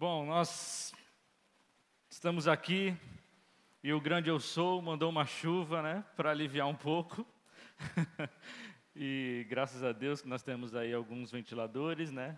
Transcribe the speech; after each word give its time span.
Bom, 0.00 0.24
nós 0.24 0.94
estamos 2.08 2.48
aqui 2.48 2.94
e 3.84 3.92
o 3.92 4.00
grande 4.00 4.30
eu 4.30 4.40
sou 4.40 4.80
mandou 4.80 5.10
uma 5.10 5.26
chuva, 5.26 5.82
né, 5.82 6.02
para 6.16 6.30
aliviar 6.30 6.66
um 6.66 6.74
pouco. 6.74 7.22
e 8.96 9.46
graças 9.50 9.84
a 9.84 9.92
Deus 9.92 10.22
que 10.22 10.26
nós 10.26 10.42
temos 10.42 10.74
aí 10.74 10.94
alguns 10.94 11.30
ventiladores, 11.30 12.10
né? 12.10 12.34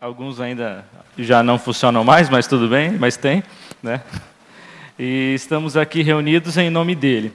Alguns 0.00 0.40
ainda 0.40 0.84
já 1.16 1.44
não 1.44 1.60
funcionam 1.60 2.02
mais, 2.02 2.28
mas 2.28 2.48
tudo 2.48 2.68
bem, 2.68 2.90
mas 2.90 3.16
tem, 3.16 3.44
né? 3.80 4.02
E 4.98 5.34
estamos 5.36 5.76
aqui 5.76 6.02
reunidos 6.02 6.58
em 6.58 6.70
nome 6.70 6.96
dele. 6.96 7.32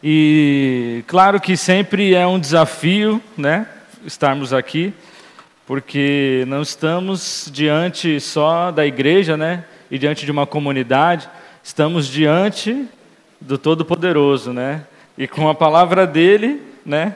E 0.00 1.02
claro 1.08 1.40
que 1.40 1.56
sempre 1.56 2.14
é 2.14 2.24
um 2.24 2.38
desafio, 2.38 3.20
né, 3.36 3.68
estarmos 4.06 4.52
aqui 4.52 4.94
porque 5.70 6.44
não 6.48 6.62
estamos 6.62 7.48
diante 7.52 8.18
só 8.18 8.72
da 8.72 8.84
igreja, 8.84 9.36
né? 9.36 9.64
E 9.88 10.00
diante 10.00 10.24
de 10.24 10.32
uma 10.32 10.44
comunidade, 10.44 11.30
estamos 11.62 12.08
diante 12.08 12.88
do 13.40 13.56
Todo-Poderoso, 13.56 14.52
né? 14.52 14.84
E 15.16 15.28
com 15.28 15.48
a 15.48 15.54
palavra 15.54 16.08
dele, 16.08 16.60
né? 16.84 17.14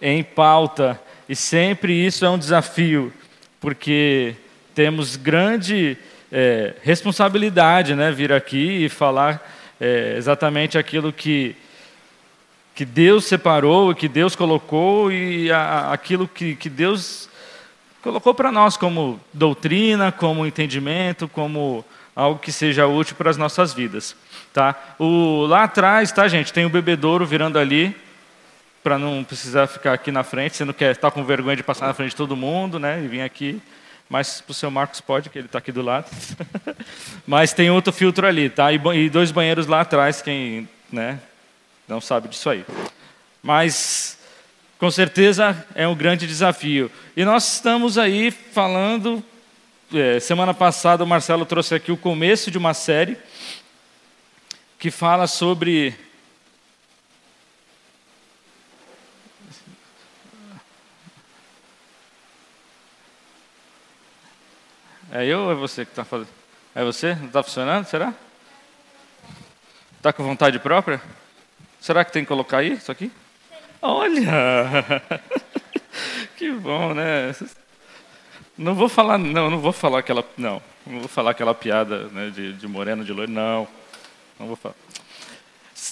Em 0.00 0.22
pauta. 0.22 1.00
E 1.28 1.34
sempre 1.34 1.92
isso 1.92 2.24
é 2.24 2.30
um 2.30 2.38
desafio, 2.38 3.12
porque 3.60 4.36
temos 4.76 5.16
grande 5.16 5.98
é, 6.30 6.74
responsabilidade, 6.84 7.96
né? 7.96 8.12
Vir 8.12 8.32
aqui 8.32 8.84
e 8.84 8.88
falar 8.88 9.42
é, 9.80 10.14
exatamente 10.16 10.78
aquilo 10.78 11.12
que 11.12 11.56
que 12.74 12.84
Deus 12.86 13.24
separou, 13.24 13.94
que 13.94 14.08
Deus 14.08 14.34
colocou 14.36 15.12
e 15.12 15.50
a, 15.50 15.92
aquilo 15.92 16.26
que, 16.26 16.56
que 16.56 16.70
Deus 16.70 17.28
colocou 18.02 18.34
para 18.34 18.50
nós 18.50 18.76
como 18.76 19.20
doutrina, 19.32 20.10
como 20.10 20.46
entendimento, 20.46 21.28
como 21.28 21.84
algo 22.14 22.38
que 22.38 22.52
seja 22.52 22.86
útil 22.86 23.16
para 23.16 23.30
as 23.30 23.36
nossas 23.36 23.72
vidas, 23.72 24.14
tá? 24.52 24.74
O 24.98 25.46
lá 25.46 25.64
atrás, 25.64 26.12
tá, 26.12 26.28
gente, 26.28 26.52
tem 26.52 26.66
o 26.66 26.70
bebedouro 26.70 27.24
virando 27.24 27.58
ali 27.58 27.96
para 28.82 28.98
não 28.98 29.22
precisar 29.22 29.66
ficar 29.68 29.92
aqui 29.92 30.10
na 30.10 30.24
frente, 30.24 30.56
você 30.56 30.64
não 30.64 30.74
quer 30.74 30.90
estar 30.90 31.10
tá 31.10 31.14
com 31.14 31.24
vergonha 31.24 31.56
de 31.56 31.62
passar 31.62 31.86
na 31.86 31.94
frente 31.94 32.10
de 32.10 32.16
todo 32.16 32.36
mundo, 32.36 32.78
né? 32.78 33.02
E 33.02 33.06
vir 33.06 33.22
aqui, 33.22 33.62
mas 34.10 34.40
para 34.40 34.50
o 34.50 34.54
seu 34.54 34.70
Marcos 34.70 35.00
pode, 35.00 35.30
que 35.30 35.38
ele 35.38 35.46
está 35.46 35.58
aqui 35.58 35.70
do 35.70 35.80
lado. 35.80 36.10
mas 37.24 37.52
tem 37.52 37.70
outro 37.70 37.92
filtro 37.92 38.26
ali, 38.26 38.50
tá? 38.50 38.72
E, 38.72 38.80
e 38.94 39.08
dois 39.08 39.30
banheiros 39.30 39.68
lá 39.68 39.82
atrás, 39.82 40.20
quem, 40.20 40.68
né? 40.90 41.20
Não 41.86 42.00
sabe 42.00 42.28
disso 42.28 42.50
aí. 42.50 42.64
Mas 43.40 44.18
com 44.82 44.90
certeza 44.90 45.64
é 45.76 45.86
um 45.86 45.94
grande 45.94 46.26
desafio. 46.26 46.90
E 47.16 47.24
nós 47.24 47.52
estamos 47.52 47.96
aí 47.96 48.32
falando. 48.32 49.22
É, 49.94 50.18
semana 50.18 50.52
passada 50.52 51.04
o 51.04 51.06
Marcelo 51.06 51.46
trouxe 51.46 51.72
aqui 51.72 51.92
o 51.92 51.96
começo 51.96 52.50
de 52.50 52.58
uma 52.58 52.74
série 52.74 53.16
que 54.80 54.90
fala 54.90 55.28
sobre. 55.28 55.94
É 65.12 65.24
eu 65.24 65.42
ou 65.42 65.52
é 65.52 65.54
você 65.54 65.84
que 65.84 65.92
está 65.92 66.04
fazendo? 66.04 66.30
É 66.74 66.82
você? 66.82 67.14
Não 67.14 67.26
está 67.26 67.40
funcionando? 67.40 67.86
Será? 67.86 68.12
Está 69.96 70.12
com 70.12 70.24
vontade 70.24 70.58
própria? 70.58 71.00
Será 71.80 72.04
que 72.04 72.10
tem 72.10 72.24
que 72.24 72.28
colocar 72.28 72.58
aí 72.58 72.72
isso 72.72 72.90
aqui? 72.90 73.12
Olha! 73.82 75.02
que 76.38 76.52
bom, 76.52 76.94
né? 76.94 77.34
Não 78.56 78.76
vou 78.76 78.88
falar, 78.88 79.18
não, 79.18 79.50
não 79.50 79.58
vou 79.58 79.72
falar 79.72 79.98
aquela, 79.98 80.24
não, 80.38 80.62
não 80.86 81.00
vou 81.00 81.08
falar 81.08 81.32
aquela 81.32 81.52
piada 81.52 82.06
né, 82.12 82.30
de, 82.30 82.52
de 82.52 82.68
moreno 82.68 83.04
de 83.04 83.12
loiro, 83.12 83.32
não, 83.32 83.66
não 84.38 84.46
vou 84.46 84.54
falar. 84.54 84.76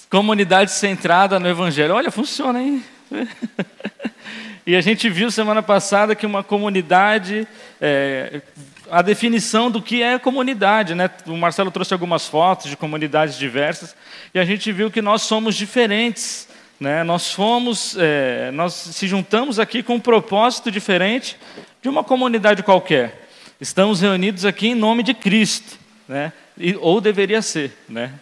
Comunidade 0.08 0.70
centrada 0.70 1.40
no 1.40 1.48
Evangelho, 1.48 1.94
olha, 1.94 2.12
funciona, 2.12 2.62
hein? 2.62 2.84
e 4.64 4.76
a 4.76 4.80
gente 4.80 5.10
viu 5.10 5.28
semana 5.28 5.62
passada 5.62 6.14
que 6.14 6.24
uma 6.24 6.44
comunidade, 6.44 7.48
é, 7.80 8.40
a 8.88 9.02
definição 9.02 9.68
do 9.68 9.82
que 9.82 10.00
é 10.00 10.16
comunidade, 10.16 10.94
né? 10.94 11.10
O 11.26 11.36
Marcelo 11.36 11.72
trouxe 11.72 11.92
algumas 11.92 12.28
fotos 12.28 12.70
de 12.70 12.76
comunidades 12.76 13.36
diversas 13.36 13.96
e 14.32 14.38
a 14.38 14.44
gente 14.44 14.70
viu 14.70 14.92
que 14.92 15.02
nós 15.02 15.22
somos 15.22 15.56
diferentes 15.56 16.49
né? 16.80 17.04
Nós 17.04 17.30
fomos, 17.30 17.94
é, 17.98 18.50
nós 18.52 18.72
se 18.72 19.06
juntamos 19.06 19.58
aqui 19.58 19.82
com 19.82 19.96
um 19.96 20.00
propósito 20.00 20.70
diferente 20.70 21.36
de 21.82 21.88
uma 21.90 22.02
comunidade 22.02 22.62
qualquer. 22.62 23.28
Estamos 23.60 24.00
reunidos 24.00 24.46
aqui 24.46 24.68
em 24.68 24.74
nome 24.74 25.02
de 25.02 25.12
Cristo, 25.12 25.78
né? 26.08 26.32
E, 26.56 26.74
ou 26.76 26.98
deveria 26.98 27.42
ser, 27.42 27.76
né? 27.86 28.14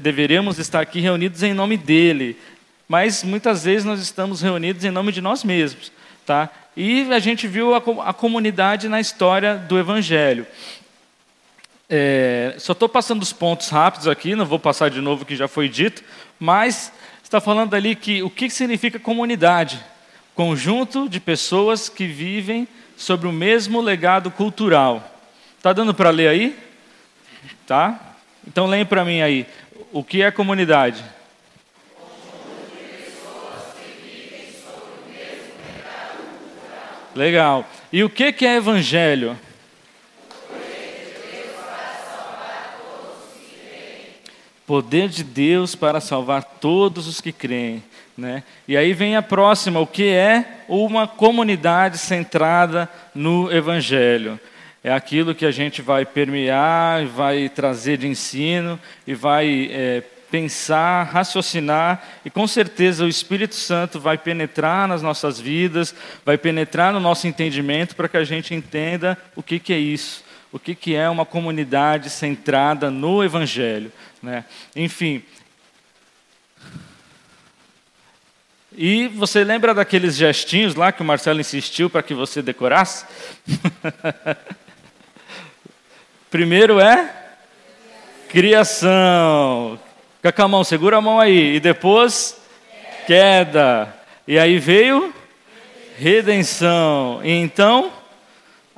Deveríamos 0.00 0.58
estar 0.58 0.80
aqui 0.80 1.00
reunidos 1.00 1.42
em 1.42 1.52
nome 1.52 1.76
dele, 1.76 2.38
mas 2.88 3.22
muitas 3.22 3.64
vezes 3.64 3.84
nós 3.84 4.00
estamos 4.00 4.40
reunidos 4.40 4.82
em 4.84 4.90
nome 4.90 5.12
de 5.12 5.20
nós 5.20 5.44
mesmos, 5.44 5.92
tá? 6.24 6.48
E 6.74 7.12
a 7.12 7.18
gente 7.18 7.46
viu 7.46 7.74
a, 7.74 7.82
a 8.08 8.14
comunidade 8.14 8.88
na 8.88 8.98
história 8.98 9.56
do 9.56 9.78
Evangelho. 9.78 10.46
É, 11.90 12.54
só 12.58 12.72
estou 12.72 12.88
passando 12.88 13.22
os 13.22 13.32
pontos 13.32 13.68
rápidos 13.68 14.08
aqui, 14.08 14.34
não 14.34 14.46
vou 14.46 14.58
passar 14.58 14.88
de 14.88 15.00
novo 15.00 15.22
o 15.22 15.26
que 15.26 15.36
já 15.36 15.48
foi 15.48 15.68
dito, 15.68 16.02
mas 16.38 16.92
está 17.28 17.42
falando 17.42 17.74
ali 17.74 17.94
que 17.94 18.22
o 18.22 18.30
que 18.30 18.48
significa 18.48 18.98
comunidade? 18.98 19.78
Conjunto 20.34 21.10
de 21.10 21.20
pessoas 21.20 21.86
que 21.86 22.06
vivem 22.06 22.66
sobre 22.96 23.28
o 23.28 23.32
mesmo 23.32 23.82
legado 23.82 24.30
cultural. 24.30 25.14
Está 25.58 25.74
dando 25.74 25.92
para 25.92 26.08
ler 26.08 26.28
aí? 26.28 26.58
Tá? 27.66 28.16
Então 28.46 28.66
leia 28.66 28.86
para 28.86 29.04
mim 29.04 29.20
aí. 29.20 29.46
O 29.92 30.02
que 30.02 30.22
é 30.22 30.30
comunidade? 30.30 31.04
Legal. 37.14 37.68
E 37.92 38.02
o 38.02 38.08
que 38.08 38.46
é 38.46 38.56
evangelho? 38.56 39.38
Poder 44.68 45.08
de 45.08 45.24
Deus 45.24 45.74
para 45.74 45.98
salvar 45.98 46.44
todos 46.44 47.08
os 47.08 47.22
que 47.22 47.32
creem. 47.32 47.82
Né? 48.14 48.42
E 48.68 48.76
aí 48.76 48.92
vem 48.92 49.16
a 49.16 49.22
próxima, 49.22 49.80
o 49.80 49.86
que 49.86 50.10
é 50.10 50.44
uma 50.68 51.08
comunidade 51.08 51.96
centrada 51.96 52.86
no 53.14 53.50
Evangelho. 53.50 54.38
É 54.84 54.92
aquilo 54.92 55.34
que 55.34 55.46
a 55.46 55.50
gente 55.50 55.80
vai 55.80 56.04
permear, 56.04 57.06
vai 57.06 57.48
trazer 57.48 57.96
de 57.96 58.08
ensino 58.08 58.78
e 59.06 59.14
vai 59.14 59.70
é, 59.72 60.02
pensar, 60.30 61.04
raciocinar, 61.04 62.06
e 62.22 62.28
com 62.28 62.46
certeza 62.46 63.06
o 63.06 63.08
Espírito 63.08 63.54
Santo 63.54 63.98
vai 63.98 64.18
penetrar 64.18 64.86
nas 64.86 65.00
nossas 65.00 65.40
vidas, 65.40 65.94
vai 66.26 66.36
penetrar 66.36 66.92
no 66.92 67.00
nosso 67.00 67.26
entendimento 67.26 67.96
para 67.96 68.06
que 68.06 68.18
a 68.18 68.24
gente 68.24 68.54
entenda 68.54 69.16
o 69.34 69.42
que, 69.42 69.58
que 69.58 69.72
é 69.72 69.78
isso, 69.78 70.22
o 70.52 70.58
que, 70.58 70.74
que 70.74 70.94
é 70.94 71.08
uma 71.08 71.26
comunidade 71.26 72.10
centrada 72.10 72.90
no 72.90 73.22
Evangelho. 73.22 73.92
Né? 74.22 74.44
Enfim. 74.74 75.22
E 78.76 79.08
você 79.08 79.44
lembra 79.44 79.74
daqueles 79.74 80.16
gestinhos 80.16 80.74
lá 80.74 80.92
que 80.92 81.02
o 81.02 81.04
Marcelo 81.04 81.40
insistiu 81.40 81.90
para 81.90 82.02
que 82.02 82.14
você 82.14 82.40
decorasse? 82.40 83.04
Primeiro 86.30 86.78
é 86.78 87.12
criação. 88.28 89.78
Fica 90.22 90.44
a 90.44 90.48
mão, 90.48 90.62
segura 90.62 90.98
a 90.98 91.00
mão 91.00 91.18
aí. 91.18 91.56
E 91.56 91.60
depois 91.60 92.40
queda. 93.06 93.92
E 94.26 94.38
aí 94.38 94.58
veio 94.58 95.12
redenção. 95.98 97.20
E 97.24 97.30
então 97.30 97.92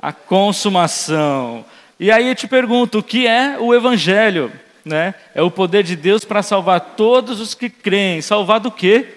a 0.01 0.11
consumação. 0.11 1.63
E 1.99 2.11
aí 2.11 2.27
eu 2.27 2.35
te 2.35 2.47
pergunto, 2.47 2.99
o 2.99 3.03
que 3.03 3.27
é 3.27 3.57
o 3.59 3.73
evangelho? 3.73 4.51
né? 4.83 5.13
É 5.33 5.41
o 5.41 5.51
poder 5.51 5.83
de 5.83 5.95
Deus 5.95 6.25
para 6.25 6.43
salvar 6.43 6.79
todos 6.95 7.39
os 7.39 7.53
que 7.53 7.69
creem. 7.69 8.21
Salvar 8.21 8.59
do 8.59 8.71
quê? 8.71 9.07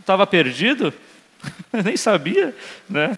Estava 0.00 0.26
perdido? 0.26 0.92
Nem 1.72 1.96
sabia, 1.96 2.54
né? 2.88 3.16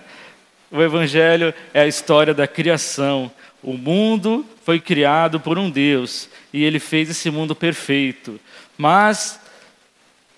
O 0.71 0.83
evangelho 0.83 1.55
é 1.73 1.83
a 1.83 1.87
história 1.87 2.35
da 2.35 2.47
criação. 2.47 3.31
O 3.63 3.75
mundo 3.75 4.45
foi 4.65 4.81
criado 4.81 5.39
por 5.39 5.59
um 5.59 5.71
Deus 5.71 6.29
e 6.53 6.65
ele 6.65 6.79
fez 6.79 7.09
esse 7.09 7.31
mundo 7.31 7.55
perfeito. 7.55 8.41
Mas 8.77 9.39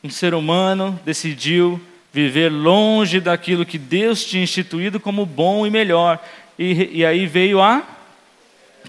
um 0.02 0.10
ser 0.10 0.34
humano 0.34 1.00
decidiu 1.04 1.80
viver 2.16 2.48
longe 2.48 3.20
daquilo 3.20 3.66
que 3.66 3.76
Deus 3.76 4.24
tinha 4.24 4.42
instituído 4.42 4.98
como 4.98 5.26
bom 5.26 5.66
e 5.66 5.70
melhor. 5.70 6.18
E, 6.58 7.00
e 7.00 7.04
aí 7.04 7.26
veio 7.26 7.60
a 7.60 7.82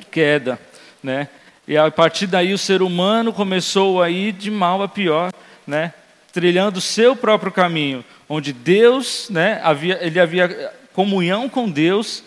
queda, 0.09 0.57
né? 1.03 1.27
E 1.67 1.75
a 1.75 1.91
partir 1.91 2.25
daí 2.25 2.53
o 2.53 2.57
ser 2.57 2.81
humano 2.81 3.33
começou 3.33 4.01
a 4.01 4.09
ir 4.09 4.31
de 4.31 4.49
mal 4.49 4.81
a 4.81 4.87
pior, 4.87 5.33
né? 5.65 5.91
trilhando 6.31 6.79
seu 6.79 7.15
próprio 7.15 7.51
caminho, 7.51 8.05
onde 8.29 8.53
Deus, 8.53 9.27
né, 9.29 9.59
havia, 9.63 9.97
ele 10.05 10.19
havia 10.19 10.71
comunhão 10.93 11.49
com 11.49 11.67
Deus, 11.67 12.23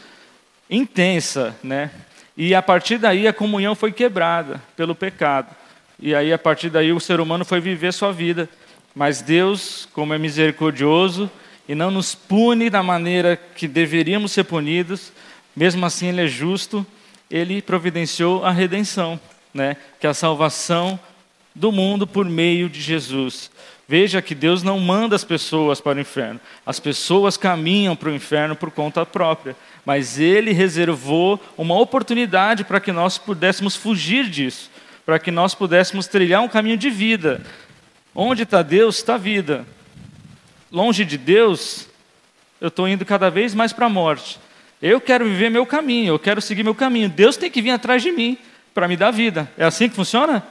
intensa, 0.68 1.56
né? 1.62 1.90
E 2.36 2.52
a 2.52 2.60
partir 2.60 2.98
daí 2.98 3.28
a 3.28 3.32
comunhão 3.32 3.74
foi 3.74 3.92
quebrada 3.92 4.60
pelo 4.76 4.96
pecado. 4.96 5.54
E 5.96 6.12
aí 6.12 6.32
a 6.32 6.38
partir 6.38 6.70
daí 6.70 6.92
o 6.92 6.98
ser 6.98 7.20
humano 7.20 7.44
foi 7.44 7.60
viver 7.60 7.92
sua 7.92 8.12
vida. 8.12 8.48
Mas 8.94 9.22
Deus, 9.22 9.88
como 9.92 10.12
é 10.14 10.18
misericordioso 10.18 11.30
e 11.68 11.74
não 11.74 11.90
nos 11.90 12.14
pune 12.14 12.68
da 12.68 12.82
maneira 12.82 13.36
que 13.36 13.68
deveríamos 13.68 14.32
ser 14.32 14.44
punidos, 14.44 15.12
mesmo 15.54 15.84
assim 15.86 16.08
ele 16.08 16.22
é 16.22 16.26
justo, 16.26 16.84
ele 17.30 17.62
providenciou 17.62 18.44
a 18.44 18.50
redenção, 18.50 19.20
né? 19.54 19.76
Que 20.00 20.06
é 20.06 20.10
a 20.10 20.14
salvação 20.14 20.98
do 21.54 21.70
mundo 21.70 22.06
por 22.06 22.24
meio 22.24 22.68
de 22.68 22.80
Jesus. 22.80 23.50
Veja 23.90 24.22
que 24.22 24.36
Deus 24.36 24.62
não 24.62 24.78
manda 24.78 25.16
as 25.16 25.24
pessoas 25.24 25.80
para 25.80 25.98
o 25.98 26.00
inferno. 26.00 26.40
As 26.64 26.78
pessoas 26.78 27.36
caminham 27.36 27.96
para 27.96 28.08
o 28.08 28.14
inferno 28.14 28.54
por 28.54 28.70
conta 28.70 29.04
própria. 29.04 29.56
Mas 29.84 30.18
Ele 30.18 30.52
reservou 30.52 31.40
uma 31.58 31.76
oportunidade 31.76 32.62
para 32.62 32.78
que 32.78 32.92
nós 32.92 33.18
pudéssemos 33.18 33.74
fugir 33.74 34.30
disso. 34.30 34.70
Para 35.04 35.18
que 35.18 35.32
nós 35.32 35.56
pudéssemos 35.56 36.06
trilhar 36.06 36.40
um 36.40 36.48
caminho 36.48 36.76
de 36.76 36.88
vida. 36.88 37.42
Onde 38.14 38.42
está 38.42 38.62
Deus, 38.62 38.96
está 38.96 39.14
a 39.14 39.18
vida. 39.18 39.66
Longe 40.70 41.04
de 41.04 41.16
Deus, 41.16 41.88
eu 42.60 42.68
estou 42.68 42.88
indo 42.88 43.04
cada 43.04 43.30
vez 43.30 43.54
mais 43.54 43.72
para 43.72 43.86
a 43.86 43.90
morte. 43.90 44.38
Eu 44.80 45.00
quero 45.00 45.24
viver 45.24 45.50
meu 45.50 45.66
caminho, 45.66 46.14
eu 46.14 46.18
quero 46.18 46.40
seguir 46.40 46.62
meu 46.62 46.74
caminho. 46.74 47.08
Deus 47.08 47.36
tem 47.36 47.50
que 47.50 47.60
vir 47.60 47.70
atrás 47.70 48.02
de 48.02 48.10
mim 48.10 48.38
para 48.72 48.88
me 48.88 48.96
dar 48.96 49.10
vida. 49.10 49.50
É 49.56 49.64
assim 49.64 49.88
que 49.88 49.94
funciona? 49.94 50.44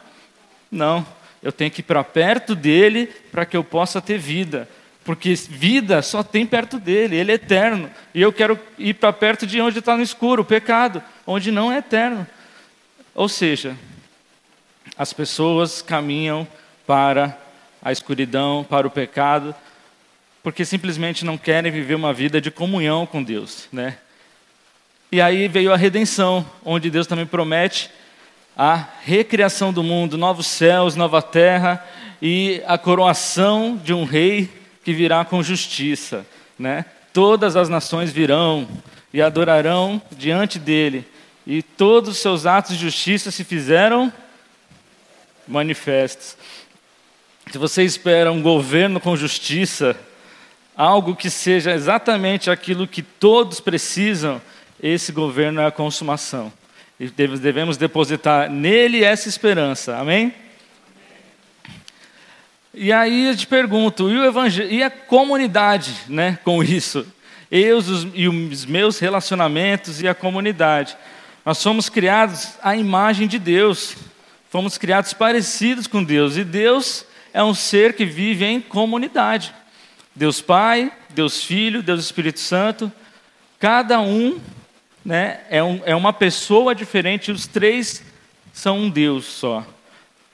Não. 0.71 1.05
Eu 1.41 1.51
tenho 1.51 1.71
que 1.71 1.79
ir 1.79 1.83
para 1.83 2.03
perto 2.03 2.53
dele 2.53 3.07
para 3.31 3.45
que 3.45 3.55
eu 3.55 3.63
possa 3.63 4.01
ter 4.01 4.17
vida. 4.17 4.67
Porque 5.03 5.33
vida 5.33 6.01
só 6.01 6.21
tem 6.21 6.45
perto 6.45 6.77
dele, 6.79 7.15
ele 7.15 7.31
é 7.31 7.35
eterno. 7.35 7.89
E 8.13 8.21
eu 8.21 8.31
quero 8.31 8.59
ir 8.77 8.93
para 8.95 9.11
perto 9.11 9.47
de 9.47 9.59
onde 9.59 9.79
está 9.79 9.97
no 9.97 10.03
escuro, 10.03 10.43
o 10.43 10.45
pecado, 10.45 11.01
onde 11.25 11.51
não 11.51 11.71
é 11.71 11.77
eterno. 11.77 12.27
Ou 13.15 13.27
seja, 13.27 13.75
as 14.97 15.11
pessoas 15.11 15.81
caminham 15.81 16.47
para 16.85 17.35
a 17.81 17.91
escuridão, 17.91 18.65
para 18.67 18.87
o 18.87 18.91
pecado, 18.91 19.55
porque 20.43 20.65
simplesmente 20.65 21.25
não 21.25 21.37
querem 21.37 21.71
viver 21.71 21.95
uma 21.95 22.13
vida 22.13 22.39
de 22.39 22.51
comunhão 22.51 23.05
com 23.05 23.23
Deus, 23.23 23.67
né? 23.71 23.97
E 25.11 25.19
aí 25.19 25.47
veio 25.47 25.73
a 25.73 25.77
redenção, 25.77 26.45
onde 26.63 26.89
Deus 26.89 27.07
também 27.07 27.25
promete 27.25 27.89
a 28.55 28.85
recriação 29.01 29.71
do 29.71 29.81
mundo, 29.81 30.17
novos 30.17 30.45
céus, 30.45 30.95
nova 30.95 31.21
terra 31.21 31.83
e 32.21 32.61
a 32.67 32.77
coroação 32.77 33.79
de 33.81 33.93
um 33.93 34.03
rei 34.03 34.49
que 34.83 34.93
virá 34.93 35.23
com 35.23 35.41
justiça, 35.41 36.25
né? 36.57 36.85
Todas 37.13 37.55
as 37.55 37.69
nações 37.69 38.11
virão 38.11 38.67
e 39.13 39.21
adorarão 39.21 40.01
diante 40.11 40.59
dele, 40.59 41.07
e 41.47 41.63
todos 41.63 42.09
os 42.11 42.17
seus 42.19 42.45
atos 42.45 42.75
de 42.75 42.81
justiça 42.81 43.31
se 43.31 43.43
fizeram 43.43 44.13
manifestos. 45.47 46.37
Se 47.51 47.57
você 47.57 47.83
espera 47.83 48.31
um 48.31 48.43
governo 48.43 48.99
com 48.99 49.17
justiça, 49.17 49.99
algo 50.77 51.15
que 51.15 51.31
seja 51.31 51.73
exatamente 51.73 52.47
aquilo 52.51 52.87
que 52.87 53.01
todos 53.01 53.59
precisam, 53.59 54.39
esse 54.81 55.11
governo 55.11 55.59
é 55.59 55.65
a 55.65 55.71
consumação. 55.71 56.53
E 56.99 57.07
devemos 57.07 57.75
depositar 57.75 58.51
nele 58.51 59.03
essa 59.03 59.27
esperança. 59.27 59.97
Amém? 59.97 60.31
E 62.71 62.93
aí 62.93 63.29
eu 63.29 63.35
te 63.35 63.47
pergunto, 63.47 64.11
e, 64.11 64.19
o 64.19 64.47
e 64.69 64.83
a 64.83 64.91
comunidade 64.91 65.91
né, 66.07 66.37
com 66.43 66.63
isso? 66.63 67.03
Eu 67.49 67.77
os, 67.77 68.07
e 68.13 68.29
os 68.29 68.63
meus 68.63 68.99
relacionamentos 68.99 70.03
e 70.03 70.07
a 70.07 70.13
comunidade. 70.13 70.95
Nós 71.43 71.57
somos 71.57 71.89
criados 71.89 72.49
à 72.61 72.75
imagem 72.75 73.27
de 73.27 73.39
Deus. 73.39 73.95
Fomos 74.51 74.77
criados 74.77 75.13
parecidos 75.13 75.87
com 75.87 76.03
Deus. 76.03 76.37
E 76.37 76.43
Deus 76.43 77.08
é 77.33 77.43
um 77.43 77.53
ser 77.53 77.93
que 77.93 78.05
vive 78.05 78.45
em 78.45 78.61
comunidade. 78.61 79.53
Deus 80.15 80.41
Pai, 80.41 80.91
Deus 81.09 81.43
Filho, 81.43 81.81
Deus 81.81 81.99
Espírito 81.99 82.39
Santo. 82.39 82.91
Cada 83.59 83.99
um 83.99 84.39
né, 85.03 85.41
é, 85.49 85.63
um, 85.63 85.81
é 85.85 85.95
uma 85.95 86.13
pessoa 86.13 86.75
diferente, 86.75 87.31
os 87.31 87.47
três 87.47 88.03
são 88.53 88.79
um 88.79 88.89
Deus 88.89 89.25
só. 89.25 89.65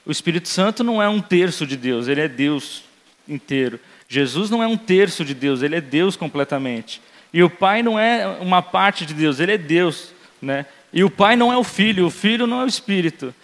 O 0.04 0.10
Espírito 0.10 0.48
Santo 0.48 0.84
não 0.84 1.02
é 1.02 1.08
um 1.08 1.20
terço 1.20 1.66
de 1.66 1.76
Deus, 1.76 2.08
ele 2.08 2.20
é 2.20 2.28
Deus 2.28 2.84
inteiro. 3.28 3.80
Jesus 4.08 4.50
não 4.50 4.62
é 4.62 4.66
um 4.66 4.76
terço 4.76 5.24
de 5.24 5.34
Deus, 5.34 5.62
ele 5.62 5.76
é 5.76 5.80
Deus 5.80 6.16
completamente. 6.16 7.00
E 7.32 7.42
o 7.42 7.50
Pai 7.50 7.82
não 7.82 7.98
é 7.98 8.26
uma 8.40 8.62
parte 8.62 9.04
de 9.04 9.14
Deus, 9.14 9.40
ele 9.40 9.52
é 9.52 9.58
Deus. 9.58 10.12
Né? 10.40 10.66
E 10.92 11.02
o 11.02 11.10
Pai 11.10 11.36
não 11.36 11.52
é 11.52 11.56
o 11.56 11.64
Filho, 11.64 12.06
o 12.06 12.10
Filho 12.10 12.46
não 12.46 12.60
é 12.60 12.64
o 12.64 12.68
Espírito. 12.68 13.34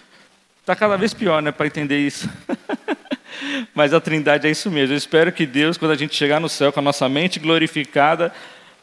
Está 0.61 0.77
cada 0.77 0.97
vez 0.97 1.13
pior 1.13 1.43
né, 1.43 1.51
para 1.51 1.67
entender 1.67 1.99
isso. 1.99 2.29
Mas 3.75 3.93
a 3.93 4.01
Trindade 4.01 4.47
é 4.47 4.51
isso 4.51 4.71
mesmo. 4.71 4.95
Eu 4.95 4.99
espero 4.99 5.33
que 5.33 5.47
Deus, 5.47 5.77
quando 5.77 5.93
a 5.93 5.97
gente 5.97 6.15
chegar 6.15 6.41
no 6.41 6.49
céu 6.49 6.73
com 6.73 6.81
a 6.81 6.83
nossa 6.83 7.09
mente 7.09 7.39
glorificada, 7.39 8.33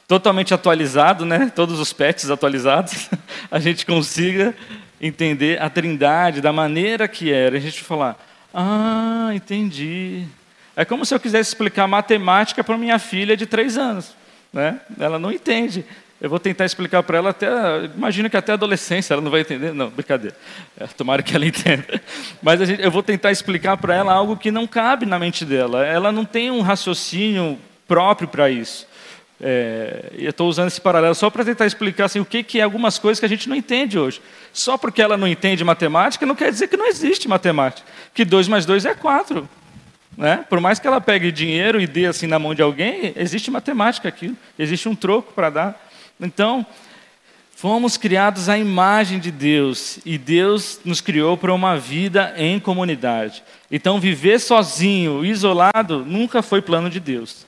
totalmente 0.07 0.53
atualizado, 0.53 1.25
né? 1.25 1.51
Todos 1.55 1.79
os 1.79 1.93
pets 1.93 2.29
atualizados, 2.29 3.09
a 3.51 3.59
gente 3.59 3.85
consiga 3.85 4.55
entender 4.99 5.61
a 5.61 5.69
Trindade 5.69 6.41
da 6.41 6.51
maneira 6.51 7.07
que 7.07 7.31
era. 7.31 7.57
A 7.57 7.59
gente 7.59 7.83
falar, 7.83 8.17
ah, 8.53 9.29
entendi. 9.33 10.25
É 10.75 10.83
como 10.83 11.05
se 11.05 11.13
eu 11.13 11.19
quisesse 11.19 11.49
explicar 11.49 11.87
matemática 11.87 12.63
para 12.63 12.77
minha 12.77 12.97
filha 12.97 13.37
de 13.37 13.45
três 13.45 13.77
anos, 13.77 14.15
né? 14.51 14.79
Ela 14.99 15.19
não 15.19 15.31
entende. 15.31 15.85
Eu 16.21 16.29
vou 16.29 16.39
tentar 16.39 16.65
explicar 16.65 17.01
para 17.01 17.17
ela 17.17 17.29
até, 17.29 17.47
imagino 17.95 18.29
que 18.29 18.35
até 18.35 18.51
a 18.51 18.55
adolescência 18.55 19.13
ela 19.13 19.21
não 19.21 19.31
vai 19.31 19.41
entender, 19.41 19.73
não, 19.73 19.89
brincadeira. 19.89 20.35
É, 20.77 20.85
tomara 20.87 21.23
que 21.23 21.33
ela 21.33 21.45
entenda. 21.47 22.01
Mas 22.41 22.59
gente, 22.67 22.81
eu 22.81 22.91
vou 22.91 23.01
tentar 23.01 23.31
explicar 23.31 23.77
para 23.77 23.95
ela 23.95 24.13
algo 24.13 24.35
que 24.35 24.51
não 24.51 24.67
cabe 24.67 25.05
na 25.05 25.17
mente 25.17 25.45
dela. 25.45 25.85
Ela 25.85 26.11
não 26.11 26.25
tem 26.25 26.51
um 26.51 26.61
raciocínio 26.61 27.57
próprio 27.87 28.27
para 28.27 28.49
isso. 28.49 28.85
É, 29.41 30.11
eu 30.17 30.31
estou 30.31 30.49
usando 30.49 30.67
esse 30.67 30.81
paralelo 30.81 31.15
só 31.15 31.29
para 31.29 31.45
tentar 31.45 31.65
explicar 31.65 32.05
assim, 32.05 32.19
o 32.19 32.25
que, 32.25 32.43
que 32.43 32.59
é 32.59 32.63
algumas 32.63 32.99
coisas 32.99 33.21
que 33.21 33.25
a 33.25 33.29
gente 33.29 33.47
não 33.47 33.55
entende 33.55 33.97
hoje. 33.97 34.21
Só 34.51 34.77
porque 34.77 35.01
ela 35.01 35.15
não 35.15 35.27
entende 35.27 35.63
matemática, 35.63 36.25
não 36.25 36.35
quer 36.35 36.51
dizer 36.51 36.67
que 36.67 36.75
não 36.75 36.87
existe 36.87 37.29
matemática. 37.29 37.87
Que 38.13 38.25
2 38.25 38.49
mais 38.49 38.65
2 38.65 38.85
é 38.85 38.93
4. 38.93 39.47
Né? 40.17 40.45
Por 40.49 40.59
mais 40.59 40.79
que 40.79 40.87
ela 40.87 40.99
pegue 40.99 41.31
dinheiro 41.31 41.79
e 41.79 41.87
dê 41.87 42.05
assim 42.05 42.27
na 42.27 42.37
mão 42.37 42.53
de 42.53 42.61
alguém, 42.61 43.13
existe 43.15 43.49
matemática 43.49 44.09
aqui, 44.09 44.35
existe 44.57 44.89
um 44.89 44.95
troco 44.95 45.31
para 45.31 45.49
dar. 45.49 45.88
Então, 46.19 46.65
fomos 47.55 47.95
criados 47.95 48.49
à 48.49 48.57
imagem 48.57 49.19
de 49.19 49.31
Deus 49.31 49.99
e 50.05 50.17
Deus 50.17 50.79
nos 50.83 50.99
criou 51.01 51.37
para 51.37 51.53
uma 51.53 51.77
vida 51.77 52.33
em 52.37 52.59
comunidade. 52.59 53.43
Então, 53.71 53.99
viver 53.99 54.39
sozinho, 54.39 55.23
isolado, 55.23 56.05
nunca 56.05 56.41
foi 56.41 56.61
plano 56.61 56.89
de 56.89 56.99
Deus. 56.99 57.45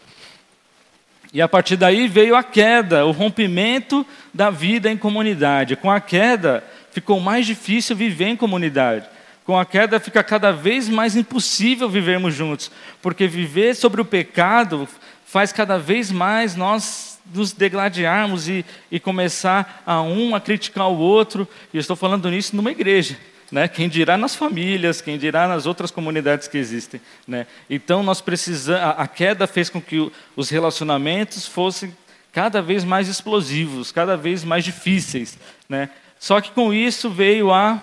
E 1.34 1.42
a 1.42 1.48
partir 1.48 1.78
daí 1.78 2.08
veio 2.08 2.36
a 2.36 2.44
queda, 2.44 3.06
o 3.06 3.12
rompimento 3.12 4.06
da 4.34 4.50
vida 4.50 4.92
em 4.92 4.98
comunidade. 4.98 5.78
Com 5.78 5.90
a 5.90 6.01
queda, 6.01 6.63
ficou 6.92 7.20
mais 7.20 7.46
difícil 7.46 7.96
viver 7.96 8.28
em 8.28 8.36
comunidade. 8.36 9.08
Com 9.46 9.58
a 9.58 9.66
queda, 9.66 10.00
fica 10.00 10.24
cada 10.24 10.51
vez 10.51 10.88
mais 10.88 11.16
impossível 11.16 11.90
vivermos 11.90 12.34
juntos, 12.34 12.72
porque 13.01 13.28
viver 13.28 13.75
sobre 13.75 14.01
o 14.01 14.06
pecado 14.06 14.88
faz 15.25 15.51
cada 15.51 15.78
vez 15.78 16.12
mais 16.12 16.56
nós 16.56 17.11
nos 17.34 17.51
degladiarmos 17.51 18.48
e, 18.48 18.66
e 18.92 19.00
começar 19.00 19.84
a 19.86 20.01
um 20.01 20.36
a 20.36 20.42
criticar 20.42 20.90
o 20.90 20.98
outro. 20.98 21.48
E 21.74 21.78
eu 21.78 21.82
estou 21.82 21.96
falando 21.96 22.30
nisso 22.30 22.56
numa 22.56 22.72
igreja. 22.72 23.18
Né? 23.51 23.68
Quem 23.68 23.90
dirá 23.90 24.18
nas 24.18 24.34
famílias, 24.34 25.01
quem 25.01 25.18
dirá 25.18 25.48
nas 25.48 25.66
outras 25.66 25.92
comunidades 25.92 26.48
que 26.48 26.58
existem. 26.58 27.01
Né? 27.28 27.46
Então 27.70 28.01
nós 28.01 28.22
precisamos, 28.22 28.82
a, 28.82 28.92
a 28.92 29.08
queda 29.08 29.46
fez 29.46 29.70
com 29.70 29.82
que 29.82 30.00
o, 30.00 30.12
os 30.36 30.50
relacionamentos 30.50 31.46
fossem 31.46 31.96
cada 32.32 32.62
vez 32.62 32.86
mais 32.86 33.10
explosivos, 33.10 33.92
cada 33.92 34.16
vez 34.16 34.44
mais 34.44 34.63
difíceis. 34.63 35.38
Né? 35.68 35.90
Só 36.18 36.40
que 36.40 36.51
com 36.51 36.74
isso 36.74 37.10
veio 37.10 37.51
a 37.51 37.82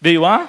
veio 0.00 0.24
a 0.24 0.48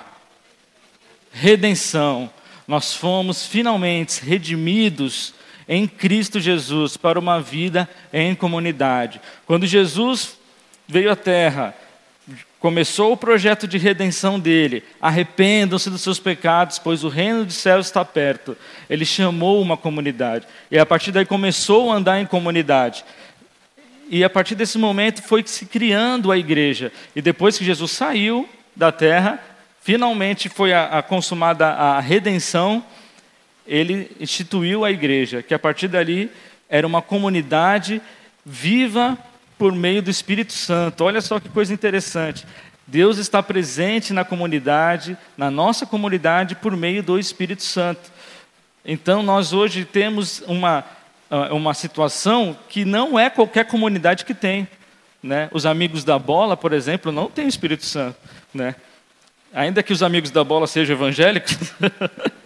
redenção. 1.31 2.29
Nós 2.67 2.93
fomos 2.93 3.45
finalmente 3.45 4.23
redimidos 4.23 5.33
em 5.69 5.87
Cristo 5.87 6.39
Jesus 6.39 6.97
para 6.97 7.19
uma 7.19 7.39
vida 7.39 7.87
em 8.11 8.33
comunidade. 8.33 9.21
Quando 9.45 9.67
Jesus 9.67 10.35
veio 10.87 11.11
à 11.11 11.15
Terra, 11.15 11.75
começou 12.59 13.13
o 13.13 13.17
projeto 13.17 13.67
de 13.67 13.77
redenção 13.77 14.39
dele. 14.39 14.83
Arrependam-se 14.99 15.91
dos 15.91 16.01
seus 16.01 16.19
pecados, 16.19 16.79
pois 16.79 17.03
o 17.03 17.07
reino 17.07 17.45
dos 17.45 17.53
céus 17.53 17.85
está 17.85 18.03
perto. 18.03 18.57
Ele 18.89 19.05
chamou 19.05 19.61
uma 19.61 19.77
comunidade. 19.77 20.47
E 20.71 20.79
a 20.79 20.85
partir 20.87 21.11
daí 21.11 21.25
começou 21.25 21.91
a 21.91 21.95
andar 21.95 22.19
em 22.19 22.25
comunidade. 22.25 23.05
E 24.09 24.23
a 24.23 24.29
partir 24.29 24.55
desse 24.55 24.79
momento 24.79 25.21
foi 25.21 25.43
se 25.45 25.67
criando 25.67 26.31
a 26.31 26.37
igreja. 26.37 26.91
E 27.15 27.21
depois 27.21 27.59
que 27.59 27.63
Jesus 27.63 27.91
saiu 27.91 28.49
da 28.75 28.91
terra, 28.91 29.39
finalmente 29.81 30.49
foi 30.49 30.73
a, 30.73 30.85
a 30.97 31.03
consumada 31.03 31.67
a 31.67 31.99
redenção, 31.99 32.83
ele 33.69 34.11
instituiu 34.19 34.83
a 34.83 34.91
igreja, 34.91 35.43
que 35.43 35.53
a 35.53 35.59
partir 35.59 35.87
dali 35.87 36.31
era 36.67 36.85
uma 36.85 37.01
comunidade 37.01 38.01
viva 38.43 39.17
por 39.57 39.73
meio 39.73 40.01
do 40.01 40.09
Espírito 40.09 40.53
Santo. 40.53 41.03
Olha 41.03 41.21
só 41.21 41.39
que 41.39 41.47
coisa 41.49 41.73
interessante. 41.73 42.45
Deus 42.87 43.19
está 43.19 43.43
presente 43.43 44.11
na 44.11 44.25
comunidade, 44.25 45.15
na 45.37 45.51
nossa 45.51 45.85
comunidade, 45.85 46.55
por 46.55 46.75
meio 46.75 47.03
do 47.03 47.19
Espírito 47.19 47.61
Santo. 47.61 48.11
Então, 48.83 49.21
nós 49.21 49.53
hoje 49.53 49.85
temos 49.85 50.41
uma, 50.47 50.83
ah, 51.29 51.53
uma 51.53 51.75
situação 51.75 52.57
que 52.67 52.83
não 52.83 53.19
é 53.19 53.29
qualquer 53.29 53.65
comunidade 53.65 54.25
que 54.25 54.33
tem. 54.33 54.67
Né? 55.21 55.49
Os 55.51 55.67
amigos 55.67 56.03
da 56.03 56.17
bola, 56.17 56.57
por 56.57 56.73
exemplo, 56.73 57.11
não 57.11 57.29
têm 57.29 57.47
Espírito 57.47 57.85
Santo. 57.85 58.17
Né? 58.51 58.73
Ainda 59.53 59.83
que 59.83 59.93
os 59.93 60.01
amigos 60.01 60.31
da 60.31 60.43
bola 60.43 60.65
sejam 60.65 60.95
evangélicos, 60.95 61.57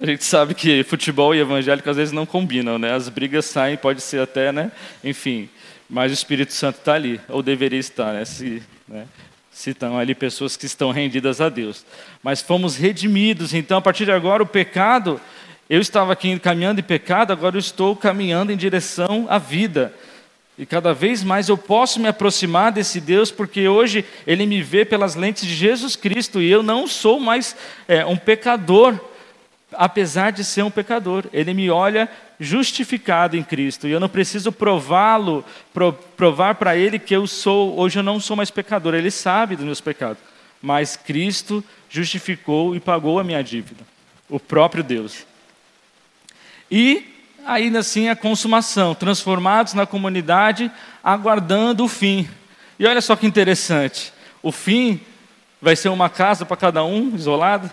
a 0.00 0.06
gente 0.06 0.24
sabe 0.24 0.54
que 0.54 0.82
futebol 0.82 1.34
e 1.34 1.40
evangélico 1.40 1.88
às 1.88 1.96
vezes 1.96 2.12
não 2.12 2.26
combinam, 2.26 2.78
né? 2.78 2.94
As 2.94 3.08
brigas 3.08 3.46
saem, 3.46 3.76
pode 3.76 4.00
ser 4.00 4.20
até, 4.20 4.52
né? 4.52 4.72
Enfim, 5.02 5.48
mas 5.88 6.10
o 6.10 6.14
Espírito 6.14 6.52
Santo 6.52 6.78
está 6.78 6.94
ali, 6.94 7.20
ou 7.28 7.42
deveria 7.42 7.78
estar, 7.78 8.12
né? 8.12 8.24
Se, 8.24 8.62
né? 8.86 9.06
se 9.50 9.70
estão 9.70 9.98
ali 9.98 10.14
pessoas 10.14 10.56
que 10.56 10.66
estão 10.66 10.92
rendidas 10.92 11.40
a 11.40 11.48
Deus. 11.48 11.84
Mas 12.22 12.40
fomos 12.40 12.76
redimidos, 12.76 13.52
então 13.52 13.78
a 13.78 13.82
partir 13.82 14.04
de 14.04 14.12
agora 14.12 14.40
o 14.40 14.46
pecado, 14.46 15.20
eu 15.68 15.80
estava 15.80 16.12
aqui 16.12 16.38
caminhando 16.38 16.78
em 16.78 16.84
pecado, 16.84 17.32
agora 17.32 17.56
eu 17.56 17.60
estou 17.60 17.96
caminhando 17.96 18.52
em 18.52 18.56
direção 18.56 19.26
à 19.28 19.36
vida. 19.36 19.92
E 20.56 20.64
cada 20.64 20.94
vez 20.94 21.22
mais 21.22 21.48
eu 21.48 21.58
posso 21.58 22.00
me 22.00 22.08
aproximar 22.08 22.72
desse 22.72 23.00
Deus, 23.00 23.30
porque 23.30 23.68
hoje 23.68 24.04
Ele 24.26 24.46
me 24.46 24.62
vê 24.62 24.84
pelas 24.84 25.14
lentes 25.14 25.44
de 25.44 25.54
Jesus 25.54 25.94
Cristo 25.94 26.40
e 26.40 26.50
eu 26.50 26.62
não 26.62 26.86
sou 26.86 27.18
mais 27.18 27.56
é, 27.86 28.04
um 28.06 28.16
pecador, 28.16 28.98
apesar 29.72 30.30
de 30.30 30.44
ser 30.44 30.62
um 30.62 30.70
pecador. 30.70 31.24
Ele 31.32 31.52
me 31.54 31.70
olha 31.70 32.08
justificado 32.40 33.36
em 33.36 33.42
Cristo 33.42 33.86
e 33.86 33.90
eu 33.90 34.00
não 34.00 34.08
preciso 34.08 34.52
prová-lo, 34.52 35.44
provar 36.16 36.54
para 36.54 36.76
Ele 36.76 36.98
que 36.98 37.14
eu 37.14 37.26
sou, 37.26 37.78
hoje 37.78 37.98
eu 37.98 38.02
não 38.02 38.20
sou 38.20 38.36
mais 38.36 38.50
pecador. 38.50 38.94
Ele 38.94 39.10
sabe 39.10 39.56
dos 39.56 39.64
meus 39.64 39.80
pecados, 39.80 40.22
mas 40.62 40.96
Cristo 40.96 41.62
justificou 41.88 42.74
e 42.74 42.80
pagou 42.80 43.18
a 43.18 43.24
minha 43.24 43.42
dívida, 43.42 43.84
o 44.28 44.38
próprio 44.38 44.82
Deus. 44.82 45.26
E 46.70 47.14
ainda 47.46 47.78
assim 47.78 48.08
a 48.08 48.16
consumação, 48.16 48.94
transformados 48.94 49.72
na 49.72 49.86
comunidade, 49.86 50.70
aguardando 51.02 51.84
o 51.84 51.88
fim. 51.88 52.28
E 52.78 52.86
olha 52.86 53.00
só 53.00 53.16
que 53.16 53.26
interessante, 53.26 54.12
o 54.42 54.52
fim 54.52 55.00
vai 55.60 55.74
ser 55.74 55.88
uma 55.88 56.08
casa 56.08 56.44
para 56.44 56.56
cada 56.56 56.84
um, 56.84 57.14
isolado? 57.14 57.70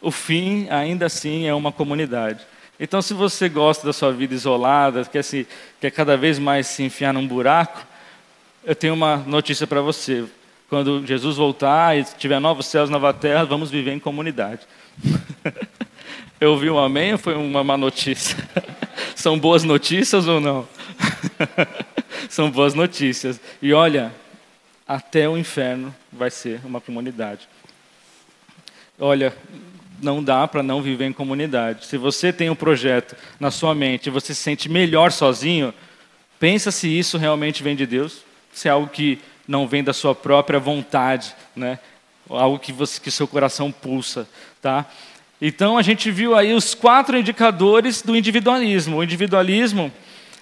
O 0.00 0.10
fim, 0.10 0.68
ainda 0.70 1.06
assim, 1.06 1.46
é 1.46 1.54
uma 1.54 1.70
comunidade. 1.70 2.40
Então, 2.78 3.02
se 3.02 3.12
você 3.12 3.48
gosta 3.48 3.86
da 3.86 3.92
sua 3.92 4.10
vida 4.12 4.34
isolada, 4.34 5.04
quer, 5.04 5.22
se, 5.22 5.46
quer 5.80 5.90
cada 5.90 6.16
vez 6.16 6.38
mais 6.38 6.66
se 6.66 6.82
enfiar 6.82 7.12
num 7.12 7.26
buraco, 7.26 7.86
eu 8.64 8.74
tenho 8.74 8.94
uma 8.94 9.18
notícia 9.18 9.66
para 9.66 9.82
você. 9.82 10.24
Quando 10.68 11.06
Jesus 11.06 11.36
voltar 11.36 11.98
e 11.98 12.04
tiver 12.04 12.38
novos 12.40 12.66
céus, 12.66 12.88
nova 12.88 13.12
terra, 13.12 13.44
vamos 13.44 13.70
viver 13.70 13.92
em 13.92 13.98
comunidade. 13.98 14.60
Eu 16.40 16.52
ouvi 16.52 16.70
um 16.70 16.78
amém 16.78 17.12
ou 17.12 17.18
foi 17.18 17.34
uma 17.34 17.62
má 17.62 17.76
notícia? 17.76 18.34
São 19.14 19.38
boas 19.38 19.62
notícias 19.62 20.26
ou 20.26 20.40
não? 20.40 20.66
São 22.30 22.50
boas 22.50 22.72
notícias. 22.72 23.38
E 23.60 23.74
olha, 23.74 24.10
até 24.88 25.28
o 25.28 25.36
inferno 25.36 25.94
vai 26.10 26.30
ser 26.30 26.64
uma 26.64 26.80
comunidade. 26.80 27.46
Olha, 28.98 29.36
não 30.00 30.22
dá 30.22 30.46
para 30.48 30.62
não 30.62 30.82
viver 30.82 31.06
em 31.06 31.12
comunidade. 31.12 31.86
Se 31.86 31.96
você 31.96 32.32
tem 32.32 32.50
um 32.50 32.54
projeto 32.54 33.16
na 33.38 33.50
sua 33.50 33.74
mente 33.74 34.06
e 34.06 34.10
você 34.10 34.34
se 34.34 34.40
sente 34.42 34.68
melhor 34.68 35.12
sozinho, 35.12 35.72
pensa 36.38 36.70
se 36.70 36.88
isso 36.88 37.18
realmente 37.18 37.62
vem 37.62 37.76
de 37.76 37.86
Deus, 37.86 38.22
se 38.52 38.68
é 38.68 38.70
algo 38.70 38.88
que 38.88 39.18
não 39.46 39.66
vem 39.66 39.82
da 39.82 39.92
sua 39.92 40.14
própria 40.14 40.58
vontade, 40.58 41.34
né? 41.54 41.78
Algo 42.28 42.58
que 42.58 42.72
você 42.72 43.00
que 43.00 43.10
seu 43.10 43.26
coração 43.26 43.72
pulsa, 43.72 44.28
tá? 44.62 44.86
Então 45.42 45.76
a 45.76 45.82
gente 45.82 46.10
viu 46.10 46.36
aí 46.36 46.52
os 46.52 46.74
quatro 46.74 47.18
indicadores 47.18 48.02
do 48.02 48.16
individualismo. 48.16 48.98
O 48.98 49.04
individualismo, 49.04 49.90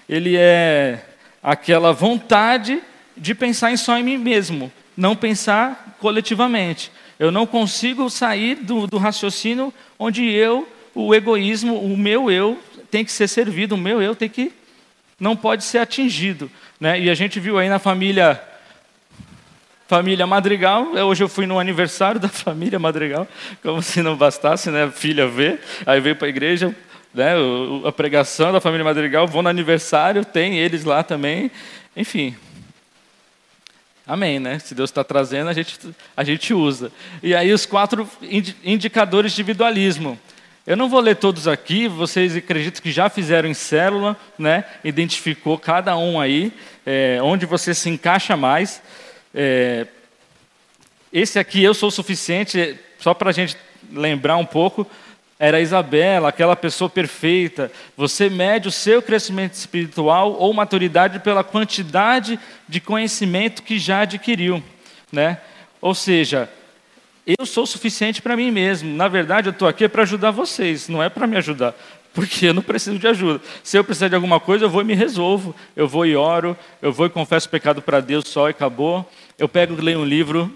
ele 0.08 0.36
é 0.36 1.04
aquela 1.42 1.92
vontade 1.92 2.82
de 3.16 3.34
pensar 3.34 3.72
em 3.72 3.76
só 3.76 3.96
em 3.96 4.02
mim 4.02 4.18
mesmo, 4.18 4.72
não 4.96 5.16
pensar 5.16 5.96
coletivamente. 6.00 6.90
Eu 7.18 7.32
não 7.32 7.46
consigo 7.46 8.08
sair 8.08 8.56
do, 8.56 8.86
do 8.86 8.98
raciocínio 8.98 9.72
onde 9.98 10.24
eu, 10.30 10.68
o 10.94 11.14
egoísmo, 11.14 11.78
o 11.78 11.96
meu 11.96 12.30
eu 12.30 12.58
tem 12.90 13.04
que 13.04 13.12
ser 13.12 13.28
servido, 13.28 13.74
o 13.74 13.78
meu 13.78 14.00
eu 14.00 14.14
tem 14.14 14.28
que 14.28 14.52
não 15.18 15.34
pode 15.34 15.64
ser 15.64 15.78
atingido, 15.78 16.50
né? 16.80 16.98
E 17.00 17.10
a 17.10 17.14
gente 17.14 17.40
viu 17.40 17.58
aí 17.58 17.68
na 17.68 17.78
família 17.78 18.40
família 19.88 20.26
Madrigal. 20.26 20.96
É, 20.96 21.02
hoje 21.02 21.24
eu 21.24 21.28
fui 21.28 21.46
no 21.46 21.58
aniversário 21.58 22.20
da 22.20 22.28
família 22.28 22.78
Madrigal, 22.78 23.26
como 23.62 23.82
se 23.82 24.02
não 24.02 24.16
bastasse, 24.16 24.70
né? 24.70 24.90
Filha 24.94 25.26
ver, 25.26 25.60
aí 25.84 26.00
veio 26.00 26.14
para 26.14 26.26
a 26.26 26.30
igreja, 26.30 26.74
né? 27.12 27.32
A 27.84 27.90
pregação 27.90 28.52
da 28.52 28.60
família 28.60 28.84
Madrigal. 28.84 29.26
Vou 29.26 29.42
no 29.42 29.48
aniversário, 29.48 30.24
tem 30.24 30.58
eles 30.58 30.84
lá 30.84 31.02
também. 31.02 31.50
Enfim. 31.96 32.36
Amém, 34.08 34.40
né? 34.40 34.58
Se 34.58 34.74
Deus 34.74 34.88
está 34.88 35.04
trazendo, 35.04 35.50
a 35.50 35.52
gente, 35.52 35.78
a 36.16 36.24
gente 36.24 36.54
usa. 36.54 36.90
E 37.22 37.34
aí 37.34 37.52
os 37.52 37.66
quatro 37.66 38.08
indicadores 38.64 39.32
de 39.32 39.42
individualismo. 39.42 40.18
Eu 40.66 40.78
não 40.78 40.88
vou 40.88 40.98
ler 40.98 41.16
todos 41.16 41.46
aqui, 41.46 41.86
vocês 41.86 42.34
acreditam 42.34 42.82
que 42.82 42.90
já 42.90 43.10
fizeram 43.10 43.46
em 43.46 43.52
célula, 43.52 44.16
né? 44.38 44.64
Identificou 44.82 45.58
cada 45.58 45.94
um 45.94 46.18
aí, 46.18 46.50
é, 46.86 47.18
onde 47.22 47.44
você 47.44 47.74
se 47.74 47.90
encaixa 47.90 48.34
mais. 48.34 48.80
É, 49.34 49.86
esse 51.12 51.38
aqui, 51.38 51.62
eu 51.62 51.74
sou 51.74 51.90
suficiente, 51.90 52.78
só 52.98 53.12
para 53.12 53.28
a 53.28 53.32
gente 53.32 53.58
lembrar 53.92 54.38
um 54.38 54.46
pouco, 54.46 54.86
era 55.38 55.60
Isabela, 55.60 56.30
aquela 56.30 56.56
pessoa 56.56 56.90
perfeita. 56.90 57.70
Você 57.96 58.28
mede 58.28 58.68
o 58.68 58.72
seu 58.72 59.00
crescimento 59.00 59.54
espiritual 59.54 60.32
ou 60.32 60.52
maturidade 60.52 61.20
pela 61.20 61.44
quantidade 61.44 62.38
de 62.68 62.80
conhecimento 62.80 63.62
que 63.62 63.78
já 63.78 64.00
adquiriu, 64.00 64.62
né? 65.12 65.40
Ou 65.80 65.94
seja, 65.94 66.50
eu 67.24 67.46
sou 67.46 67.66
suficiente 67.66 68.20
para 68.20 68.36
mim 68.36 68.50
mesmo. 68.50 68.92
Na 68.96 69.06
verdade, 69.06 69.48
eu 69.48 69.52
estou 69.52 69.68
aqui 69.68 69.88
para 69.88 70.02
ajudar 70.02 70.32
vocês, 70.32 70.88
não 70.88 71.00
é 71.00 71.08
para 71.08 71.26
me 71.26 71.36
ajudar, 71.36 71.72
porque 72.12 72.46
eu 72.46 72.54
não 72.54 72.62
preciso 72.62 72.98
de 72.98 73.06
ajuda. 73.06 73.40
Se 73.62 73.78
eu 73.78 73.84
precisar 73.84 74.08
de 74.08 74.16
alguma 74.16 74.40
coisa, 74.40 74.64
eu 74.64 74.70
vou 74.70 74.82
e 74.82 74.84
me 74.84 74.94
resolvo. 74.94 75.54
Eu 75.76 75.86
vou 75.86 76.04
e 76.04 76.16
oro, 76.16 76.56
eu 76.82 76.92
vou 76.92 77.06
e 77.06 77.10
confesso 77.10 77.46
o 77.46 77.50
pecado 77.50 77.80
para 77.80 78.00
Deus 78.00 78.26
só 78.26 78.48
e 78.48 78.50
acabou. 78.50 79.08
Eu 79.38 79.48
pego 79.48 79.74
e 79.78 79.80
leio 79.80 80.00
um 80.00 80.04
livro, 80.04 80.52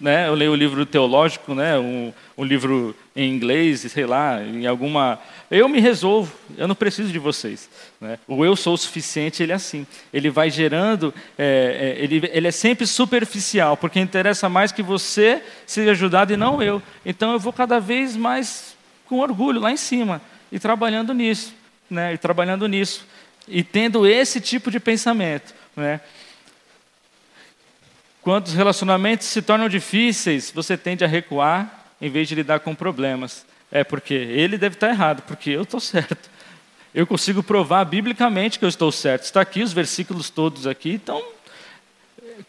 né? 0.00 0.28
Eu 0.28 0.34
leio 0.34 0.52
um 0.52 0.56
livro 0.56 0.84
teológico, 0.84 1.54
né? 1.54 1.78
Um, 1.78 2.12
um 2.36 2.44
livro 2.44 2.94
em 3.14 3.32
inglês, 3.32 3.80
sei 3.80 4.06
lá, 4.06 4.42
em 4.42 4.66
alguma. 4.66 5.18
Eu 5.50 5.68
me 5.68 5.80
resolvo. 5.80 6.32
Eu 6.56 6.68
não 6.68 6.74
preciso 6.74 7.10
de 7.10 7.18
vocês. 7.18 7.68
Né? 8.00 8.18
O 8.28 8.44
eu 8.44 8.54
sou 8.54 8.74
o 8.74 8.78
suficiente. 8.78 9.42
Ele 9.42 9.52
é 9.52 9.54
assim. 9.54 9.86
Ele 10.12 10.28
vai 10.28 10.50
gerando. 10.50 11.14
É, 11.38 11.96
é, 11.98 12.02
ele, 12.02 12.28
ele 12.32 12.48
é 12.48 12.50
sempre 12.50 12.86
superficial, 12.86 13.76
porque 13.76 13.98
interessa 13.98 14.48
mais 14.48 14.72
que 14.72 14.82
você 14.82 15.42
seja 15.66 15.92
ajudado 15.92 16.32
e 16.32 16.36
não 16.36 16.62
eu. 16.62 16.82
Então 17.04 17.32
eu 17.32 17.38
vou 17.38 17.52
cada 17.52 17.80
vez 17.80 18.16
mais 18.16 18.76
com 19.06 19.20
orgulho 19.20 19.60
lá 19.60 19.70
em 19.70 19.76
cima 19.76 20.20
e 20.52 20.58
trabalhando 20.58 21.14
nisso, 21.14 21.54
né? 21.88 22.12
E 22.12 22.18
trabalhando 22.18 22.66
nisso 22.68 23.06
e 23.48 23.62
tendo 23.62 24.06
esse 24.06 24.40
tipo 24.40 24.70
de 24.70 24.80
pensamento, 24.80 25.54
né? 25.76 26.00
Quando 28.26 28.48
os 28.48 28.54
relacionamentos 28.54 29.28
se 29.28 29.40
tornam 29.40 29.68
difíceis, 29.68 30.50
você 30.50 30.76
tende 30.76 31.04
a 31.04 31.06
recuar 31.06 31.94
em 32.00 32.10
vez 32.10 32.26
de 32.26 32.34
lidar 32.34 32.58
com 32.58 32.74
problemas. 32.74 33.46
É 33.70 33.84
porque 33.84 34.14
ele 34.14 34.58
deve 34.58 34.74
estar 34.74 34.88
errado, 34.88 35.22
porque 35.22 35.50
eu 35.50 35.62
estou 35.62 35.78
certo. 35.78 36.28
Eu 36.92 37.06
consigo 37.06 37.40
provar 37.40 37.84
biblicamente 37.84 38.58
que 38.58 38.64
eu 38.64 38.68
estou 38.68 38.90
certo. 38.90 39.22
Está 39.22 39.40
aqui 39.42 39.62
os 39.62 39.72
versículos 39.72 40.28
todos 40.28 40.66
aqui. 40.66 40.94
Então, 40.94 41.24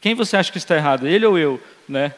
quem 0.02 0.16
você 0.16 0.36
acha 0.36 0.52
que 0.52 0.58
está 0.58 0.76
errado? 0.76 1.08
Ele 1.08 1.28
ou 1.28 1.38
eu, 1.38 1.62
né? 1.88 2.16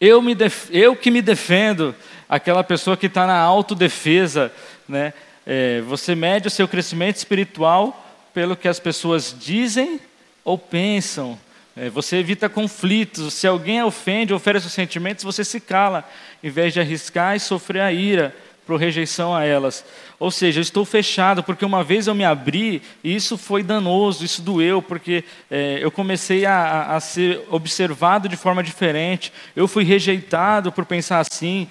Eu, 0.00 0.22
me 0.22 0.34
def... 0.34 0.70
eu 0.72 0.96
que 0.96 1.10
me 1.10 1.20
defendo, 1.20 1.94
aquela 2.26 2.64
pessoa 2.64 2.96
que 2.96 3.04
está 3.04 3.26
na 3.26 3.38
autodefesa, 3.38 4.50
né? 4.88 5.12
É, 5.44 5.82
você 5.82 6.14
mede 6.14 6.48
o 6.48 6.50
seu 6.50 6.66
crescimento 6.66 7.16
espiritual 7.16 8.02
pelo 8.32 8.56
que 8.56 8.66
as 8.66 8.80
pessoas 8.80 9.36
dizem 9.38 10.00
ou 10.44 10.58
pensam. 10.58 11.38
É, 11.76 11.88
você 11.88 12.16
evita 12.16 12.48
conflitos. 12.48 13.34
Se 13.34 13.46
alguém 13.46 13.82
ofende, 13.82 14.34
oferece 14.34 14.66
os 14.66 14.72
sentimentos, 14.72 15.24
você 15.24 15.44
se 15.44 15.60
cala, 15.60 16.08
em 16.42 16.50
vez 16.50 16.72
de 16.72 16.80
arriscar 16.80 17.34
e 17.34 17.40
sofrer 17.40 17.80
a 17.80 17.92
ira 17.92 18.34
por 18.66 18.78
rejeição 18.78 19.34
a 19.34 19.44
elas. 19.44 19.84
Ou 20.18 20.30
seja, 20.30 20.60
eu 20.60 20.62
estou 20.62 20.84
fechado, 20.84 21.42
porque 21.42 21.64
uma 21.64 21.82
vez 21.82 22.06
eu 22.06 22.14
me 22.14 22.24
abri 22.24 22.80
e 23.02 23.14
isso 23.14 23.36
foi 23.36 23.62
danoso, 23.62 24.24
isso 24.24 24.40
doeu, 24.40 24.80
porque 24.80 25.24
é, 25.50 25.78
eu 25.82 25.90
comecei 25.90 26.46
a, 26.46 26.94
a, 26.94 27.00
ser 27.00 27.42
observado 27.50 28.28
de 28.28 28.36
forma 28.36 28.62
diferente, 28.62 29.32
eu 29.56 29.66
fui 29.66 29.82
rejeitado 29.82 30.70
por 30.70 30.86
pensar 30.86 31.18
assim, 31.18 31.68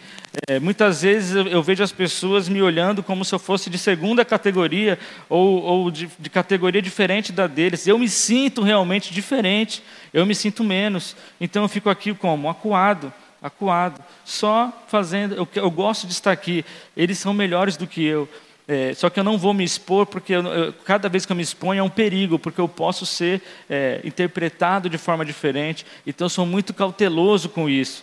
É, 0.48 0.62
muitas 0.62 1.02
vezes 1.02 1.36
eu, 1.36 1.62
vejo 1.62 1.84
as 1.84 1.92
pessoas 1.92 2.48
me 2.48 2.62
olhando 2.62 3.04
como 3.04 3.26
se 3.26 3.36
eu 3.36 3.40
fosse 3.40 3.70
de 3.70 3.78
segunda 3.78 4.24
categoria 4.24 4.98
ou, 5.28 5.62
ou 5.62 5.92
de, 5.92 6.10
de, 6.18 6.30
categoria 6.30 6.82
diferente 6.82 7.34
da 7.34 7.48
deles. 7.48 7.86
Eu 7.86 8.00
me 8.00 8.08
sinto 8.08 8.62
realmente 8.62 9.14
diferente, 9.14 9.84
eu 10.14 10.26
me 10.26 10.34
sinto 10.34 10.64
menos. 10.64 11.18
Então 11.40 11.64
eu 11.64 11.68
fico 11.68 11.90
aqui 11.90 12.14
como? 12.14 12.50
Acuado, 12.50 13.12
acuado. 13.42 14.02
Só 14.24 14.72
fazendo. 14.88 15.36
Eu, 15.36 15.46
eu 15.54 15.70
gosto 15.70 16.08
de 16.08 16.14
estar 16.14 16.32
aqui. 16.32 16.64
Eles 16.96 17.18
são 17.20 17.34
melhores 17.34 17.76
do 17.76 17.86
que 17.86 18.02
eu. 18.02 18.28
É, 18.70 18.94
só 18.94 19.10
que 19.10 19.20
eu 19.20 19.24
não 19.26 19.38
vou 19.38 19.54
me 19.54 19.66
expor, 19.66 20.06
porque 20.06 20.32
eu, 20.32 20.46
eu, 20.46 20.72
cada 20.72 21.10
vez 21.10 21.26
que 21.26 21.34
eu 21.34 21.36
me 21.36 21.44
exponho 21.44 21.80
é 21.80 21.84
um 21.84 21.90
perigo, 21.90 22.40
porque 22.40 22.62
eu 22.62 22.70
posso 22.70 23.06
ser 23.06 23.42
é, 23.70 24.00
interpretado 24.06 24.90
de 24.90 24.98
forma 24.98 25.26
diferente. 25.26 25.86
Então 26.08 26.24
eu 26.24 26.30
sou 26.30 26.46
muito 26.46 26.74
cauteloso 26.74 27.50
com 27.50 27.68
isso. 27.68 28.02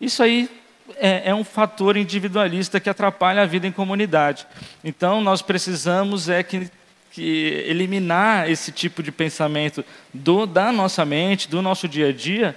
Isso 0.00 0.22
aí 0.22 0.48
é, 0.96 1.30
é, 1.30 1.34
um 1.34 1.44
fator 1.44 1.96
individualista 1.96 2.80
que 2.80 2.88
atrapalha 2.88 3.42
a 3.42 3.46
vida 3.46 3.66
em 3.66 3.72
comunidade. 3.72 4.46
Então, 4.84 5.20
nós 5.20 5.42
precisamos 5.42 6.28
é 6.28 6.42
que, 6.42 6.70
que 7.10 7.64
eliminar 7.66 8.50
esse 8.50 8.70
tipo 8.70 9.02
de 9.02 9.10
pensamento 9.10 9.84
do, 10.12 10.46
da 10.46 10.70
nossa 10.72 11.04
mente, 11.04 11.48
do 11.48 11.60
nosso 11.60 11.88
dia 11.88 12.08
a 12.08 12.12
dia, 12.12 12.56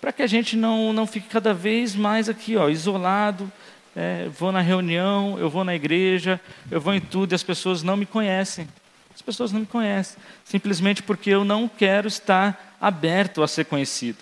para 0.00 0.12
que 0.12 0.22
a 0.22 0.26
gente 0.26 0.56
não, 0.56 0.92
não 0.92 1.06
fique 1.06 1.28
cada 1.28 1.54
vez 1.54 1.94
mais 1.94 2.28
aqui, 2.28 2.56
ó, 2.56 2.68
isolado. 2.68 3.50
É, 3.94 4.28
vou 4.38 4.50
na 4.50 4.60
reunião, 4.60 5.38
eu 5.38 5.50
vou 5.50 5.64
na 5.64 5.74
igreja, 5.74 6.40
eu 6.70 6.80
vou 6.80 6.94
em 6.94 7.00
tudo 7.00 7.32
e 7.32 7.34
as 7.34 7.42
pessoas 7.42 7.82
não 7.82 7.96
me 7.96 8.06
conhecem. 8.06 8.66
As 9.14 9.20
pessoas 9.20 9.52
não 9.52 9.60
me 9.60 9.66
conhecem, 9.66 10.16
simplesmente 10.44 11.02
porque 11.02 11.30
eu 11.30 11.44
não 11.44 11.68
quero 11.68 12.08
estar 12.08 12.76
aberto 12.80 13.42
a 13.42 13.48
ser 13.48 13.66
conhecido. 13.66 14.18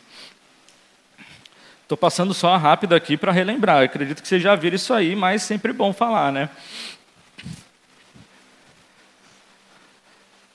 Estou 1.91 1.99
passando 1.99 2.33
só 2.33 2.57
rápido 2.57 2.95
aqui 2.95 3.17
para 3.17 3.33
relembrar. 3.33 3.79
Eu 3.79 3.87
acredito 3.87 4.23
que 4.23 4.29
vocês 4.29 4.41
já 4.41 4.55
viram 4.55 4.77
isso 4.77 4.95
aí, 4.95 5.17
mas 5.17 5.43
sempre 5.43 5.73
bom 5.73 5.93
falar, 5.93 6.31
né? 6.31 6.49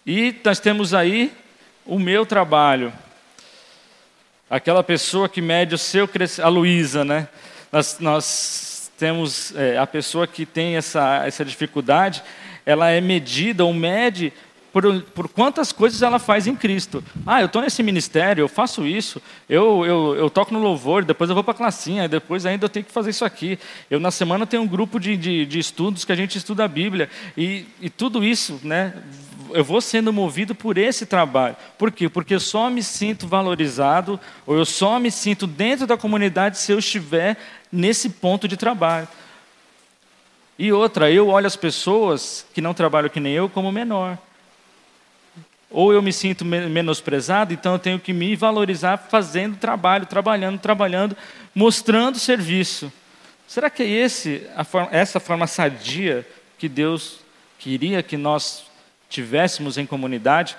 E 0.07 0.33
nós 0.45 0.61
temos 0.61 0.93
aí 0.93 1.33
o 1.85 1.99
meu 1.99 2.25
trabalho. 2.25 2.93
Aquela 4.49 4.81
pessoa 4.81 5.27
que 5.27 5.41
mede 5.41 5.75
o 5.75 5.77
seu 5.77 6.07
crescimento, 6.07 6.47
a 6.47 6.49
Luísa, 6.49 7.03
né? 7.03 7.27
Nós, 7.69 7.99
nós 7.99 8.89
temos 8.97 9.53
é, 9.57 9.77
a 9.77 9.85
pessoa 9.85 10.25
que 10.25 10.45
tem 10.45 10.77
essa, 10.77 11.25
essa 11.25 11.43
dificuldade, 11.43 12.23
ela 12.65 12.91
é 12.91 13.01
medida 13.01 13.65
ou 13.65 13.73
mede 13.73 14.31
por, 14.75 15.01
por 15.03 15.29
quantas 15.29 15.71
coisas 15.71 16.01
ela 16.01 16.19
faz 16.19 16.47
em 16.47 16.53
Cristo. 16.53 17.01
Ah, 17.25 17.39
eu 17.39 17.45
estou 17.45 17.61
nesse 17.61 17.81
ministério, 17.81 18.41
eu 18.41 18.49
faço 18.49 18.85
isso, 18.85 19.21
eu, 19.47 19.85
eu, 19.85 20.15
eu 20.17 20.29
toco 20.29 20.53
no 20.53 20.59
louvor, 20.59 21.05
depois 21.05 21.29
eu 21.29 21.33
vou 21.33 21.45
para 21.45 21.53
a 21.53 21.57
classinha, 21.57 22.09
depois 22.09 22.45
ainda 22.45 22.65
eu 22.65 22.69
tenho 22.69 22.85
que 22.85 22.91
fazer 22.91 23.11
isso 23.11 23.23
aqui. 23.23 23.57
Eu, 23.89 24.01
na 24.01 24.11
semana, 24.11 24.45
tenho 24.45 24.63
um 24.63 24.67
grupo 24.67 24.99
de, 24.99 25.15
de, 25.15 25.45
de 25.45 25.59
estudos 25.59 26.03
que 26.03 26.11
a 26.11 26.15
gente 26.15 26.37
estuda 26.37 26.65
a 26.65 26.67
Bíblia. 26.67 27.09
E, 27.37 27.65
e 27.79 27.89
tudo 27.89 28.21
isso, 28.21 28.59
né, 28.63 28.93
eu 29.51 29.63
vou 29.63 29.79
sendo 29.79 30.11
movido 30.11 30.53
por 30.53 30.77
esse 30.77 31.05
trabalho. 31.05 31.55
Por 31.77 31.89
quê? 31.89 32.09
Porque 32.09 32.35
eu 32.35 32.39
só 32.41 32.69
me 32.69 32.83
sinto 32.83 33.29
valorizado, 33.29 34.19
ou 34.45 34.57
eu 34.57 34.65
só 34.65 34.99
me 34.99 35.09
sinto 35.09 35.47
dentro 35.47 35.87
da 35.87 35.95
comunidade 35.95 36.57
se 36.57 36.73
eu 36.73 36.79
estiver 36.79 37.37
nesse 37.71 38.09
ponto 38.09 38.45
de 38.45 38.57
trabalho. 38.57 39.07
E 40.59 40.73
outra, 40.73 41.09
eu 41.09 41.29
olho 41.29 41.47
as 41.47 41.55
pessoas 41.55 42.45
que 42.53 42.59
não 42.59 42.73
trabalham 42.73 43.07
que 43.07 43.21
nem 43.21 43.31
eu 43.31 43.47
como 43.47 43.71
menor. 43.71 44.17
Ou 45.69 45.91
eu 45.91 46.01
me 46.01 46.13
sinto 46.13 46.45
menosprezado, 46.45 47.53
então 47.53 47.73
eu 47.73 47.79
tenho 47.79 47.99
que 47.99 48.13
me 48.13 48.35
valorizar 48.35 48.97
fazendo 48.97 49.57
trabalho, 49.57 50.05
trabalhando, 50.05 50.59
trabalhando, 50.59 51.17
mostrando 51.53 52.19
serviço. 52.19 52.91
Será 53.47 53.69
que 53.69 53.83
é 53.83 53.87
esse, 53.87 54.47
forma, 54.65 54.89
essa 54.91 55.19
forma 55.19 55.47
sadia 55.47 56.25
que 56.57 56.69
Deus 56.69 57.19
queria 57.59 58.01
que 58.01 58.17
nós 58.17 58.65
tivéssemos 59.09 59.77
em 59.77 59.85
comunidade? 59.85 60.55